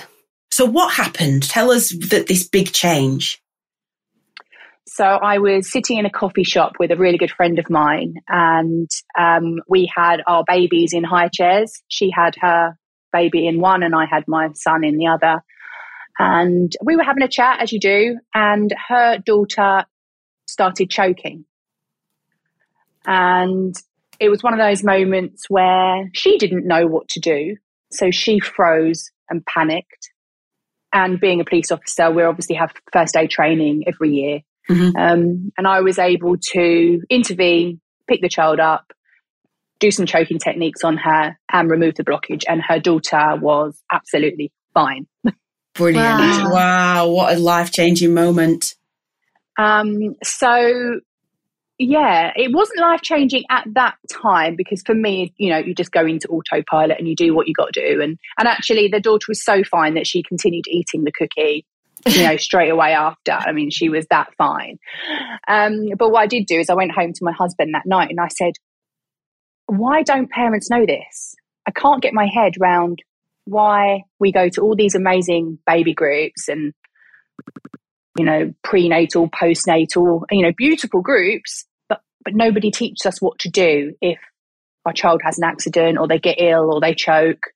So, 0.51 0.65
what 0.65 0.95
happened? 0.95 1.43
Tell 1.49 1.71
us 1.71 1.91
that 2.11 2.27
this 2.29 2.47
big 2.47 2.73
change. 2.73 3.43
So 4.87 5.05
I 5.05 5.39
was 5.39 5.71
sitting 5.71 5.97
in 5.97 6.05
a 6.05 6.11
coffee 6.11 6.45
shop 6.45 6.73
with 6.79 6.91
a 6.91 6.97
really 6.97 7.17
good 7.17 7.31
friend 7.31 7.59
of 7.59 7.71
mine, 7.71 8.15
and 8.29 8.89
um, 9.19 9.61
we 9.69 9.91
had 9.95 10.19
our 10.27 10.45
babies 10.47 10.93
in 10.93 11.05
high 11.05 11.29
chairs. 11.29 11.83
She 11.89 12.11
had 12.11 12.35
her 12.41 12.77
baby 13.13 13.47
in 13.47 13.61
one, 13.61 13.83
and 13.83 13.95
I 13.95 14.05
had 14.05 14.25
my 14.29 14.49
son 14.55 14.85
in 14.85 14.99
the 14.99 15.07
other. 15.07 15.43
And 16.19 16.73
we 16.85 16.97
were 16.97 17.03
having 17.03 17.23
a 17.23 17.29
chat, 17.29 17.61
as 17.61 17.73
you 17.73 17.81
do, 17.81 18.19
and 18.35 18.75
her 18.89 19.19
daughter 19.19 19.85
started 20.47 20.91
choking. 20.91 21.47
And 23.07 23.75
it 24.21 24.29
was 24.29 24.43
one 24.43 24.53
of 24.53 24.59
those 24.59 24.85
moments 24.85 25.47
where 25.49 26.09
she 26.13 26.39
didn't 26.39 26.67
know 26.67 26.87
what 26.87 27.09
to 27.09 27.21
do. 27.21 27.57
So 27.91 28.11
she 28.11 28.39
froze 28.39 29.11
and 29.29 29.45
panicked. 29.47 30.11
And 30.93 31.19
being 31.19 31.41
a 31.41 31.45
police 31.45 31.73
officer, 31.73 32.11
we 32.11 32.23
obviously 32.23 32.57
have 32.57 32.73
first 32.93 33.17
aid 33.17 33.31
training 33.31 33.85
every 33.89 34.11
year. 34.11 34.41
Mm-hmm. 34.69 34.97
Um, 34.97 35.53
and 35.59 35.67
I 35.67 35.81
was 35.81 35.99
able 35.99 36.37
to 36.53 37.03
intervene, 37.11 37.81
pick 38.09 38.21
the 38.21 38.29
child 38.29 38.61
up, 38.61 38.93
do 39.79 39.91
some 39.91 40.07
choking 40.07 40.39
techniques 40.39 40.85
on 40.85 40.97
her, 40.97 41.37
and 41.53 41.71
remove 41.71 41.95
the 41.97 42.05
blockage. 42.05 42.45
And 42.49 42.63
her 42.67 42.79
daughter 42.79 43.37
was 43.37 43.83
absolutely 43.93 44.53
fine. 44.73 45.07
Brilliant. 45.75 46.45
Wow. 46.45 46.53
wow. 46.53 47.09
What 47.09 47.37
a 47.37 47.39
life 47.39 47.73
changing 47.73 48.15
moment. 48.15 48.75
Um, 49.59 50.15
so 50.23 51.01
yeah, 51.79 52.31
it 52.37 52.53
wasn't 52.53 52.81
life 52.81 53.03
changing 53.03 53.45
at 53.51 53.65
that 53.75 53.97
time 54.11 54.55
because 54.57 54.83
for 54.83 54.95
me, 54.95 55.35
you 55.39 55.51
know, 55.51 55.59
you 55.59 55.75
just 55.75 55.91
go 55.91 56.07
into 56.07 56.29
autopilot 56.29 56.99
and 56.99 57.09
you 57.09 57.17
do 57.17 57.35
what 57.35 57.49
you 57.49 57.55
got 57.55 57.73
to 57.73 57.81
do. 57.81 58.01
And 58.01 58.17
and 58.39 58.47
actually, 58.47 58.89
the 58.89 59.01
daughter 59.01 59.27
was 59.29 59.45
so 59.45 59.65
fine 59.65 59.95
that 59.95 60.07
she 60.07 60.23
continued 60.23 60.67
eating 60.69 61.05
the 61.05 61.13
cookie. 61.13 61.67
You 62.07 62.23
know, 62.23 62.37
straight 62.37 62.71
away 62.71 62.93
after. 62.93 63.33
I 63.33 63.53
mean, 63.53 63.71
she 63.71 63.89
was 63.89 64.07
that 64.11 64.29
fine. 64.37 64.79
Um, 65.49 65.89
but 65.99 66.11
what 66.11 66.21
I 66.21 66.27
did 66.27 66.47
do 66.47 66.59
is 66.59 66.69
I 66.69 66.75
went 66.75 66.93
home 66.93 67.13
to 67.13 67.25
my 67.25 67.33
husband 67.33 67.75
that 67.75 67.87
night 67.87 68.11
and 68.11 68.21
I 68.21 68.29
said, 68.29 68.53
why 69.67 70.03
don't 70.03 70.31
parents 70.31 70.71
know 70.71 70.85
this? 70.87 71.35
I 71.67 71.71
can't 71.71 72.03
get 72.03 72.13
my 72.13 72.27
head 72.27 72.55
round 72.59 73.03
why 73.45 74.03
we 74.19 74.33
go 74.33 74.49
to 74.49 74.61
all 74.63 74.75
these 74.75 74.95
amazing 74.95 75.59
baby 75.67 75.95
groups 75.95 76.49
and 76.49 76.73
you 78.17 78.25
know 78.25 78.55
prenatal 78.63 79.29
postnatal 79.29 80.23
you 80.31 80.43
know 80.43 80.53
beautiful 80.57 81.03
groups 81.03 81.67
but 81.89 82.01
but 82.25 82.35
nobody 82.35 82.71
teaches 82.71 83.05
us 83.05 83.21
what 83.21 83.39
to 83.39 83.51
do 83.51 83.95
if 84.01 84.19
our 84.87 84.93
child 84.93 85.21
has 85.25 85.37
an 85.37 85.45
accident 85.45 85.99
or 85.99 86.09
they 86.09 86.19
get 86.19 86.41
ill 86.41 86.73
or 86.73 86.81
they 86.81 86.95
choke 86.95 87.51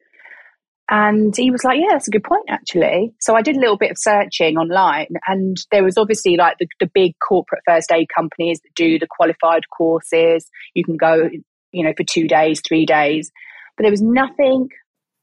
and 0.90 1.36
he 1.36 1.50
was 1.50 1.64
like 1.64 1.78
yeah 1.78 1.92
that's 1.92 2.08
a 2.08 2.10
good 2.10 2.24
point 2.24 2.46
actually 2.48 3.12
so 3.20 3.34
i 3.34 3.42
did 3.42 3.56
a 3.56 3.60
little 3.60 3.76
bit 3.76 3.90
of 3.90 3.98
searching 3.98 4.56
online 4.56 5.08
and 5.26 5.58
there 5.70 5.84
was 5.84 5.98
obviously 5.98 6.36
like 6.36 6.56
the, 6.58 6.66
the 6.80 6.90
big 6.94 7.12
corporate 7.26 7.62
first 7.66 7.92
aid 7.92 8.08
companies 8.14 8.60
that 8.60 8.74
do 8.74 8.98
the 8.98 9.06
qualified 9.08 9.68
courses 9.76 10.46
you 10.74 10.84
can 10.84 10.96
go 10.96 11.28
you 11.72 11.84
know 11.84 11.92
for 11.96 12.04
two 12.04 12.26
days 12.26 12.62
three 12.66 12.86
days 12.86 13.30
but 13.76 13.82
there 13.84 13.92
was 13.92 14.02
nothing 14.02 14.68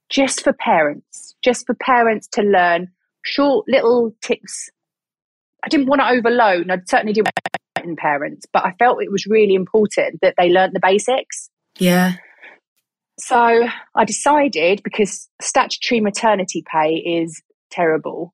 just 0.09 0.43
for 0.43 0.53
parents, 0.53 1.35
just 1.43 1.65
for 1.65 1.75
parents 1.75 2.27
to 2.33 2.41
learn 2.41 2.89
short 3.23 3.65
little 3.67 4.15
tips. 4.21 4.69
I 5.63 5.69
didn't 5.69 5.87
want 5.87 6.01
to 6.01 6.09
overload, 6.09 6.61
and 6.61 6.71
I 6.71 6.77
certainly 6.85 7.13
didn't 7.13 7.27
want 7.27 7.35
to 7.35 7.95
parents, 7.97 8.47
but 8.51 8.65
I 8.65 8.71
felt 8.79 9.03
it 9.03 9.11
was 9.11 9.27
really 9.27 9.53
important 9.53 10.19
that 10.21 10.33
they 10.37 10.49
learnt 10.49 10.73
the 10.73 10.79
basics. 10.79 11.49
Yeah. 11.77 12.13
So 13.17 13.67
I 13.95 14.05
decided 14.05 14.81
because 14.83 15.29
statutory 15.41 16.01
maternity 16.01 16.63
pay 16.69 16.95
is 16.95 17.41
terrible. 17.71 18.33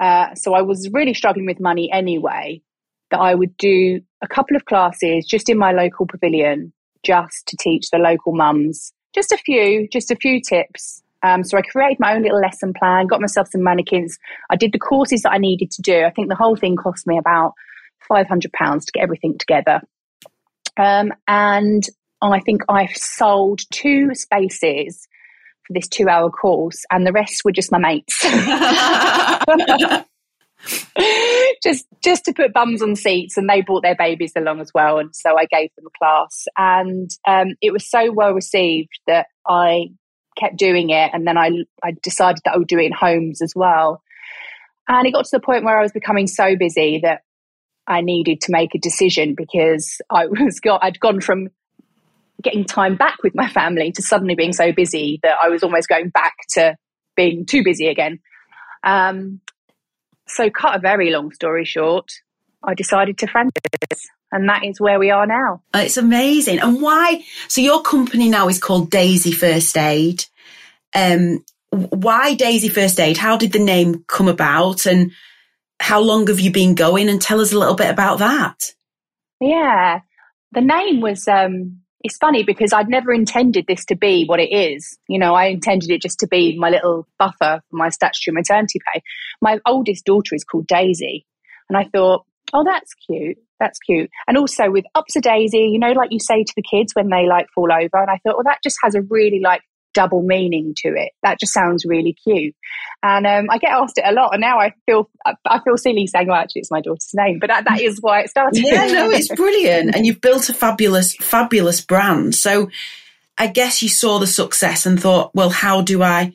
Uh, 0.00 0.34
so 0.34 0.54
I 0.54 0.62
was 0.62 0.88
really 0.92 1.14
struggling 1.14 1.46
with 1.46 1.60
money 1.60 1.90
anyway, 1.92 2.62
that 3.10 3.20
I 3.20 3.34
would 3.34 3.56
do 3.58 4.00
a 4.22 4.28
couple 4.28 4.56
of 4.56 4.64
classes 4.64 5.26
just 5.26 5.48
in 5.50 5.58
my 5.58 5.72
local 5.72 6.06
pavilion, 6.06 6.72
just 7.04 7.46
to 7.46 7.56
teach 7.60 7.90
the 7.90 7.98
local 7.98 8.32
mums, 8.34 8.92
just 9.14 9.32
a 9.32 9.36
few, 9.36 9.86
just 9.92 10.10
a 10.10 10.16
few 10.16 10.40
tips 10.40 11.02
um, 11.22 11.44
so 11.44 11.56
I 11.56 11.62
created 11.62 12.00
my 12.00 12.14
own 12.14 12.22
little 12.22 12.40
lesson 12.40 12.72
plan, 12.74 13.06
got 13.06 13.20
myself 13.20 13.48
some 13.48 13.62
mannequins. 13.62 14.18
I 14.50 14.56
did 14.56 14.72
the 14.72 14.78
courses 14.78 15.22
that 15.22 15.32
I 15.32 15.38
needed 15.38 15.70
to 15.72 15.82
do. 15.82 16.02
I 16.02 16.10
think 16.10 16.28
the 16.28 16.34
whole 16.34 16.56
thing 16.56 16.76
cost 16.76 17.06
me 17.06 17.16
about 17.16 17.54
£500 18.10 18.40
to 18.40 18.92
get 18.92 19.02
everything 19.02 19.38
together. 19.38 19.80
Um, 20.76 21.12
and 21.28 21.84
I 22.30 22.40
think 22.40 22.62
I 22.68 22.86
sold 22.94 23.60
two 23.70 24.14
spaces 24.14 25.08
for 25.66 25.72
this 25.74 25.88
two 25.88 26.08
hour 26.08 26.30
course, 26.30 26.84
and 26.90 27.06
the 27.06 27.12
rest 27.12 27.42
were 27.44 27.52
just 27.52 27.72
my 27.72 27.78
mates. 27.78 28.20
just 31.62 31.86
just 32.04 32.24
to 32.24 32.32
put 32.32 32.52
bums 32.52 32.82
on 32.82 32.94
seats 32.94 33.36
and 33.36 33.48
they 33.48 33.62
brought 33.62 33.82
their 33.82 33.96
babies 33.96 34.32
along 34.36 34.60
as 34.60 34.70
well 34.72 35.00
and 35.00 35.10
so 35.12 35.36
i 35.36 35.44
gave 35.46 35.70
them 35.74 35.84
a 35.86 35.98
class 35.98 36.44
and 36.56 37.10
um, 37.26 37.56
it 37.60 37.72
was 37.72 37.90
so 37.90 38.12
well 38.12 38.32
received 38.32 38.92
that 39.08 39.26
i 39.48 39.88
kept 40.36 40.56
doing 40.56 40.90
it. 40.90 41.10
And 41.12 41.26
then 41.26 41.36
I, 41.36 41.50
I 41.82 41.92
decided 42.02 42.42
that 42.44 42.54
I 42.54 42.58
would 42.58 42.68
do 42.68 42.78
it 42.78 42.86
in 42.86 42.92
homes 42.92 43.42
as 43.42 43.52
well. 43.54 44.02
And 44.88 45.06
it 45.06 45.12
got 45.12 45.24
to 45.24 45.36
the 45.36 45.40
point 45.40 45.64
where 45.64 45.78
I 45.78 45.82
was 45.82 45.92
becoming 45.92 46.26
so 46.26 46.56
busy 46.56 47.00
that 47.02 47.22
I 47.86 48.00
needed 48.00 48.40
to 48.42 48.52
make 48.52 48.74
a 48.74 48.78
decision 48.78 49.34
because 49.36 50.00
I 50.10 50.26
was 50.30 50.60
got, 50.60 50.82
I'd 50.82 51.00
gone 51.00 51.20
from 51.20 51.48
getting 52.42 52.64
time 52.64 52.96
back 52.96 53.22
with 53.22 53.34
my 53.34 53.48
family 53.48 53.92
to 53.92 54.02
suddenly 54.02 54.34
being 54.34 54.52
so 54.52 54.72
busy 54.72 55.20
that 55.22 55.36
I 55.42 55.48
was 55.48 55.62
almost 55.62 55.88
going 55.88 56.10
back 56.10 56.34
to 56.50 56.76
being 57.16 57.46
too 57.46 57.62
busy 57.62 57.88
again. 57.88 58.20
Um, 58.84 59.40
so, 60.26 60.50
cut 60.50 60.76
a 60.76 60.80
very 60.80 61.10
long 61.10 61.32
story 61.32 61.64
short, 61.64 62.10
I 62.62 62.74
decided 62.74 63.18
to 63.18 63.26
franchise, 63.26 64.08
and 64.30 64.48
that 64.48 64.64
is 64.64 64.80
where 64.80 64.98
we 64.98 65.10
are 65.10 65.26
now. 65.26 65.62
It's 65.74 65.96
amazing. 65.96 66.60
And 66.60 66.80
why? 66.80 67.24
So 67.48 67.60
your 67.60 67.82
company 67.82 68.28
now 68.28 68.48
is 68.48 68.58
called 68.58 68.90
Daisy 68.90 69.32
First 69.32 69.76
Aid. 69.76 70.24
Um, 70.94 71.44
why 71.70 72.34
Daisy 72.34 72.68
First 72.68 73.00
Aid? 73.00 73.16
How 73.18 73.36
did 73.36 73.52
the 73.52 73.58
name 73.58 74.04
come 74.06 74.28
about, 74.28 74.86
and 74.86 75.12
how 75.80 76.00
long 76.00 76.28
have 76.28 76.40
you 76.40 76.52
been 76.52 76.74
going? 76.74 77.08
And 77.08 77.20
tell 77.20 77.40
us 77.40 77.52
a 77.52 77.58
little 77.58 77.74
bit 77.74 77.90
about 77.90 78.20
that. 78.20 78.72
Yeah, 79.40 80.00
the 80.52 80.60
name 80.60 81.00
was. 81.00 81.26
Um, 81.28 81.81
it's 82.04 82.16
funny 82.16 82.42
because 82.42 82.72
I'd 82.72 82.88
never 82.88 83.12
intended 83.12 83.66
this 83.66 83.84
to 83.86 83.96
be 83.96 84.24
what 84.24 84.40
it 84.40 84.52
is. 84.52 84.98
You 85.08 85.18
know, 85.18 85.34
I 85.34 85.46
intended 85.46 85.90
it 85.90 86.02
just 86.02 86.18
to 86.20 86.26
be 86.26 86.56
my 86.58 86.70
little 86.70 87.06
buffer 87.18 87.62
for 87.68 87.76
my 87.76 87.88
statutory 87.88 88.34
maternity 88.34 88.80
pay. 88.92 89.02
My 89.40 89.60
oldest 89.66 90.04
daughter 90.04 90.34
is 90.34 90.44
called 90.44 90.66
Daisy, 90.66 91.26
and 91.68 91.76
I 91.78 91.84
thought 91.84 92.24
oh, 92.52 92.64
that's 92.64 92.94
cute. 92.94 93.38
That's 93.58 93.78
cute. 93.78 94.10
And 94.26 94.36
also 94.36 94.70
with 94.70 94.84
Ups 94.94 95.16
a 95.16 95.20
Daisy, 95.20 95.70
you 95.72 95.78
know, 95.78 95.92
like 95.92 96.12
you 96.12 96.18
say 96.18 96.42
to 96.42 96.52
the 96.56 96.62
kids 96.62 96.94
when 96.94 97.08
they 97.08 97.26
like 97.26 97.46
fall 97.54 97.72
over. 97.72 97.96
And 98.00 98.10
I 98.10 98.18
thought, 98.18 98.36
well, 98.36 98.44
that 98.44 98.58
just 98.62 98.78
has 98.82 98.94
a 98.94 99.02
really 99.02 99.40
like 99.40 99.62
double 99.94 100.22
meaning 100.22 100.74
to 100.78 100.88
it. 100.88 101.12
That 101.22 101.38
just 101.38 101.52
sounds 101.52 101.84
really 101.84 102.14
cute. 102.14 102.54
And 103.02 103.26
um, 103.26 103.46
I 103.50 103.58
get 103.58 103.72
asked 103.72 103.98
it 103.98 104.04
a 104.06 104.12
lot, 104.12 104.32
and 104.32 104.40
now 104.40 104.58
I 104.58 104.74
feel 104.86 105.10
I 105.24 105.60
feel 105.60 105.76
silly 105.76 106.06
saying, 106.06 106.28
"Well, 106.28 106.36
actually, 106.36 106.60
it's 106.60 106.70
my 106.70 106.80
daughter's 106.80 107.10
name," 107.14 107.38
but 107.40 107.48
that, 107.48 107.64
that 107.64 107.80
is 107.80 107.98
why 108.00 108.20
it 108.20 108.30
started. 108.30 108.62
yeah, 108.64 108.86
no, 108.86 109.10
it's 109.10 109.34
brilliant, 109.34 109.94
and 109.94 110.06
you've 110.06 110.20
built 110.20 110.48
a 110.48 110.54
fabulous, 110.54 111.14
fabulous 111.16 111.80
brand. 111.80 112.34
So, 112.34 112.70
I 113.36 113.48
guess 113.48 113.82
you 113.82 113.88
saw 113.88 114.18
the 114.18 114.26
success 114.26 114.86
and 114.86 115.00
thought, 115.00 115.34
"Well, 115.34 115.50
how 115.50 115.82
do 115.82 116.02
I 116.02 116.32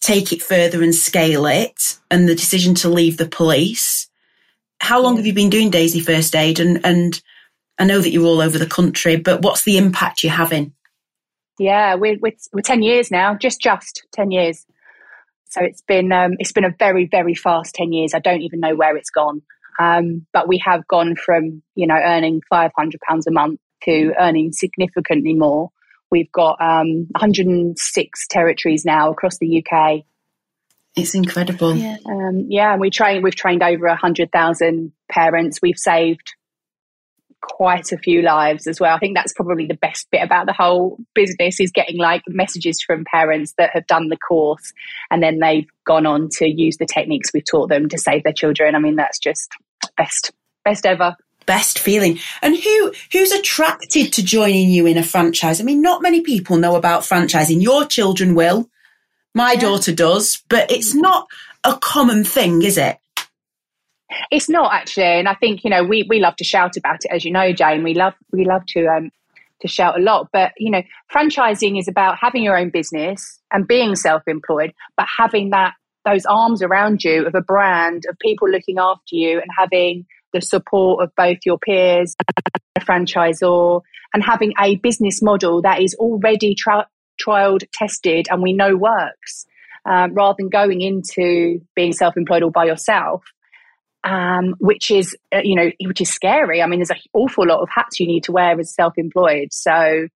take 0.00 0.32
it 0.32 0.42
further 0.42 0.82
and 0.82 0.94
scale 0.94 1.46
it?" 1.46 1.98
And 2.10 2.28
the 2.28 2.34
decision 2.34 2.74
to 2.76 2.88
leave 2.88 3.16
the 3.16 3.28
police 3.28 4.10
how 4.80 5.00
long 5.00 5.16
have 5.16 5.26
you 5.26 5.34
been 5.34 5.50
doing 5.50 5.70
Daisy 5.70 6.00
First 6.00 6.34
Aid? 6.34 6.58
And, 6.58 6.84
and 6.84 7.20
I 7.78 7.84
know 7.84 8.00
that 8.00 8.10
you're 8.10 8.24
all 8.24 8.40
over 8.40 8.58
the 8.58 8.66
country, 8.66 9.16
but 9.16 9.42
what's 9.42 9.64
the 9.64 9.78
impact 9.78 10.24
you're 10.24 10.32
having? 10.32 10.72
Yeah, 11.60 11.96
we're, 11.96 12.16
we're, 12.22 12.32
we're 12.54 12.62
10 12.62 12.82
years 12.82 13.10
now, 13.10 13.34
just, 13.34 13.60
just 13.60 14.06
10 14.12 14.30
years. 14.30 14.64
So 15.50 15.60
it's 15.62 15.82
been, 15.82 16.10
um, 16.10 16.36
it's 16.38 16.52
been 16.52 16.64
a 16.64 16.74
very, 16.78 17.06
very 17.06 17.34
fast 17.34 17.74
10 17.74 17.92
years. 17.92 18.14
I 18.14 18.18
don't 18.18 18.40
even 18.40 18.60
know 18.60 18.74
where 18.74 18.96
it's 18.96 19.10
gone. 19.10 19.42
Um, 19.78 20.26
but 20.32 20.48
we 20.48 20.62
have 20.64 20.88
gone 20.88 21.16
from, 21.16 21.62
you 21.74 21.86
know, 21.86 21.98
earning 22.02 22.40
£500 22.50 22.70
a 23.28 23.30
month 23.30 23.60
to 23.84 24.14
earning 24.18 24.52
significantly 24.52 25.34
more. 25.34 25.68
We've 26.10 26.32
got 26.32 26.58
um, 26.62 27.06
106 27.10 28.26
territories 28.28 28.86
now 28.86 29.10
across 29.10 29.36
the 29.36 29.62
UK. 29.62 30.04
It's 30.96 31.14
incredible. 31.14 31.76
Yeah, 31.76 31.98
um, 32.06 32.46
yeah. 32.48 32.72
And 32.72 32.80
we 32.80 32.88
train. 32.88 33.22
We've 33.22 33.36
trained 33.36 33.62
over 33.62 33.84
a 33.86 33.96
hundred 33.96 34.32
thousand 34.32 34.92
parents. 35.10 35.60
We've 35.62 35.78
saved 35.78 36.34
quite 37.40 37.92
a 37.92 37.98
few 37.98 38.22
lives 38.22 38.66
as 38.66 38.80
well. 38.80 38.94
I 38.94 38.98
think 38.98 39.16
that's 39.16 39.32
probably 39.32 39.66
the 39.66 39.74
best 39.74 40.10
bit 40.10 40.22
about 40.22 40.46
the 40.46 40.52
whole 40.52 40.98
business 41.14 41.60
is 41.60 41.70
getting 41.70 41.98
like 41.98 42.22
messages 42.28 42.82
from 42.82 43.04
parents 43.04 43.54
that 43.58 43.70
have 43.72 43.86
done 43.86 44.08
the 44.08 44.16
course 44.16 44.72
and 45.10 45.22
then 45.22 45.38
they've 45.38 45.68
gone 45.84 46.06
on 46.06 46.28
to 46.32 46.48
use 46.48 46.76
the 46.76 46.86
techniques 46.86 47.30
we've 47.32 47.44
taught 47.44 47.68
them 47.68 47.88
to 47.88 47.98
save 47.98 48.22
their 48.24 48.32
children. 48.32 48.74
I 48.74 48.78
mean, 48.78 48.96
that's 48.96 49.18
just 49.18 49.50
best, 49.96 50.32
best 50.64 50.86
ever. 50.86 51.16
Best 51.46 51.78
feeling. 51.78 52.18
And 52.42 52.56
who 52.56 52.92
who's 53.12 53.32
attracted 53.32 54.12
to 54.12 54.22
joining 54.22 54.70
you 54.70 54.86
in 54.86 54.98
a 54.98 55.02
franchise? 55.02 55.60
I 55.60 55.64
mean, 55.64 55.82
not 55.82 56.02
many 56.02 56.20
people 56.20 56.58
know 56.58 56.76
about 56.76 57.02
franchising. 57.02 57.62
Your 57.62 57.86
children 57.86 58.34
will. 58.34 58.68
My 59.34 59.52
yeah. 59.52 59.60
daughter 59.60 59.92
does, 59.92 60.42
but 60.48 60.70
it's 60.70 60.94
not 60.94 61.26
a 61.64 61.76
common 61.76 62.24
thing, 62.24 62.62
is 62.62 62.78
it? 62.78 62.98
It's 64.30 64.48
not 64.48 64.72
actually, 64.72 65.04
and 65.04 65.28
I 65.28 65.34
think 65.34 65.64
you 65.64 65.70
know 65.70 65.84
we 65.84 66.04
we 66.08 66.20
love 66.20 66.36
to 66.36 66.44
shout 66.44 66.76
about 66.76 67.04
it, 67.04 67.10
as 67.12 67.24
you 67.24 67.32
know, 67.32 67.52
Jane. 67.52 67.82
We 67.82 67.94
love 67.94 68.14
we 68.32 68.44
love 68.44 68.62
to 68.68 68.86
um, 68.86 69.10
to 69.60 69.68
shout 69.68 69.98
a 69.98 70.02
lot, 70.02 70.28
but 70.32 70.52
you 70.56 70.70
know, 70.70 70.82
franchising 71.12 71.78
is 71.78 71.88
about 71.88 72.16
having 72.20 72.42
your 72.42 72.56
own 72.58 72.70
business 72.70 73.40
and 73.52 73.66
being 73.66 73.94
self-employed, 73.94 74.72
but 74.96 75.06
having 75.18 75.50
that 75.50 75.74
those 76.04 76.24
arms 76.26 76.62
around 76.62 77.04
you 77.04 77.26
of 77.26 77.34
a 77.34 77.42
brand 77.42 78.04
of 78.08 78.18
people 78.18 78.48
looking 78.48 78.78
after 78.78 79.14
you 79.14 79.38
and 79.38 79.50
having 79.56 80.06
the 80.32 80.40
support 80.40 81.04
of 81.04 81.14
both 81.16 81.38
your 81.44 81.58
peers, 81.58 82.14
a 82.76 82.80
franchisor, 82.80 83.82
and 84.14 84.24
having 84.24 84.52
a 84.58 84.76
business 84.76 85.20
model 85.22 85.60
that 85.62 85.82
is 85.82 85.94
already 85.96 86.54
tra- 86.54 86.88
trialed, 87.20 87.64
tested, 87.72 88.26
and 88.30 88.42
we 88.42 88.52
know 88.52 88.76
works, 88.76 89.46
um, 89.84 90.14
rather 90.14 90.36
than 90.38 90.48
going 90.48 90.80
into 90.80 91.60
being 91.74 91.92
self-employed 91.92 92.42
all 92.42 92.50
by 92.50 92.64
yourself, 92.64 93.22
um, 94.04 94.54
which 94.58 94.90
is 94.90 95.16
uh, 95.34 95.40
you 95.42 95.54
know 95.54 95.70
which 95.86 96.00
is 96.00 96.10
scary. 96.10 96.62
I 96.62 96.66
mean, 96.66 96.80
there's 96.80 96.90
an 96.90 96.98
awful 97.12 97.46
lot 97.46 97.60
of 97.60 97.68
hats 97.68 98.00
you 98.00 98.06
need 98.06 98.24
to 98.24 98.32
wear 98.32 98.58
as 98.58 98.74
self-employed, 98.74 99.52
so. 99.52 100.08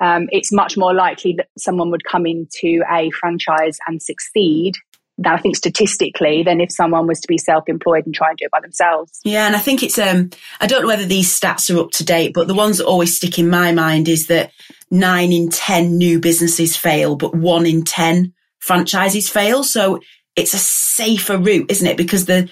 Um, 0.00 0.26
it's 0.32 0.50
much 0.50 0.76
more 0.76 0.92
likely 0.92 1.34
that 1.36 1.46
someone 1.56 1.92
would 1.92 2.02
come 2.02 2.26
into 2.26 2.82
a 2.90 3.12
franchise 3.12 3.78
and 3.86 4.02
succeed 4.02 4.74
than 5.18 5.32
I 5.32 5.38
think 5.38 5.56
statistically 5.56 6.42
than 6.42 6.60
if 6.60 6.72
someone 6.72 7.06
was 7.06 7.20
to 7.20 7.28
be 7.28 7.38
self-employed 7.38 8.04
and 8.06 8.14
try 8.14 8.30
and 8.30 8.36
do 8.36 8.46
it 8.46 8.50
by 8.50 8.60
themselves. 8.60 9.20
Yeah, 9.24 9.46
and 9.46 9.54
I 9.54 9.60
think 9.60 9.82
it's 9.82 9.98
um 9.98 10.30
I 10.60 10.66
don't 10.66 10.82
know 10.82 10.88
whether 10.88 11.06
these 11.06 11.38
stats 11.38 11.74
are 11.74 11.78
up 11.78 11.90
to 11.92 12.04
date, 12.04 12.32
but 12.34 12.48
the 12.48 12.54
ones 12.54 12.78
that 12.78 12.86
always 12.86 13.16
stick 13.16 13.38
in 13.38 13.48
my 13.48 13.72
mind 13.72 14.08
is 14.08 14.26
that 14.26 14.50
nine 14.90 15.32
in 15.32 15.48
10 15.50 15.96
new 15.96 16.18
businesses 16.18 16.76
fail, 16.76 17.16
but 17.16 17.34
one 17.34 17.66
in 17.66 17.84
10 17.84 18.32
franchises 18.58 19.28
fail. 19.28 19.62
So 19.62 20.00
it's 20.36 20.54
a 20.54 20.58
safer 20.58 21.38
route, 21.38 21.70
isn't 21.70 21.86
it? 21.86 21.96
Because 21.96 22.26
the, 22.26 22.48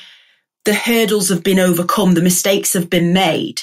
the 0.64 0.74
hurdles 0.74 1.28
have 1.28 1.42
been 1.42 1.58
overcome, 1.58 2.14
the 2.14 2.22
mistakes 2.22 2.72
have 2.72 2.88
been 2.88 3.12
made. 3.12 3.62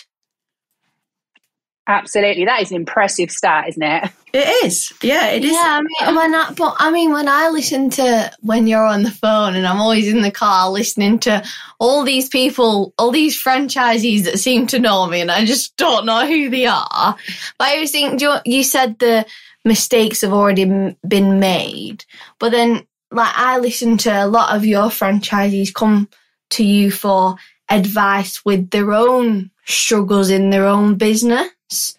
Absolutely, 1.88 2.46
that 2.46 2.62
is 2.62 2.70
an 2.70 2.76
impressive 2.76 3.32
stat, 3.32 3.68
isn't 3.70 3.82
it? 3.82 4.12
It 4.32 4.64
is, 4.64 4.94
yeah, 5.02 5.30
it 5.30 5.44
is. 5.44 5.54
Yeah, 5.54 5.82
I 5.82 5.82
mean, 5.82 6.16
when 6.16 6.36
I, 6.36 6.52
but 6.56 6.76
I 6.78 6.92
mean, 6.92 7.12
when 7.12 7.28
I 7.28 7.50
listen 7.50 7.90
to 7.92 8.32
when 8.42 8.68
you're 8.68 8.86
on 8.86 9.02
the 9.02 9.10
phone, 9.10 9.56
and 9.56 9.66
I'm 9.66 9.82
always 9.82 10.08
in 10.08 10.22
the 10.22 10.30
car 10.30 10.70
listening 10.70 11.18
to 11.22 11.44
all 11.80 12.04
these 12.04 12.30
people, 12.30 12.94
all 13.00 13.10
these 13.10 13.42
franchisees 13.42 14.26
that 14.26 14.38
seem 14.38 14.68
to 14.68 14.78
know 14.78 15.08
me, 15.08 15.20
and 15.20 15.32
I 15.32 15.46
just 15.46 15.76
don't 15.78 16.06
know 16.06 16.28
who 16.28 16.52
they 16.52 16.68
are. 16.68 17.16
But 17.58 17.68
I 17.68 17.80
was 17.80 17.90
thinking, 17.90 18.20
you, 18.20 18.36
you 18.46 18.64
said 18.64 19.00
the 19.00 19.26
mistakes 19.66 20.22
have 20.22 20.32
already 20.32 20.96
been 21.08 21.40
made, 21.40 22.06
but 22.38 22.52
then, 22.52 22.86
like, 23.10 23.34
I 23.36 23.58
listen 23.58 23.98
to 24.00 24.12
a 24.12 24.28
lot 24.28 24.56
of 24.56 24.64
your 24.64 24.90
franchisees 24.90 25.74
come 25.74 26.08
to 26.52 26.64
you 26.64 26.92
for 26.92 27.36
advice 27.70 28.44
with 28.44 28.70
their 28.72 28.92
own 28.94 29.52
struggles 29.66 30.30
in 30.30 30.50
their 30.50 30.66
own 30.66 30.96
business. 30.96 31.98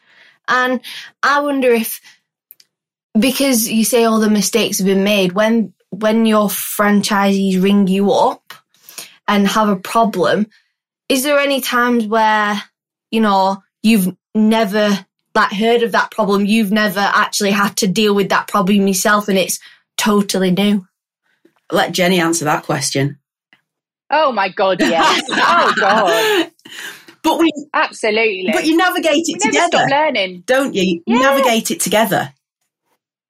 And 0.49 0.81
I 1.23 1.41
wonder 1.41 1.71
if, 1.71 2.01
because 3.19 3.69
you 3.69 3.85
say 3.85 4.05
all 4.05 4.21
the 4.21 4.31
mistakes 4.31 4.79
have 4.79 4.87
been 4.87 5.05
made, 5.05 5.33
when 5.33 5.73
when 5.91 6.25
your 6.25 6.49
franchisees 6.49 7.63
ring 7.63 7.89
you 7.89 8.13
up 8.13 8.55
and 9.27 9.47
have 9.47 9.69
a 9.69 9.77
problem, 9.77 10.47
is 11.09 11.23
there 11.23 11.39
any 11.39 11.61
times 11.61 12.07
where 12.07 12.61
you 13.11 13.21
know 13.21 13.63
you've 13.83 14.15
never 14.35 15.07
like 15.35 15.53
heard 15.53 15.85
of 15.85 15.93
that 15.93 16.11
problem, 16.11 16.45
you've 16.45 16.73
never 16.73 17.01
actually 17.01 17.53
had 17.53 17.77
to 17.77 17.87
deal 17.87 18.15
with 18.15 18.31
that 18.31 18.49
problem 18.49 18.89
yourself, 18.89 19.29
and 19.29 19.39
it's 19.39 19.61
totally 19.97 20.51
new? 20.51 20.87
Let 21.71 21.93
Jenni 21.93 22.19
answer 22.19 22.45
that 22.47 22.65
question. 22.65 23.20
Oh 24.11 24.33
my 24.33 24.49
god, 24.49 24.81
yes. 24.81 25.23
oh 25.31 25.75
god. 25.79 26.51
But 27.23 27.39
we 27.39 27.53
absolutely. 27.75 28.51
But 28.53 28.67
you 28.67 28.77
navigate 28.77 29.25
it 29.27 29.41
we 29.45 29.51
together. 29.51 29.87
learning, 29.91 30.45
don't 30.47 30.75
you? 30.75 31.03
You 31.07 31.19
yeah. 31.19 31.31
navigate 31.31 31.71
it 31.71 31.81
together. 31.81 32.33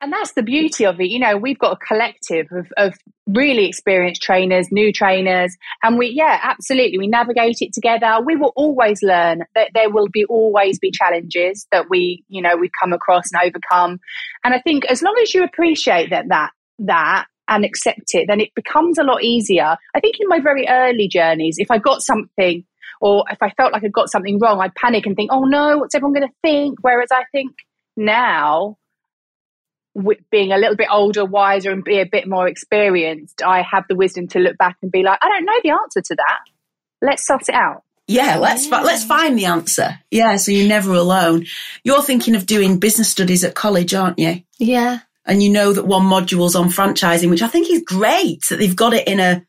And 0.03 0.13
that's 0.13 0.33
the 0.33 0.43
beauty 0.43 0.87
of 0.87 0.99
it. 0.99 1.09
You 1.09 1.19
know, 1.19 1.37
we've 1.37 1.59
got 1.59 1.73
a 1.73 1.77
collective 1.77 2.47
of, 2.53 2.73
of 2.79 2.95
really 3.27 3.67
experienced 3.67 4.23
trainers, 4.23 4.69
new 4.71 4.93
trainers, 4.95 5.55
and 5.83 5.99
we, 5.99 6.09
yeah, 6.09 6.41
absolutely, 6.43 6.99
we 6.99 7.07
navigate 7.07 7.57
it 7.61 7.75
together. 7.75 8.19
We 8.25 8.37
will 8.37 8.53
always 8.57 9.03
learn 9.03 9.45
that 9.55 9.73
there 9.75 9.91
will 9.91 10.09
be 10.09 10.25
always 10.25 10.79
be 10.79 10.91
challenges 10.91 11.67
that 11.71 11.91
we, 11.91 12.25
you 12.29 12.41
know, 12.41 12.57
we 12.57 12.71
come 12.81 12.95
across 12.95 13.25
and 13.31 13.43
overcome. 13.47 14.01
And 14.43 14.55
I 14.55 14.61
think 14.61 14.87
as 14.87 15.03
long 15.03 15.17
as 15.23 15.35
you 15.35 15.45
appreciate 15.45 16.11
that, 16.11 16.29
that, 16.29 16.53
that, 16.79 17.27
and 17.51 17.65
accept 17.65 18.15
it, 18.15 18.27
then 18.29 18.41
it 18.41 18.55
becomes 18.55 18.97
a 18.97 19.03
lot 19.03 19.23
easier. 19.23 19.77
I 19.95 20.01
think 20.01 20.17
in 20.21 20.29
my 20.29 20.39
very 20.41 20.67
early 20.69 21.09
journeys, 21.09 21.57
if 21.59 21.71
I 21.71 21.79
got 21.79 22.01
something 22.01 22.65
or 23.01 23.25
if 23.31 23.39
I 23.43 23.51
felt 23.51 23.73
like 23.73 23.85
I 23.85 23.89
got 23.89 24.11
something 24.11 24.39
wrong, 24.39 24.61
I'd 24.61 24.75
panic 24.75 25.05
and 25.05 25.17
think, 25.17 25.31
oh 25.33 25.45
no, 25.45 25.79
what's 25.79 25.95
everyone 25.95 26.15
going 26.15 26.29
to 26.29 26.35
think? 26.43 26.79
Whereas 26.81 27.09
I 27.13 27.25
think 27.33 27.53
now, 27.97 28.79
being 30.31 30.53
a 30.53 30.59
little 30.59 30.77
bit 30.77 30.89
older, 30.91 31.25
wiser, 31.25 31.73
and 31.73 31.83
be 31.83 32.01
a 32.01 32.07
bit 32.07 32.29
more 32.29 32.47
experienced, 32.47 33.43
I 33.43 33.63
have 33.63 33.85
the 33.89 33.97
wisdom 33.97 34.29
to 34.29 34.39
look 34.39 34.57
back 34.57 34.77
and 34.83 34.93
be 34.93 35.03
like, 35.03 35.19
I 35.21 35.29
don't 35.29 35.45
know 35.45 35.61
the 35.63 35.71
answer 35.71 36.01
to 36.01 36.15
that. 36.15 36.41
Let's 37.03 37.27
suss 37.27 37.49
it 37.49 37.55
out. 37.55 37.83
Yeah, 38.07 38.37
let's 38.39 38.67
yeah. 38.67 38.83
let's 38.83 39.05
find 39.05 39.39
the 39.39 39.45
answer. 39.45 40.01
Yeah, 40.11 40.37
so 40.37 40.51
you're 40.51 40.69
never 40.69 40.93
alone. 40.95 41.47
You're 41.85 42.03
thinking 42.03 42.35
of 42.35 42.45
doing 42.45 42.79
business 42.79 43.09
studies 43.09 43.45
at 43.45 43.55
college, 43.55 43.95
aren't 43.95 44.19
you? 44.19 44.43
Yeah. 44.59 45.01
And 45.31 45.43
you 45.43 45.49
know 45.49 45.73
that 45.73 45.87
one 45.87 46.03
module's 46.03 46.57
on 46.57 46.69
franchising, 46.69 47.31
which 47.31 47.43
I 47.43 47.49
think 47.49 47.71
is 47.71 47.83
great 47.83 48.45
that 48.51 48.59
they've 48.59 48.77
got 48.77 48.93
it 48.93 49.07
in 49.07 49.21
a 49.21 49.47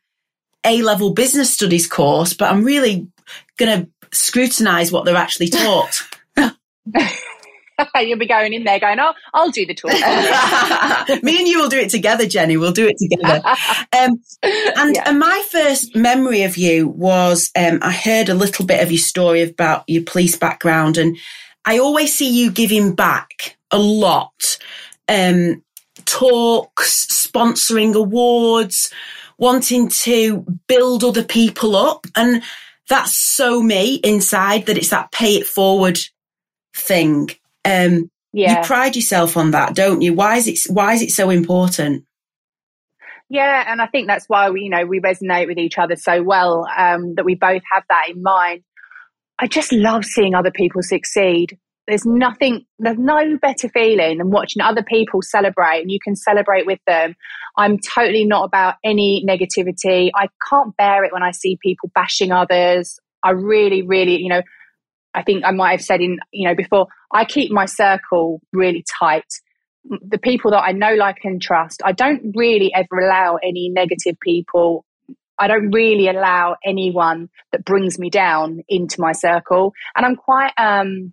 A 0.66 0.82
level 0.84 1.14
business 1.14 1.52
studies 1.54 1.88
course, 1.88 2.34
but 2.34 2.52
I'm 2.52 2.64
really 2.64 3.08
going 3.58 3.82
to 3.82 3.90
scrutinise 4.16 4.92
what 4.92 5.06
they're 5.06 5.16
actually 5.16 5.50
taught. 5.50 6.02
You'll 8.00 8.20
be 8.20 8.28
going 8.28 8.54
in 8.54 8.64
there 8.64 8.80
going, 8.80 9.00
oh, 9.00 9.14
I'll 9.34 9.50
do 9.50 9.66
the 9.66 9.74
talk. 9.74 9.92
Me 11.24 11.38
and 11.38 11.48
you 11.48 11.60
will 11.60 11.70
do 11.70 11.80
it 11.80 11.90
together, 11.90 12.26
Jenni. 12.26 12.60
We'll 12.60 12.72
do 12.72 12.88
it 12.88 12.98
together. 12.98 13.42
Um, 13.46 14.22
and, 14.76 14.96
yeah. 14.96 15.04
and, 15.10 15.20
my 15.20 15.44
first 15.50 15.96
memory 15.96 16.44
of 16.44 16.58
you 16.58 16.88
was 16.88 17.52
um, 17.58 17.80
I 17.82 17.92
heard 17.92 18.30
a 18.30 18.36
little 18.36 18.66
bit 18.66 18.82
of 18.82 18.92
your 18.92 19.00
story 19.00 19.42
about 19.42 19.84
your 19.88 20.04
police 20.04 20.38
background, 20.38 20.98
and 20.98 21.18
I 21.66 21.80
always 21.80 22.14
see 22.14 22.30
you 22.30 22.52
giving 22.52 22.96
back 22.96 23.58
a 23.72 23.80
lot. 23.80 24.58
Um, 25.08 25.64
talks, 26.12 27.06
sponsoring 27.06 27.96
awards, 27.96 28.92
wanting 29.38 29.88
to 29.88 30.46
build 30.68 31.04
other 31.04 31.24
people 31.24 31.76
up. 31.76 32.06
And 32.16 32.44
that's 32.90 33.18
so 33.18 33.62
me 33.64 33.96
inside 34.04 34.66
that 34.66 34.78
it's 34.78 34.90
that 34.90 35.12
pay 35.12 35.38
it 35.38 35.48
forward 35.48 35.98
thing. 36.76 37.30
Um, 37.64 38.12
yeah. 38.34 38.60
You 38.60 38.66
pride 38.66 38.96
yourself 38.96 39.38
on 39.38 39.52
that, 39.52 39.76
don't 39.76 40.02
you? 40.02 40.14
Why 40.14 40.38
is 40.38 40.48
it, 40.48 40.60
why 40.68 40.94
is 40.94 41.02
it 41.02 41.12
so 41.12 41.30
important? 41.30 42.06
Yeah, 43.30 43.64
and 43.66 43.82
I 43.82 43.88
think 43.88 44.08
that's 44.08 44.28
why 44.28 44.50
we, 44.50 44.64
you 44.64 44.70
know, 44.70 44.86
we 44.86 45.00
resonate 45.00 45.48
with 45.48 45.58
each 45.58 45.78
other 45.78 45.96
so 45.96 46.22
well. 46.22 46.68
Um, 46.78 47.16
that 47.16 47.24
we 47.24 47.36
both 47.36 47.62
have 47.72 47.84
that 47.90 48.10
in 48.10 48.22
mind. 48.22 48.64
I 49.40 49.48
just 49.48 49.72
love 49.72 50.04
seeing 50.04 50.36
other 50.36 50.52
people 50.52 50.84
succeed. 50.84 51.58
There's 51.92 52.06
nothing, 52.06 52.66
there's 52.80 52.98
no 52.98 53.38
better 53.42 53.68
feeling 53.68 54.20
than 54.20 54.32
watching 54.32 54.62
other 54.62 54.82
people 54.82 55.22
celebrate 55.22 55.82
and 55.82 55.92
you 55.92 56.00
can 56.02 56.16
celebrate 56.16 56.66
with 56.66 56.80
them. 56.88 57.16
I'm 57.58 57.78
totally 57.80 58.24
not 58.24 58.46
about 58.46 58.76
any 58.82 59.26
negativity. 59.28 60.10
I 60.16 60.30
can't 60.50 60.76
bear 60.78 61.04
it 61.04 61.12
when 61.12 61.22
I 61.22 61.32
see 61.32 61.58
people 61.62 61.92
bashing 61.94 62.32
others. 62.32 62.98
I 63.24 63.32
really, 63.32 63.82
really, 63.82 64.16
you 64.22 64.30
know, 64.30 64.42
I 65.14 65.22
think 65.24 65.44
I 65.44 65.52
might 65.52 65.72
have 65.72 65.82
said 65.82 66.00
in, 66.00 66.20
you 66.32 66.48
know, 66.48 66.56
before, 66.56 66.88
I 67.12 67.26
keep 67.26 67.52
my 67.52 67.66
circle 67.66 68.40
really 68.54 68.86
tight. 69.00 69.26
The 69.84 70.18
people 70.18 70.52
that 70.52 70.62
I 70.62 70.72
know, 70.72 70.94
like, 70.94 71.18
and 71.26 71.42
trust, 71.42 71.82
I 71.84 71.92
don't 71.92 72.34
really 72.38 72.74
ever 72.74 73.02
allow 73.02 73.36
any 73.44 73.68
negative 73.68 74.16
people. 74.22 74.86
I 75.38 75.48
don't 75.48 75.72
really 75.72 76.08
allow 76.08 76.56
anyone 76.64 77.28
that 77.52 77.66
brings 77.66 78.00
me 78.00 78.10
down 78.10 78.62
into 78.70 79.02
my 79.02 79.12
circle. 79.12 79.74
And 79.96 80.06
I'm 80.06 80.16
quite, 80.16 80.54
um, 80.58 81.12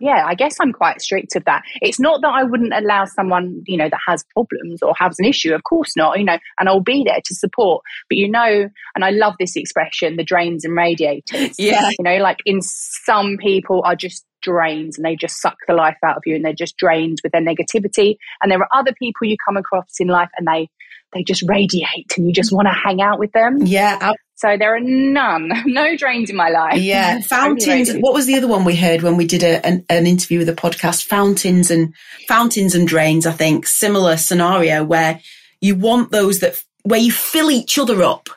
yeah, 0.00 0.24
I 0.26 0.34
guess 0.34 0.56
I'm 0.60 0.72
quite 0.72 1.00
strict 1.00 1.36
of 1.36 1.44
that. 1.44 1.62
It's 1.80 2.00
not 2.00 2.22
that 2.22 2.28
I 2.28 2.42
wouldn't 2.42 2.72
allow 2.72 3.04
someone, 3.04 3.62
you 3.66 3.76
know, 3.76 3.88
that 3.88 4.00
has 4.06 4.24
problems 4.34 4.82
or 4.82 4.94
has 4.98 5.16
an 5.18 5.26
issue. 5.26 5.54
Of 5.54 5.62
course 5.64 5.96
not, 5.96 6.18
you 6.18 6.24
know, 6.24 6.38
and 6.58 6.68
I'll 6.68 6.80
be 6.80 7.04
there 7.04 7.20
to 7.24 7.34
support. 7.34 7.82
But 8.08 8.18
you 8.18 8.28
know, 8.30 8.68
and 8.94 9.04
I 9.04 9.10
love 9.10 9.34
this 9.38 9.56
expression, 9.56 10.16
the 10.16 10.24
drains 10.24 10.64
and 10.64 10.76
radiators. 10.76 11.56
Yeah. 11.58 11.90
You 12.00 12.04
know, 12.04 12.16
like 12.22 12.38
in 12.46 12.62
some 12.62 13.36
people 13.36 13.82
are 13.84 13.96
just 13.96 14.24
drains 14.40 14.96
and 14.96 15.04
they 15.04 15.16
just 15.16 15.40
suck 15.40 15.56
the 15.66 15.74
life 15.74 15.96
out 16.04 16.16
of 16.16 16.22
you 16.24 16.34
and 16.34 16.44
they're 16.44 16.52
just 16.52 16.76
drained 16.76 17.18
with 17.22 17.32
their 17.32 17.42
negativity. 17.42 18.16
And 18.40 18.50
there 18.50 18.58
are 18.58 18.68
other 18.72 18.92
people 18.98 19.26
you 19.26 19.36
come 19.44 19.56
across 19.56 19.98
in 19.98 20.08
life 20.08 20.30
and 20.38 20.46
they 20.46 20.68
they 21.12 21.24
just 21.24 21.42
radiate 21.48 22.16
and 22.16 22.26
you 22.26 22.32
just 22.32 22.52
want 22.52 22.68
to 22.68 22.72
hang 22.72 23.02
out 23.02 23.18
with 23.18 23.32
them. 23.32 23.58
Yeah. 23.62 24.12
So 24.40 24.56
there 24.56 24.74
are 24.74 24.80
none, 24.80 25.52
no 25.66 25.96
drains 25.96 26.30
in 26.30 26.36
my 26.36 26.48
life. 26.48 26.80
Yeah, 26.80 27.20
fountains. 27.28 27.92
what 27.96 28.14
was 28.14 28.24
the 28.24 28.36
other 28.36 28.48
one 28.48 28.64
we 28.64 28.74
heard 28.74 29.02
when 29.02 29.18
we 29.18 29.26
did 29.26 29.42
a, 29.42 29.64
an, 29.66 29.84
an, 29.90 30.06
interview 30.06 30.38
with 30.38 30.48
a 30.48 30.54
podcast? 30.54 31.04
Fountains 31.04 31.70
and 31.70 31.94
fountains 32.26 32.74
and 32.74 32.88
drains. 32.88 33.26
I 33.26 33.32
think 33.32 33.66
similar 33.66 34.16
scenario 34.16 34.82
where 34.82 35.20
you 35.60 35.74
want 35.74 36.10
those 36.10 36.40
that 36.40 36.64
where 36.84 36.98
you 36.98 37.12
fill 37.12 37.50
each 37.50 37.78
other 37.78 38.02
up. 38.02 38.30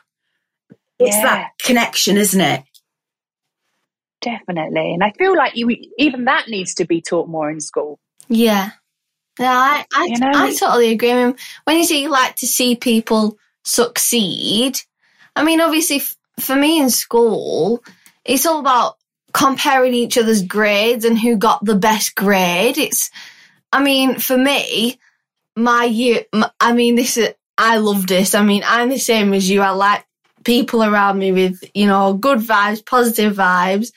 It's 0.98 1.16
yeah. 1.16 1.22
that 1.22 1.50
connection, 1.58 2.18
isn't 2.18 2.40
it? 2.40 2.64
Definitely, 4.20 4.92
and 4.92 5.02
I 5.02 5.12
feel 5.12 5.34
like 5.34 5.56
you, 5.56 5.74
even 5.98 6.26
that 6.26 6.48
needs 6.48 6.74
to 6.74 6.84
be 6.84 7.00
taught 7.00 7.28
more 7.28 7.50
in 7.50 7.62
school. 7.62 7.98
Yeah, 8.28 8.72
yeah, 9.38 9.52
I 9.56 9.86
I, 9.94 10.04
you 10.04 10.18
know? 10.18 10.32
I 10.34 10.52
totally 10.52 10.92
agree. 10.92 11.12
I 11.12 11.24
mean, 11.24 11.36
when 11.64 11.78
you 11.78 11.84
say 11.84 12.02
you 12.02 12.10
like 12.10 12.36
to 12.36 12.46
see 12.46 12.76
people 12.76 13.38
succeed 13.64 14.80
I 15.36 15.44
mean, 15.44 15.60
obviously, 15.60 15.96
f- 15.96 16.16
for 16.38 16.56
me 16.56 16.80
in 16.80 16.90
school, 16.90 17.82
it's 18.24 18.46
all 18.46 18.60
about 18.60 18.96
comparing 19.32 19.94
each 19.94 20.16
other's 20.16 20.42
grades 20.42 21.04
and 21.04 21.18
who 21.18 21.36
got 21.36 21.64
the 21.64 21.74
best 21.74 22.14
grade. 22.14 22.78
It's, 22.78 23.10
I 23.72 23.82
mean, 23.82 24.18
for 24.18 24.38
me, 24.38 24.98
my 25.56 25.84
year, 25.84 26.24
my, 26.32 26.50
I 26.60 26.72
mean, 26.72 26.94
this 26.94 27.16
is, 27.16 27.34
I 27.58 27.78
love 27.78 28.06
this. 28.06 28.34
I 28.34 28.42
mean, 28.42 28.62
I'm 28.64 28.88
the 28.88 28.98
same 28.98 29.32
as 29.34 29.48
you. 29.48 29.60
I 29.60 29.70
like 29.70 30.04
people 30.44 30.82
around 30.82 31.18
me 31.18 31.32
with, 31.32 31.62
you 31.74 31.86
know, 31.86 32.14
good 32.14 32.38
vibes, 32.38 32.84
positive 32.84 33.36
vibes. 33.36 33.92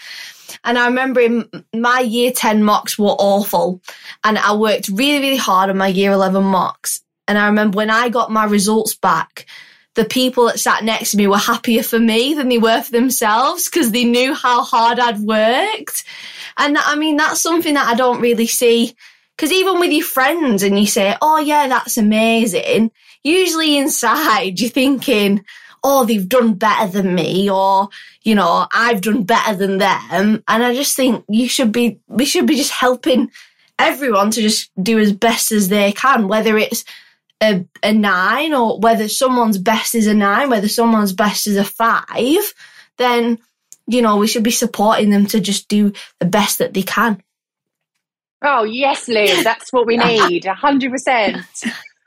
And 0.64 0.78
I 0.78 0.88
remember 0.88 1.20
in 1.20 1.50
my 1.74 2.00
year 2.00 2.32
10 2.32 2.64
mocks 2.64 2.98
were 2.98 3.16
awful. 3.18 3.82
And 4.24 4.38
I 4.38 4.56
worked 4.56 4.90
really, 4.90 5.20
really 5.20 5.38
hard 5.38 5.70
on 5.70 5.78
my 5.78 5.88
year 5.88 6.12
11 6.12 6.44
mocks. 6.44 7.02
And 7.28 7.38
I 7.38 7.48
remember 7.48 7.78
when 7.78 7.90
I 7.90 8.10
got 8.10 8.32
my 8.32 8.46
results 8.46 8.96
back, 8.96 9.46
the 9.98 10.06
people 10.06 10.46
that 10.46 10.60
sat 10.60 10.84
next 10.84 11.12
to 11.12 11.18
me 11.18 11.28
were 11.28 11.38
happier 11.38 11.82
for 11.82 12.00
me 12.00 12.36
than 12.36 12.48
they 12.48 12.60
were 12.60 12.82
for 12.82 12.92
themselves 12.92 13.66
because 13.66 13.92
they 13.92 14.06
knew 14.06 14.34
how 14.34 14.64
hard 14.64 15.00
I'd 15.00 15.20
worked. 15.20 16.06
And 16.56 16.78
I 16.78 16.96
mean, 16.96 17.18
that's 17.18 17.42
something 17.42 17.74
that 17.74 17.88
I 17.88 17.96
don't 17.96 18.22
really 18.22 18.48
see. 18.48 18.96
Because 19.36 19.52
even 19.52 19.80
with 19.80 19.92
your 19.92 20.06
friends 20.06 20.64
and 20.64 20.80
you 20.80 20.86
say, 20.86 21.18
oh, 21.22 21.40
yeah, 21.40 21.68
that's 21.68 21.98
amazing, 21.98 22.92
usually 23.24 23.78
inside 23.78 24.60
you're 24.60 24.70
thinking, 24.70 25.44
oh, 25.84 26.06
they've 26.06 26.30
done 26.30 26.54
better 26.54 26.92
than 26.92 27.16
me 27.16 27.50
or, 27.50 27.90
you 28.24 28.36
know, 28.36 28.68
I've 28.72 29.02
done 29.02 29.24
better 29.24 29.56
than 29.56 29.80
them. 29.80 30.44
And 30.48 30.64
I 30.64 30.74
just 30.74 30.96
think 30.96 31.26
you 31.28 31.50
should 31.50 31.72
be, 31.72 32.00
we 32.08 32.26
should 32.26 32.46
be 32.46 32.56
just 32.56 32.72
helping 32.72 33.32
everyone 33.80 34.32
to 34.32 34.42
just 34.42 34.72
do 34.82 35.00
as 35.00 35.12
best 35.12 35.52
as 35.52 35.70
they 35.70 35.92
can, 35.92 36.28
whether 36.28 36.58
it's 36.58 36.84
a, 37.42 37.66
a 37.84 37.94
nine 37.94 38.54
or 38.54 38.80
whether 38.80 39.08
someone's 39.08 39.58
best 39.58 39.96
is 39.96 40.08
a 40.08 40.14
nine, 40.14 40.50
whether 40.50 40.68
someone's 40.68 41.14
best 41.14 41.48
is 41.48 41.58
a 41.58 41.64
five, 41.64 42.54
then, 42.98 43.40
you 43.88 44.02
know, 44.02 44.18
we 44.18 44.28
should 44.28 44.44
be 44.44 44.52
supporting 44.52 45.10
them 45.10 45.26
to 45.28 45.40
just 45.40 45.68
do 45.68 45.94
the 46.20 46.26
best 46.26 46.60
that 46.60 46.74
they 46.74 46.82
can. 46.82 47.22
Oh, 48.42 48.64
yes, 48.64 49.08
Liv, 49.08 49.44
that's 49.44 49.72
what 49.72 49.88
we 49.88 49.98
need. 49.98 50.44
100%. 50.44 51.46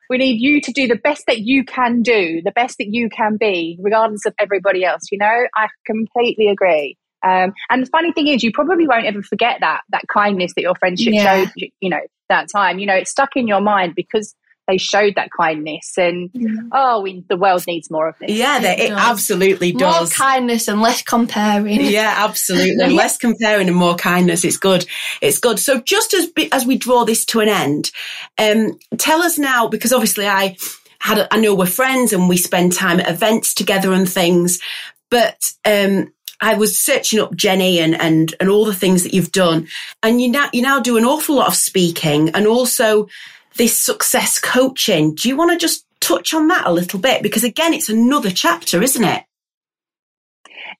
We 0.09 0.19
need 0.19 0.41
you 0.41 0.61
to 0.61 0.73
do 0.73 0.89
the 0.89 0.97
best 0.97 1.25
that 1.29 1.39
you 1.39 1.65
can 1.65 2.03
do, 2.03 2.43
the 2.45 2.51
best 2.51 2.79
that 2.79 2.89
you 2.89 3.09
can 3.09 3.37
be, 3.37 3.79
regardless 3.81 4.27
of 4.27 4.35
everybody 4.41 4.85
else. 4.85 5.03
You 5.13 5.19
know, 5.19 5.47
I 5.55 5.69
completely 5.87 6.49
agree. 6.49 6.97
Um, 7.23 7.53
and 7.69 7.85
the 7.85 7.91
funny 7.91 8.13
thing 8.13 8.27
is, 8.27 8.43
you 8.43 8.51
probably 8.51 8.89
won't 8.89 9.05
ever 9.05 9.23
forget 9.23 9.59
that 9.61 9.83
that 9.91 10.05
kindness 10.13 10.55
that 10.57 10.63
your 10.63 10.75
friendship 10.75 11.13
yeah. 11.13 11.45
showed. 11.45 11.53
You 11.81 11.91
know, 11.91 12.01
that 12.29 12.49
time. 12.51 12.79
You 12.79 12.87
know, 12.87 12.95
it's 12.95 13.11
stuck 13.11 13.37
in 13.37 13.47
your 13.47 13.61
mind 13.61 13.95
because 13.95 14.35
they 14.67 14.79
showed 14.79 15.15
that 15.17 15.31
kindness 15.37 15.95
and 15.97 16.31
mm. 16.33 16.69
oh 16.73 17.01
we, 17.01 17.25
the 17.29 17.37
world 17.37 17.65
needs 17.67 17.91
more 17.91 18.09
of 18.09 18.15
this. 18.21 18.31
Yeah 18.31 18.61
it, 18.61 18.79
it 18.79 18.93
absolutely 18.93 19.73
does. 19.73 20.01
more 20.01 20.27
kindness 20.27 20.69
and 20.69 20.81
less 20.81 21.03
comparing. 21.03 21.81
Yeah 21.81 22.15
absolutely. 22.17 22.95
Less 23.01 23.17
comparing 23.17 23.69
and 23.69 23.77
more 23.77 23.97
kindness. 23.97 24.45
It's 24.45 24.57
good. 24.57 24.87
It's 25.21 25.39
good. 25.39 25.59
So 25.59 25.81
just 25.81 26.15
as 26.15 26.31
as 26.53 26.67
we 26.67 26.77
draw 26.77 27.05
this 27.05 27.25
to 27.27 27.41
an 27.41 27.49
end 27.49 27.91
um 28.39 28.79
tell 28.99 29.23
us 29.23 29.39
now 29.39 29.69
because 29.69 29.93
obviously 29.93 30.27
i 30.27 30.57
had 31.01 31.19
a, 31.19 31.35
I 31.35 31.41
know 31.41 31.55
we're 31.55 31.67
friends 31.67 32.13
and 32.13 32.29
we 32.29 32.37
spend 32.37 32.73
time 32.73 33.01
at 33.01 33.09
events 33.09 33.55
together 33.55 33.93
and 33.93 34.09
things 34.09 34.61
but 35.11 35.53
um 35.65 36.13
I 36.41 36.55
was 36.55 36.81
searching 36.81 37.21
up 37.21 37.35
Jenni 37.35 37.77
and, 37.79 37.95
and, 38.01 38.35
and 38.41 38.49
all 38.49 38.65
the 38.65 38.75
things 38.75 39.03
that 39.03 39.13
you've 39.13 39.33
done. 39.33 39.69
And 40.03 40.23
you 40.23 40.31
now, 40.31 40.49
you 40.53 40.63
now 40.63 40.81
do 40.81 40.97
an 40.97 41.05
awful 41.05 41.37
lot 41.37 41.49
of 41.49 41.55
speaking 41.55 42.31
and 42.31 42.47
also 42.47 43.09
this 43.57 43.79
success 43.79 44.39
coaching. 44.39 45.15
Do 45.15 45.29
you 45.29 45.37
want 45.37 45.53
to 45.53 45.59
just 45.59 45.87
touch 46.01 46.33
on 46.35 46.49
that 46.49 46.67
a 46.67 46.73
little 46.73 47.01
bit? 47.01 47.23
Because 47.23 47.45
again, 47.45 47.75
it's 47.75 47.89
another 47.89 48.31
chapter, 48.31 48.83
isn't 48.83 49.05
it? 49.05 49.25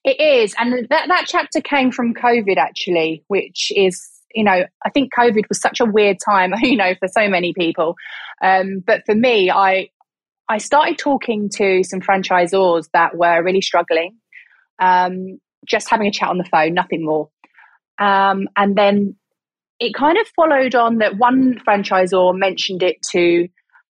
It 0.03 0.19
is. 0.19 0.55
And 0.57 0.87
that, 0.89 1.07
that 1.07 1.25
chapter 1.27 1.61
came 1.61 1.91
from 1.91 2.13
COVID, 2.13 2.57
actually, 2.57 3.23
which 3.27 3.71
is, 3.75 4.01
you 4.33 4.43
know, 4.43 4.63
I 4.85 4.89
think 4.89 5.11
COVID 5.13 5.47
was 5.47 5.61
such 5.61 5.79
a 5.79 5.85
weird 5.85 6.17
time, 6.23 6.53
you 6.61 6.77
know, 6.77 6.95
for 6.99 7.07
so 7.07 7.29
many 7.29 7.53
people. 7.53 7.95
Um, 8.41 8.83
but 8.85 9.03
for 9.05 9.13
me, 9.13 9.51
I, 9.51 9.89
I 10.49 10.57
started 10.57 10.97
talking 10.97 11.49
to 11.55 11.83
some 11.83 12.01
franchisors 12.01 12.89
that 12.93 13.15
were 13.15 13.43
really 13.43 13.61
struggling, 13.61 14.17
um, 14.79 15.39
just 15.65 15.89
having 15.89 16.07
a 16.07 16.11
chat 16.11 16.29
on 16.29 16.37
the 16.37 16.45
phone, 16.45 16.73
nothing 16.73 17.05
more. 17.05 17.29
Um, 17.99 18.47
and 18.57 18.75
then 18.75 19.15
it 19.81 19.95
kind 19.95 20.17
of 20.19 20.27
followed 20.35 20.75
on 20.75 20.99
that 20.99 21.17
one 21.17 21.59
franchisor 21.67 22.37
mentioned 22.37 22.83
it 22.83 23.01
to 23.11 23.47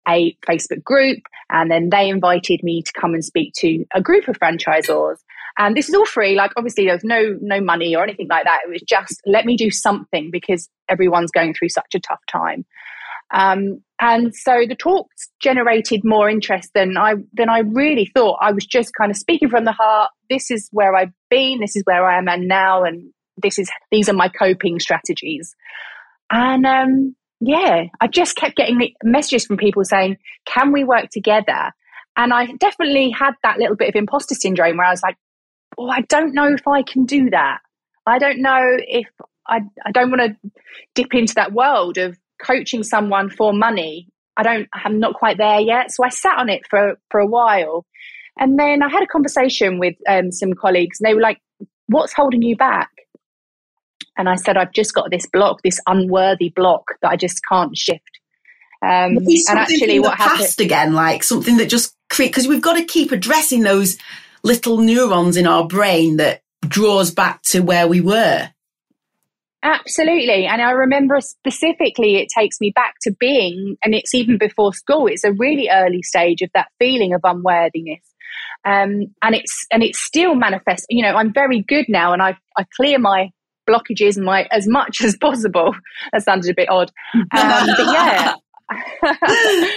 a 0.07 0.35
Facebook 0.47 0.81
group, 0.83 1.19
and 1.49 1.69
then 1.69 1.89
they 1.89 2.07
invited 2.07 2.61
me 2.63 2.81
to 2.81 2.91
come 2.99 3.13
and 3.13 3.23
speak 3.23 3.53
to 3.57 3.85
a 3.93 4.01
group 4.01 4.29
of 4.29 4.39
franchisors. 4.39 5.17
And 5.57 5.75
this 5.75 5.89
is 5.89 5.95
all 5.95 6.05
free. 6.05 6.33
Like 6.33 6.51
obviously, 6.55 6.85
there's 6.85 7.03
no 7.03 7.37
no 7.41 7.59
money 7.59 7.93
or 7.93 8.03
anything 8.03 8.29
like 8.29 8.45
that. 8.45 8.61
It 8.65 8.71
was 8.71 8.81
just 8.87 9.21
let 9.25 9.45
me 9.45 9.57
do 9.57 9.69
something 9.69 10.31
because 10.31 10.69
everyone's 10.87 11.29
going 11.29 11.53
through 11.53 11.69
such 11.69 11.93
a 11.93 11.99
tough 11.99 12.21
time. 12.31 12.65
Um, 13.33 13.81
and 13.99 14.33
so 14.33 14.63
the 14.67 14.75
talks 14.75 15.29
generated 15.41 16.01
more 16.05 16.29
interest 16.29 16.69
than 16.73 16.97
I 16.97 17.15
than 17.33 17.49
I 17.49 17.59
really 17.59 18.09
thought. 18.15 18.39
I 18.41 18.53
was 18.53 18.65
just 18.65 18.93
kind 18.97 19.11
of 19.11 19.17
speaking 19.17 19.49
from 19.49 19.65
the 19.65 19.73
heart. 19.73 20.09
This 20.29 20.51
is 20.51 20.69
where 20.71 20.95
I've 20.95 21.13
been. 21.29 21.59
This 21.59 21.75
is 21.75 21.83
where 21.83 22.05
I 22.05 22.17
am 22.17 22.29
and 22.29 22.47
now, 22.47 22.85
and 22.85 23.11
this 23.41 23.59
is 23.59 23.69
these 23.91 24.09
are 24.09 24.13
my 24.13 24.29
coping 24.29 24.79
strategies. 24.79 25.55
And 26.31 26.65
um, 26.65 27.15
yeah, 27.41 27.85
I 27.99 28.07
just 28.07 28.35
kept 28.35 28.55
getting 28.55 28.93
messages 29.03 29.45
from 29.45 29.57
people 29.57 29.83
saying, 29.83 30.17
"Can 30.45 30.71
we 30.71 30.83
work 30.83 31.09
together?" 31.09 31.71
And 32.15 32.33
I 32.33 32.47
definitely 32.59 33.09
had 33.09 33.33
that 33.43 33.57
little 33.57 33.75
bit 33.75 33.89
of 33.89 33.95
imposter 33.95 34.35
syndrome 34.35 34.77
where 34.77 34.87
I 34.87 34.91
was 34.91 35.01
like, 35.03 35.17
"Oh, 35.77 35.89
I 35.89 36.01
don't 36.01 36.33
know 36.35 36.47
if 36.53 36.67
I 36.67 36.83
can 36.83 37.05
do 37.05 37.29
that. 37.31 37.59
I 38.05 38.19
don't 38.19 38.41
know 38.41 38.77
if 38.87 39.07
I 39.47 39.61
I 39.85 39.91
don't 39.91 40.11
want 40.11 40.21
to 40.21 40.51
dip 40.93 41.13
into 41.13 41.33
that 41.35 41.51
world 41.51 41.97
of 41.97 42.17
coaching 42.41 42.83
someone 42.83 43.29
for 43.29 43.53
money. 43.53 44.07
I 44.37 44.43
don't. 44.43 44.69
I'm 44.73 44.99
not 44.99 45.15
quite 45.15 45.37
there 45.37 45.59
yet." 45.59 45.91
So 45.91 46.03
I 46.03 46.09
sat 46.09 46.37
on 46.37 46.47
it 46.47 46.61
for 46.69 46.99
for 47.09 47.19
a 47.19 47.27
while, 47.27 47.85
and 48.39 48.59
then 48.59 48.83
I 48.83 48.89
had 48.89 49.03
a 49.03 49.07
conversation 49.07 49.79
with 49.79 49.95
um, 50.07 50.31
some 50.31 50.53
colleagues, 50.53 50.99
and 50.99 51.09
they 51.09 51.15
were 51.15 51.21
like, 51.21 51.41
"What's 51.87 52.13
holding 52.13 52.43
you 52.43 52.55
back?" 52.55 52.89
And 54.21 54.29
I 54.29 54.35
said, 54.35 54.55
I've 54.55 54.71
just 54.71 54.93
got 54.93 55.09
this 55.09 55.25
block, 55.25 55.63
this 55.63 55.79
unworthy 55.87 56.49
block 56.49 56.83
that 57.01 57.09
I 57.09 57.15
just 57.15 57.41
can't 57.49 57.75
shift. 57.75 58.19
Um, 58.83 59.17
and 59.17 59.57
actually, 59.57 59.99
what 59.99 60.15
happened 60.15 60.53
again, 60.59 60.93
like 60.93 61.23
something 61.23 61.57
that 61.57 61.71
just 61.71 61.95
create 62.11 62.29
because 62.29 62.47
we've 62.47 62.61
got 62.61 62.75
to 62.75 62.83
keep 62.83 63.11
addressing 63.11 63.61
those 63.61 63.97
little 64.43 64.77
neurons 64.77 65.37
in 65.37 65.47
our 65.47 65.65
brain 65.65 66.17
that 66.17 66.43
draws 66.67 67.09
back 67.09 67.41
to 67.45 67.61
where 67.61 67.87
we 67.87 67.99
were. 67.99 68.47
Absolutely. 69.63 70.45
And 70.45 70.61
I 70.61 70.69
remember 70.69 71.19
specifically, 71.19 72.17
it 72.17 72.27
takes 72.37 72.61
me 72.61 72.71
back 72.75 72.93
to 73.01 73.15
being, 73.19 73.75
and 73.83 73.95
it's 73.95 74.13
even 74.13 74.37
before 74.37 74.71
school, 74.71 75.07
it's 75.07 75.23
a 75.23 75.33
really 75.33 75.67
early 75.67 76.03
stage 76.03 76.43
of 76.43 76.51
that 76.53 76.67
feeling 76.77 77.15
of 77.15 77.21
unworthiness. 77.23 78.03
Um, 78.65 79.15
and 79.23 79.33
it's 79.33 79.65
and 79.71 79.81
it's 79.81 79.99
still 79.99 80.35
manifest. 80.35 80.85
You 80.89 81.01
know, 81.01 81.15
I'm 81.15 81.33
very 81.33 81.63
good 81.63 81.85
now, 81.89 82.13
and 82.13 82.21
I 82.21 82.37
I 82.55 82.67
clear 82.77 82.99
my 82.99 83.31
blockages 83.71 84.21
my 84.21 84.47
as 84.51 84.67
much 84.67 85.03
as 85.03 85.15
possible. 85.17 85.73
That 86.11 86.23
sounded 86.23 86.49
a 86.49 86.53
bit 86.55 86.69
odd, 86.69 86.91
um, 87.15 87.67
but 87.77 87.85
yeah. 87.93 88.35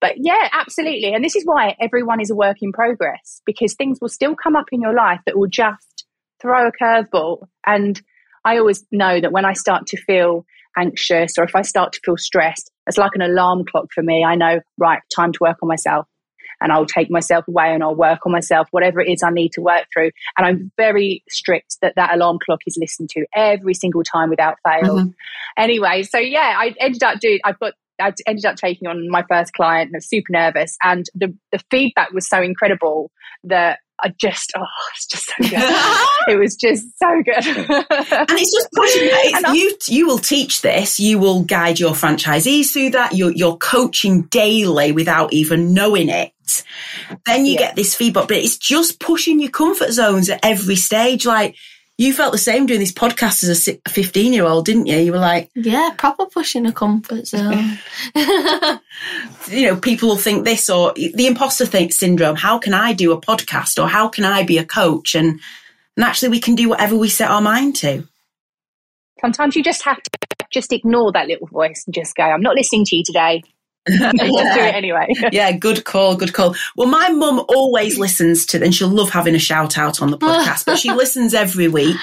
but 0.00 0.12
yeah, 0.16 0.48
absolutely. 0.52 1.12
And 1.14 1.24
this 1.24 1.36
is 1.36 1.44
why 1.44 1.76
everyone 1.80 2.20
is 2.20 2.30
a 2.30 2.34
work 2.34 2.58
in 2.62 2.72
progress 2.72 3.42
because 3.44 3.74
things 3.74 3.98
will 4.00 4.08
still 4.08 4.34
come 4.34 4.56
up 4.56 4.66
in 4.72 4.80
your 4.80 4.94
life 4.94 5.20
that 5.26 5.36
will 5.36 5.48
just 5.48 6.06
throw 6.40 6.68
a 6.68 6.72
curveball. 6.72 7.46
And 7.66 8.00
I 8.44 8.58
always 8.58 8.84
know 8.92 9.20
that 9.20 9.32
when 9.32 9.44
I 9.44 9.52
start 9.52 9.86
to 9.88 10.00
feel 10.00 10.44
anxious 10.76 11.32
or 11.38 11.44
if 11.44 11.54
I 11.54 11.62
start 11.62 11.92
to 11.94 12.00
feel 12.04 12.16
stressed, 12.16 12.70
it's 12.86 12.98
like 12.98 13.12
an 13.14 13.22
alarm 13.22 13.64
clock 13.70 13.86
for 13.94 14.02
me. 14.02 14.24
I 14.24 14.36
know, 14.36 14.60
right, 14.78 15.00
time 15.14 15.32
to 15.32 15.38
work 15.40 15.58
on 15.62 15.68
myself 15.68 16.06
and 16.60 16.72
I'll 16.72 16.86
take 16.86 17.10
myself 17.10 17.46
away 17.48 17.72
and 17.72 17.82
I'll 17.82 17.94
work 17.94 18.20
on 18.26 18.32
myself, 18.32 18.68
whatever 18.70 19.00
it 19.00 19.08
is 19.08 19.22
I 19.22 19.30
need 19.30 19.52
to 19.52 19.60
work 19.60 19.86
through. 19.92 20.10
And 20.36 20.46
I'm 20.46 20.72
very 20.76 21.22
strict 21.28 21.76
that 21.82 21.94
that 21.96 22.14
alarm 22.14 22.38
clock 22.44 22.60
is 22.66 22.76
listened 22.80 23.10
to 23.10 23.26
every 23.34 23.74
single 23.74 24.02
time 24.02 24.30
without 24.30 24.56
fail. 24.66 24.96
Mm-hmm. 24.96 25.10
Anyway, 25.56 26.02
so 26.02 26.18
yeah, 26.18 26.54
I 26.56 26.74
ended 26.80 27.02
up 27.02 27.20
doing, 27.20 27.40
I've 27.44 27.58
got 27.58 27.74
I 28.00 28.12
ended 28.26 28.44
up 28.44 28.56
taking 28.56 28.86
on 28.86 29.08
my 29.10 29.24
first 29.28 29.52
client 29.54 29.88
and 29.88 29.96
I 29.96 29.98
was 29.98 30.08
super 30.08 30.30
nervous. 30.30 30.76
And 30.82 31.04
the, 31.14 31.34
the 31.50 31.58
feedback 31.70 32.12
was 32.12 32.28
so 32.28 32.40
incredible 32.40 33.10
that 33.44 33.80
I 34.00 34.14
just, 34.18 34.52
oh, 34.56 34.64
it's 34.94 35.06
just 35.06 35.26
so 35.26 35.34
good. 35.38 35.52
it 36.34 36.38
was 36.38 36.56
just 36.56 36.86
so 36.98 37.22
good. 37.22 37.46
and 37.46 38.38
it's 38.38 38.54
just 38.54 38.68
pushing 38.74 39.08
it's, 39.10 39.88
you, 39.88 39.96
you 39.96 40.06
will 40.06 40.18
teach 40.18 40.62
this. 40.62 41.00
You 41.00 41.18
will 41.18 41.42
guide 41.42 41.78
your 41.78 41.92
franchisees 41.92 42.72
through 42.72 42.90
that. 42.90 43.14
You're, 43.14 43.32
you're 43.32 43.56
coaching 43.56 44.22
daily 44.22 44.92
without 44.92 45.32
even 45.32 45.74
knowing 45.74 46.08
it. 46.08 46.32
Then 47.26 47.44
you 47.44 47.54
yeah. 47.54 47.58
get 47.58 47.76
this 47.76 47.94
feedback, 47.94 48.28
but 48.28 48.38
it's 48.38 48.56
just 48.56 49.00
pushing 49.00 49.40
your 49.40 49.50
comfort 49.50 49.90
zones 49.90 50.30
at 50.30 50.40
every 50.42 50.76
stage. 50.76 51.26
Like, 51.26 51.56
you 51.98 52.12
felt 52.12 52.30
the 52.30 52.38
same 52.38 52.66
doing 52.66 52.78
this 52.78 52.92
podcast 52.92 53.42
as 53.42 53.68
a 53.68 53.90
15 53.90 54.32
year 54.32 54.44
old, 54.44 54.64
didn't 54.64 54.86
you? 54.86 54.96
You 54.98 55.12
were 55.12 55.18
like, 55.18 55.50
yeah, 55.54 55.90
proper 55.98 56.26
pushing 56.26 56.64
a 56.64 56.72
comfort 56.72 57.26
zone. 57.26 57.78
you 59.48 59.66
know, 59.66 59.76
people 59.76 60.08
will 60.08 60.16
think 60.16 60.44
this 60.44 60.70
or 60.70 60.92
the 60.94 61.26
imposter 61.26 61.66
think 61.66 61.92
syndrome. 61.92 62.36
How 62.36 62.58
can 62.58 62.72
I 62.72 62.92
do 62.92 63.10
a 63.10 63.20
podcast 63.20 63.82
or 63.82 63.88
how 63.88 64.08
can 64.08 64.24
I 64.24 64.44
be 64.44 64.58
a 64.58 64.64
coach? 64.64 65.16
And, 65.16 65.40
and 65.96 66.04
actually, 66.04 66.28
we 66.28 66.40
can 66.40 66.54
do 66.54 66.68
whatever 66.68 66.96
we 66.96 67.08
set 67.08 67.30
our 67.30 67.42
mind 67.42 67.74
to. 67.76 68.06
Sometimes 69.20 69.56
you 69.56 69.64
just 69.64 69.82
have 69.82 70.00
to 70.00 70.10
just 70.52 70.72
ignore 70.72 71.10
that 71.10 71.26
little 71.26 71.48
voice 71.48 71.82
and 71.84 71.92
just 71.92 72.14
go, 72.14 72.22
I'm 72.22 72.40
not 72.40 72.54
listening 72.54 72.84
to 72.86 72.96
you 72.96 73.02
today 73.04 73.42
yeah. 74.00 74.12
do 74.12 74.60
it 74.60 74.74
anyway. 74.74 75.06
yeah, 75.32 75.52
good 75.52 75.84
call, 75.84 76.16
good 76.16 76.32
call. 76.32 76.54
Well, 76.76 76.88
my 76.88 77.10
mum 77.10 77.44
always 77.48 77.98
listens 77.98 78.46
to, 78.46 78.62
and 78.62 78.74
she'll 78.74 78.88
love 78.88 79.10
having 79.10 79.34
a 79.34 79.38
shout 79.38 79.78
out 79.78 80.02
on 80.02 80.10
the 80.10 80.18
podcast, 80.18 80.64
but 80.64 80.78
she 80.78 80.92
listens 80.92 81.34
every 81.34 81.68
week 81.68 81.96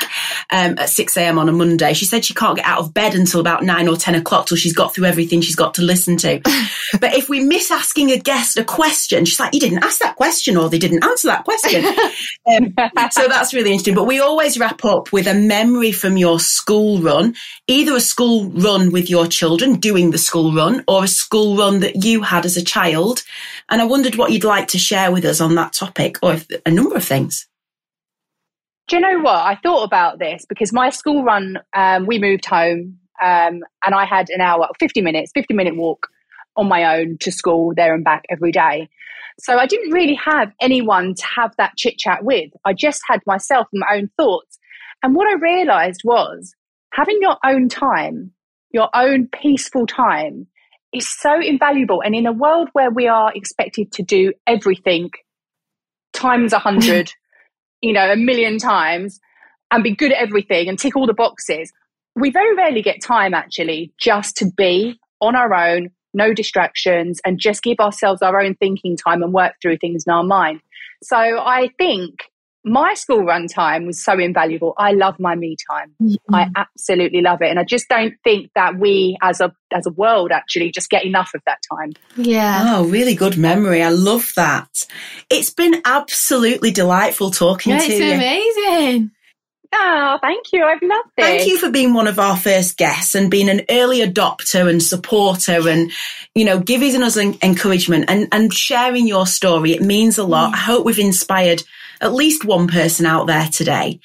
um, 0.50 0.78
at 0.78 0.90
6 0.90 1.18
a.m. 1.18 1.40
on 1.40 1.50
a 1.50 1.52
Monday. 1.52 1.94
She 1.94 2.06
said 2.06 2.26
she 2.26 2.34
can't 2.34 2.58
get 2.58 2.66
out 2.66 2.80
of 2.80 2.94
bed 2.94 3.16
until 3.16 3.40
about 3.40 3.64
9 3.64 3.88
or 3.88 3.98
10 3.98 4.16
o'clock 4.16 4.48
till 4.48 4.58
she's 4.58 4.74
got 4.74 4.94
through 4.94 5.06
everything 5.06 5.42
she's 5.42 5.56
got 5.56 5.74
to 5.76 5.82
listen 5.82 6.18
to. 6.18 6.42
but 7.00 7.14
if 7.14 7.30
we 7.30 7.40
miss 7.40 7.72
asking 7.72 8.12
a 8.12 8.18
guest 8.18 8.58
a 8.58 8.64
question, 8.64 9.26
she's 9.26 9.40
like, 9.40 9.54
you 9.54 9.60
didn't 9.60 9.84
ask 9.84 10.00
that 10.00 10.16
question 10.16 10.58
or 10.58 10.70
they 10.70 10.80
didn't 10.80 11.04
answer 11.04 11.28
that 11.28 11.46
question. 11.46 11.86
um, 12.48 12.74
so 13.12 13.28
that's 13.28 13.54
really 13.54 13.72
interesting. 13.72 13.96
But 13.96 14.06
we 14.06 14.20
always 14.20 14.60
wrap 14.60 14.84
up 14.86 15.12
with 15.12 15.28
a 15.28 15.34
memory 15.34 15.92
from 15.92 16.18
your 16.18 16.40
school 16.40 17.00
run, 17.00 17.36
either 17.68 17.96
a 17.96 18.00
school 18.00 18.50
run 18.50 18.92
with 18.92 19.10
your 19.10 19.28
children 19.28 19.76
doing 19.80 20.12
the 20.12 20.18
school 20.18 20.54
run 20.54 20.84
or 20.88 21.04
a 21.04 21.08
school 21.08 21.58
run 21.58 21.75
run 21.76 21.82
that 21.82 22.04
you 22.04 22.22
had 22.22 22.46
as 22.46 22.58
a 22.58 22.64
child. 22.64 23.24
And 23.70 23.82
I 23.82 23.86
wondered 23.86 24.16
what 24.16 24.32
you'd 24.32 24.44
like 24.44 24.68
to 24.70 24.78
share 24.78 25.12
with 25.12 25.26
us 25.26 25.42
on 25.42 25.56
that 25.56 25.74
topic 25.74 26.18
or 26.22 26.34
if, 26.34 26.48
a 26.66 26.72
number 26.72 26.96
of 26.96 27.04
things. 27.04 27.48
Do 28.88 28.98
you 28.98 29.02
know 29.02 29.20
what? 29.20 29.36
I 29.36 29.58
thought 29.64 29.84
about 29.84 30.20
this 30.20 30.46
because 30.48 30.72
my 30.72 30.90
school 30.92 31.24
run, 31.24 31.60
um, 31.76 32.06
we 32.06 32.20
moved 32.20 32.46
home 32.46 33.00
um, 33.22 33.62
and 33.84 33.96
I 33.96 34.06
had 34.06 34.30
an 34.30 34.42
hour, 34.42 34.68
50 34.80 35.02
minutes, 35.02 35.32
50 35.34 35.54
minute 35.56 35.76
walk 35.76 36.08
on 36.56 36.68
my 36.68 37.00
own 37.00 37.18
to 37.22 37.32
school 37.32 37.74
there 37.76 37.96
and 37.96 38.04
back 38.04 38.26
every 38.30 38.52
day. 38.52 38.88
So 39.40 39.58
I 39.58 39.66
didn't 39.66 39.92
really 39.92 40.18
have 40.24 40.54
anyone 40.62 41.16
to 41.16 41.26
have 41.36 41.54
that 41.58 41.76
chit 41.78 41.98
chat 41.98 42.24
with. 42.24 42.52
I 42.64 42.74
just 42.74 43.02
had 43.10 43.22
myself 43.26 43.68
and 43.74 43.82
my 43.82 43.98
own 43.98 44.10
thoughts. 44.18 44.60
And 45.04 45.16
what 45.16 45.28
I 45.28 45.34
realized 45.34 46.02
was 46.06 46.56
having 46.94 47.18
your 47.22 47.38
own 47.44 47.68
time, 47.68 48.32
your 48.72 48.90
own 48.94 49.28
peaceful 49.28 49.88
time, 49.88 50.48
is 50.96 51.08
so 51.08 51.40
invaluable. 51.40 52.02
And 52.02 52.16
in 52.16 52.26
a 52.26 52.32
world 52.32 52.70
where 52.74 52.90
we 52.90 53.08
are 53.08 53.32
expected 53.34 53.92
to 53.94 54.04
do 54.04 54.34
everything 54.48 55.12
times 56.14 56.54
a 56.54 56.60
hundred, 56.60 57.12
you 57.82 57.94
know, 57.94 58.12
a 58.12 58.16
million 58.16 58.58
times, 58.58 59.20
and 59.72 59.84
be 59.84 59.96
good 59.96 60.12
at 60.12 60.22
everything 60.22 60.70
and 60.70 60.78
tick 60.78 60.96
all 60.96 61.08
the 61.08 61.14
boxes, 61.14 61.72
we 62.16 62.30
very 62.30 62.56
rarely 62.56 62.82
get 62.82 63.02
time 63.02 63.34
actually 63.34 63.92
just 64.00 64.36
to 64.38 64.46
be 64.56 65.00
on 65.22 65.36
our 65.36 65.54
own 65.54 65.90
no 66.16 66.34
distractions, 66.34 67.20
and 67.26 67.40
just 67.40 67.62
give 67.62 67.80
ourselves 67.80 68.22
our 68.22 68.40
own 68.40 68.56
thinking 68.56 68.96
time 68.96 69.22
and 69.22 69.34
work 69.34 69.54
through 69.62 69.78
things 69.78 70.06
in 70.08 70.14
our 70.14 70.24
mind. 70.24 70.62
So 71.04 71.18
I 71.18 71.70
think 71.78 72.16
my 72.66 72.96
school 72.96 73.24
run 73.24 73.48
time 73.48 73.86
was 73.86 74.04
so 74.04 74.18
invaluable. 74.18 74.74
I 74.76 74.92
love 74.92 75.20
my 75.20 75.36
me 75.36 75.56
time. 75.70 75.94
Mm-hmm. 76.02 76.34
I 76.34 76.50
absolutely 76.56 77.22
love 77.22 77.44
it. 77.44 77.50
And 77.50 77.60
I 77.60 77.64
just 77.64 77.88
don't 77.88 78.16
think 78.24 78.50
that 78.56 78.80
we 78.80 79.18
as 79.22 79.40
a 79.40 79.54
as 79.72 79.86
a 79.86 79.92
world 79.92 80.32
actually 80.32 80.72
just 80.72 80.90
get 80.90 81.06
enough 81.06 81.32
of 81.36 81.42
that 81.46 81.60
time. 81.72 81.94
Yeah. 82.18 82.76
Oh, 82.76 82.86
really 82.86 83.14
good 83.14 83.38
memory. 83.38 83.84
I 83.84 83.90
love 83.90 84.34
that. 84.36 84.70
It's 85.30 85.52
been 85.52 85.82
absolutely 85.86 86.72
delightful 86.72 87.30
talking 87.30 87.74
yeah, 87.74 87.80
to 87.80 87.94
you. 87.94 88.04
It's 88.04 88.16
amazing. 88.16 89.12
Oh, 89.78 90.18
thank 90.22 90.54
you. 90.54 90.64
I've 90.64 90.82
loved 90.82 91.10
it. 91.18 91.22
Thank 91.22 91.48
you 91.48 91.58
for 91.58 91.70
being 91.70 91.94
one 91.94 92.08
of 92.08 92.18
our 92.18 92.38
first 92.38 92.78
guests 92.78 93.14
and 93.14 93.30
being 93.30 93.50
an 93.50 93.62
early 93.70 94.00
adopter 94.00 94.70
and 94.70 94.82
supporter 94.82 95.68
and, 95.68 95.92
you 96.34 96.46
know, 96.46 96.60
giving 96.60 97.04
us 97.04 97.18
encouragement 97.18 98.06
and, 98.08 98.30
and 98.32 98.54
sharing 98.54 99.06
your 99.06 99.28
story. 99.28 99.74
It 99.74 99.82
means 99.82 100.18
a 100.18 100.24
lot. 100.24 100.52
Mm. 100.52 100.54
I 100.54 100.58
hope 100.58 100.86
we've 100.86 100.98
inspired 100.98 101.64
at 102.06 102.14
least 102.14 102.46
one 102.46 102.68
person 102.68 103.06
out 103.06 103.28
there 103.28 103.48
today. 103.52 104.00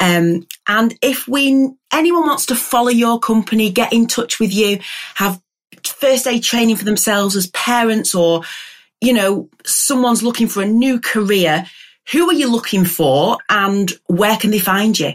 Um, 0.00 0.46
and 0.66 0.96
if 1.00 1.28
we, 1.28 1.70
anyone 1.92 2.26
wants 2.26 2.46
to 2.46 2.56
follow 2.56 2.90
your 2.90 3.18
company, 3.18 3.70
get 3.70 3.92
in 3.92 4.06
touch 4.06 4.40
with 4.40 4.52
you, 4.52 4.80
have 5.14 5.40
first 5.84 6.26
aid 6.26 6.42
training 6.42 6.76
for 6.76 6.84
themselves 6.84 7.36
as 7.36 7.46
parents 7.48 8.14
or, 8.14 8.42
you 9.00 9.12
know, 9.12 9.48
someone's 9.64 10.22
looking 10.22 10.48
for 10.48 10.62
a 10.62 10.66
new 10.66 11.00
career, 11.00 11.66
who 12.12 12.28
are 12.28 12.34
you 12.34 12.50
looking 12.50 12.84
for 12.84 13.38
and 13.48 13.92
where 14.06 14.36
can 14.36 14.50
they 14.50 14.58
find 14.58 14.98
you? 14.98 15.12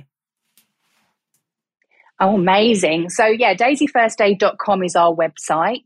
Oh, 2.20 2.36
amazing. 2.36 3.10
So, 3.10 3.26
yeah, 3.26 3.54
daisyfirstaid.com 3.54 4.84
is 4.84 4.96
our 4.96 5.14
website. 5.14 5.84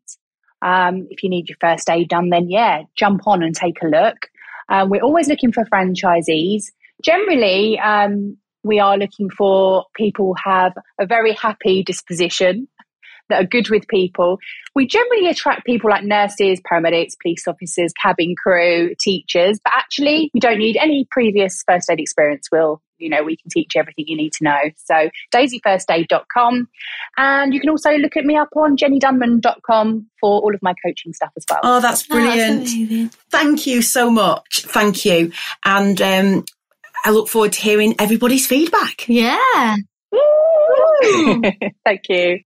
Um, 0.62 1.08
if 1.10 1.24
you 1.24 1.30
need 1.30 1.50
your 1.50 1.58
first 1.60 1.90
aid 1.90 2.10
done, 2.10 2.30
then 2.30 2.50
yeah, 2.50 2.84
jump 2.96 3.28
on 3.28 3.44
and 3.44 3.54
take 3.54 3.84
a 3.84 3.88
look. 3.88 4.30
Uh, 4.70 4.86
we're 4.90 5.04
always 5.04 5.28
looking 5.28 5.52
for 5.52 5.66
franchisees. 5.66 6.66
Generally, 7.04 7.80
um, 7.80 8.38
we 8.64 8.80
are 8.80 8.98
looking 8.98 9.30
for 9.30 9.86
people 9.96 10.28
who 10.28 10.36
have 10.52 10.74
a 11.00 11.06
very 11.06 11.34
happy 11.34 11.84
disposition 11.84 12.68
that 13.30 13.44
are 13.44 13.48
good 13.48 13.70
with 13.70 13.88
people. 13.88 14.40
We 14.76 14.88
generally 14.88 15.28
attract 15.28 15.66
people 15.66 15.90
like 15.90 16.04
nurses, 16.04 16.62
paramedics, 16.62 17.14
police 17.22 17.48
officers, 17.48 17.94
cabin 18.02 18.36
crew, 18.42 18.94
teachers, 19.00 19.60
but 19.64 19.74
actually 19.76 20.30
you 20.34 20.42
don't 20.42 20.60
need 20.60 20.78
any 20.78 21.08
previous 21.10 21.64
first 21.68 21.90
aid 21.90 22.00
experience. 22.00 22.48
We'll, 22.52 22.82
you 22.98 23.10
know, 23.10 23.24
we 23.24 23.38
can 23.38 23.50
teach 23.50 23.76
you 23.76 23.82
everything 23.82 24.06
you 24.08 24.18
need 24.18 24.34
to 24.34 24.44
know. 24.44 24.60
So 24.86 25.10
daisyfirstaid.com. 25.34 26.68
And 27.18 27.54
you 27.54 27.60
can 27.60 27.70
also 27.70 27.92
look 27.92 28.18
at 28.18 28.26
me 28.26 28.36
up 28.38 28.50
on 28.56 28.78
jennidunman.com 28.78 30.08
for 30.20 30.42
all 30.42 30.54
of 30.54 30.62
my 30.62 30.74
coaching 30.86 31.14
stuff 31.14 31.32
as 31.38 31.46
well. 31.50 31.60
Oh, 31.64 31.80
that's 31.82 32.04
brilliant. 32.08 32.68
Oh, 32.70 33.04
that's 33.04 33.16
Thank 33.30 33.68
you 33.68 33.82
so 33.82 34.10
much. 34.10 34.66
Thank 34.66 35.06
you. 35.06 35.32
And 35.66 36.02
um, 36.02 36.46
I 37.06 37.12
look 37.12 37.28
forward 37.28 37.54
to 37.54 37.62
hearing 37.62 37.96
everybody's 38.00 38.48
feedback. 38.48 39.08
Yeah. 39.08 39.76
Thank 41.86 42.02
you. 42.10 42.40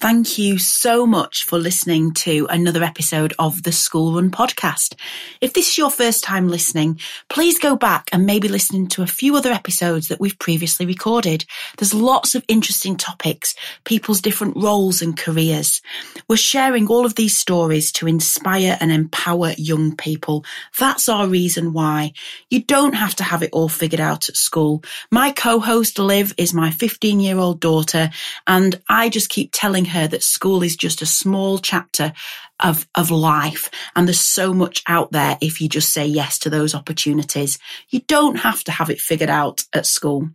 Thank 0.00 0.38
you 0.38 0.58
so 0.58 1.08
much 1.08 1.42
for 1.42 1.58
listening 1.58 2.14
to 2.14 2.46
another 2.48 2.84
episode 2.84 3.34
of 3.36 3.64
the 3.64 3.72
School 3.72 4.14
Run 4.14 4.30
podcast. 4.30 4.94
If 5.40 5.54
this 5.54 5.70
is 5.70 5.76
your 5.76 5.90
first 5.90 6.22
time 6.22 6.46
listening, 6.46 7.00
please 7.28 7.58
go 7.58 7.74
back 7.74 8.08
and 8.12 8.24
maybe 8.24 8.46
listen 8.46 8.86
to 8.90 9.02
a 9.02 9.08
few 9.08 9.34
other 9.34 9.50
episodes 9.50 10.06
that 10.06 10.20
we've 10.20 10.38
previously 10.38 10.86
recorded. 10.86 11.46
There's 11.78 11.94
lots 11.94 12.36
of 12.36 12.44
interesting 12.46 12.96
topics, 12.96 13.56
people's 13.82 14.20
different 14.20 14.56
roles 14.56 15.02
and 15.02 15.18
careers. 15.18 15.82
We're 16.28 16.36
sharing 16.36 16.86
all 16.86 17.04
of 17.04 17.16
these 17.16 17.36
stories 17.36 17.90
to 17.92 18.06
inspire 18.06 18.78
and 18.80 18.92
empower 18.92 19.54
young 19.58 19.96
people. 19.96 20.44
That's 20.78 21.08
our 21.08 21.26
reason 21.26 21.72
why. 21.72 22.12
You 22.50 22.62
don't 22.62 22.94
have 22.94 23.16
to 23.16 23.24
have 23.24 23.42
it 23.42 23.50
all 23.52 23.68
figured 23.68 24.00
out 24.00 24.28
at 24.28 24.36
school. 24.36 24.84
My 25.10 25.32
co-host 25.32 25.98
Liv 25.98 26.34
is 26.38 26.54
my 26.54 26.70
15 26.70 27.18
year 27.18 27.38
old 27.38 27.58
daughter 27.58 28.10
and 28.46 28.80
I 28.88 29.08
just 29.08 29.28
keep 29.28 29.50
telling 29.52 29.87
her 29.88 30.06
that 30.08 30.22
school 30.22 30.62
is 30.62 30.76
just 30.76 31.02
a 31.02 31.06
small 31.06 31.58
chapter 31.58 32.12
of, 32.60 32.86
of 32.94 33.10
life. 33.10 33.70
And 33.94 34.06
there's 34.06 34.20
so 34.20 34.52
much 34.52 34.82
out 34.86 35.12
there 35.12 35.38
if 35.40 35.60
you 35.60 35.68
just 35.68 35.92
say 35.92 36.06
yes 36.06 36.38
to 36.40 36.50
those 36.50 36.74
opportunities. 36.74 37.58
You 37.90 38.00
don't 38.08 38.36
have 38.36 38.64
to 38.64 38.72
have 38.72 38.90
it 38.90 39.00
figured 39.00 39.30
out 39.30 39.64
at 39.74 39.86
school. 39.86 40.30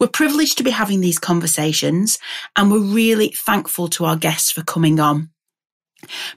We're 0.00 0.08
privileged 0.08 0.58
to 0.58 0.64
be 0.64 0.70
having 0.70 1.00
these 1.00 1.18
conversations 1.18 2.18
and 2.56 2.70
we're 2.70 2.78
really 2.78 3.28
thankful 3.28 3.88
to 3.88 4.06
our 4.06 4.16
guests 4.16 4.50
for 4.50 4.62
coming 4.62 4.98
on. 4.98 5.30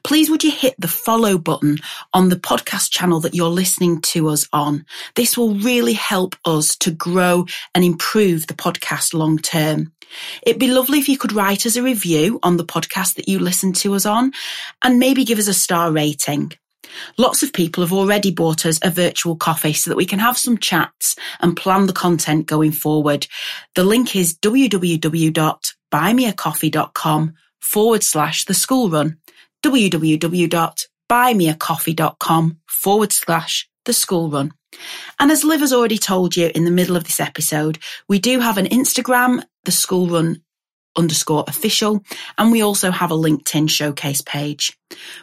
Please 0.03 0.29
would 0.29 0.43
you 0.43 0.51
hit 0.51 0.73
the 0.79 0.87
follow 0.87 1.37
button 1.37 1.77
on 2.13 2.29
the 2.29 2.35
podcast 2.35 2.89
channel 2.89 3.19
that 3.21 3.35
you're 3.35 3.47
listening 3.47 4.01
to 4.01 4.27
us 4.29 4.47
on? 4.51 4.85
This 5.15 5.37
will 5.37 5.53
really 5.53 5.93
help 5.93 6.35
us 6.45 6.75
to 6.77 6.91
grow 6.91 7.45
and 7.75 7.85
improve 7.85 8.47
the 8.47 8.55
podcast 8.55 9.13
long 9.13 9.37
term. 9.37 9.93
It'd 10.43 10.59
be 10.59 10.67
lovely 10.67 10.99
if 10.99 11.09
you 11.09 11.17
could 11.17 11.33
write 11.33 11.65
us 11.65 11.75
a 11.75 11.83
review 11.83 12.39
on 12.43 12.57
the 12.57 12.65
podcast 12.65 13.15
that 13.15 13.27
you 13.27 13.39
listen 13.39 13.73
to 13.73 13.95
us 13.95 14.05
on 14.05 14.31
and 14.81 14.99
maybe 14.99 15.25
give 15.25 15.39
us 15.39 15.47
a 15.47 15.53
star 15.53 15.91
rating. 15.91 16.53
Lots 17.17 17.43
of 17.43 17.51
people 17.53 17.83
have 17.83 17.93
already 17.93 18.31
bought 18.31 18.65
us 18.65 18.79
a 18.81 18.89
virtual 18.89 19.35
coffee 19.35 19.73
so 19.73 19.89
that 19.89 19.97
we 19.97 20.05
can 20.05 20.19
have 20.19 20.37
some 20.37 20.57
chats 20.57 21.17
and 21.39 21.55
plan 21.55 21.85
the 21.85 21.93
content 21.93 22.47
going 22.47 22.71
forward. 22.71 23.27
The 23.75 23.83
link 23.83 24.15
is 24.15 24.35
www.buymeacoffee.com 24.37 27.33
forward 27.61 28.03
slash 28.03 28.45
the 28.45 28.53
school 28.53 28.89
run 28.89 29.17
www.buymeacoffee.com 29.63 32.57
forward 32.67 33.13
slash 33.13 33.69
the 33.85 33.93
school 33.93 34.29
run. 34.29 34.51
And 35.19 35.31
as 35.31 35.43
Liv 35.43 35.61
has 35.61 35.73
already 35.73 35.97
told 35.97 36.35
you 36.35 36.51
in 36.53 36.65
the 36.65 36.71
middle 36.71 36.95
of 36.95 37.03
this 37.03 37.19
episode, 37.19 37.79
we 38.07 38.19
do 38.19 38.39
have 38.39 38.57
an 38.57 38.67
Instagram, 38.67 39.43
the 39.65 39.71
school 39.71 40.07
run 40.07 40.41
underscore 40.95 41.45
official, 41.47 42.03
and 42.37 42.51
we 42.51 42.61
also 42.61 42.91
have 42.91 43.11
a 43.11 43.15
LinkedIn 43.15 43.69
showcase 43.69 44.21
page. 44.21 44.77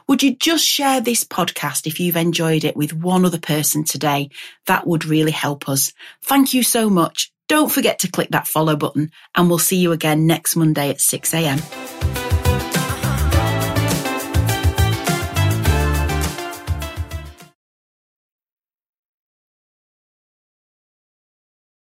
Would 0.09 0.23
you 0.23 0.37
just 0.37 0.65
share 0.65 1.01
this 1.01 1.25
podcast 1.25 1.87
if 1.87 2.01
you've 2.01 2.17
enjoyed 2.17 2.65
it 2.65 2.77
with 2.77 2.95
one 2.95 3.25
other 3.25 3.41
person 3.41 3.85
today? 3.85 4.31
That 4.67 4.87
would 4.87 5.05
really 5.05 5.33
help 5.33 5.69
us. 5.69 5.93
Thank 6.23 6.55
you 6.55 6.63
so 6.63 6.89
much. 6.89 7.31
Don't 7.49 7.73
forget 7.73 8.01
to 8.01 8.11
click 8.11 8.31
that 8.31 8.47
follow 8.47 8.77
button 8.77 9.11
and 9.35 9.49
we'll 9.49 9.59
see 9.59 9.79
you 9.79 9.93
again 9.93 10.27
next 10.27 10.55
Monday 10.55 10.91
at 10.91 11.01
6 11.01 11.33
a.m. 11.35 11.59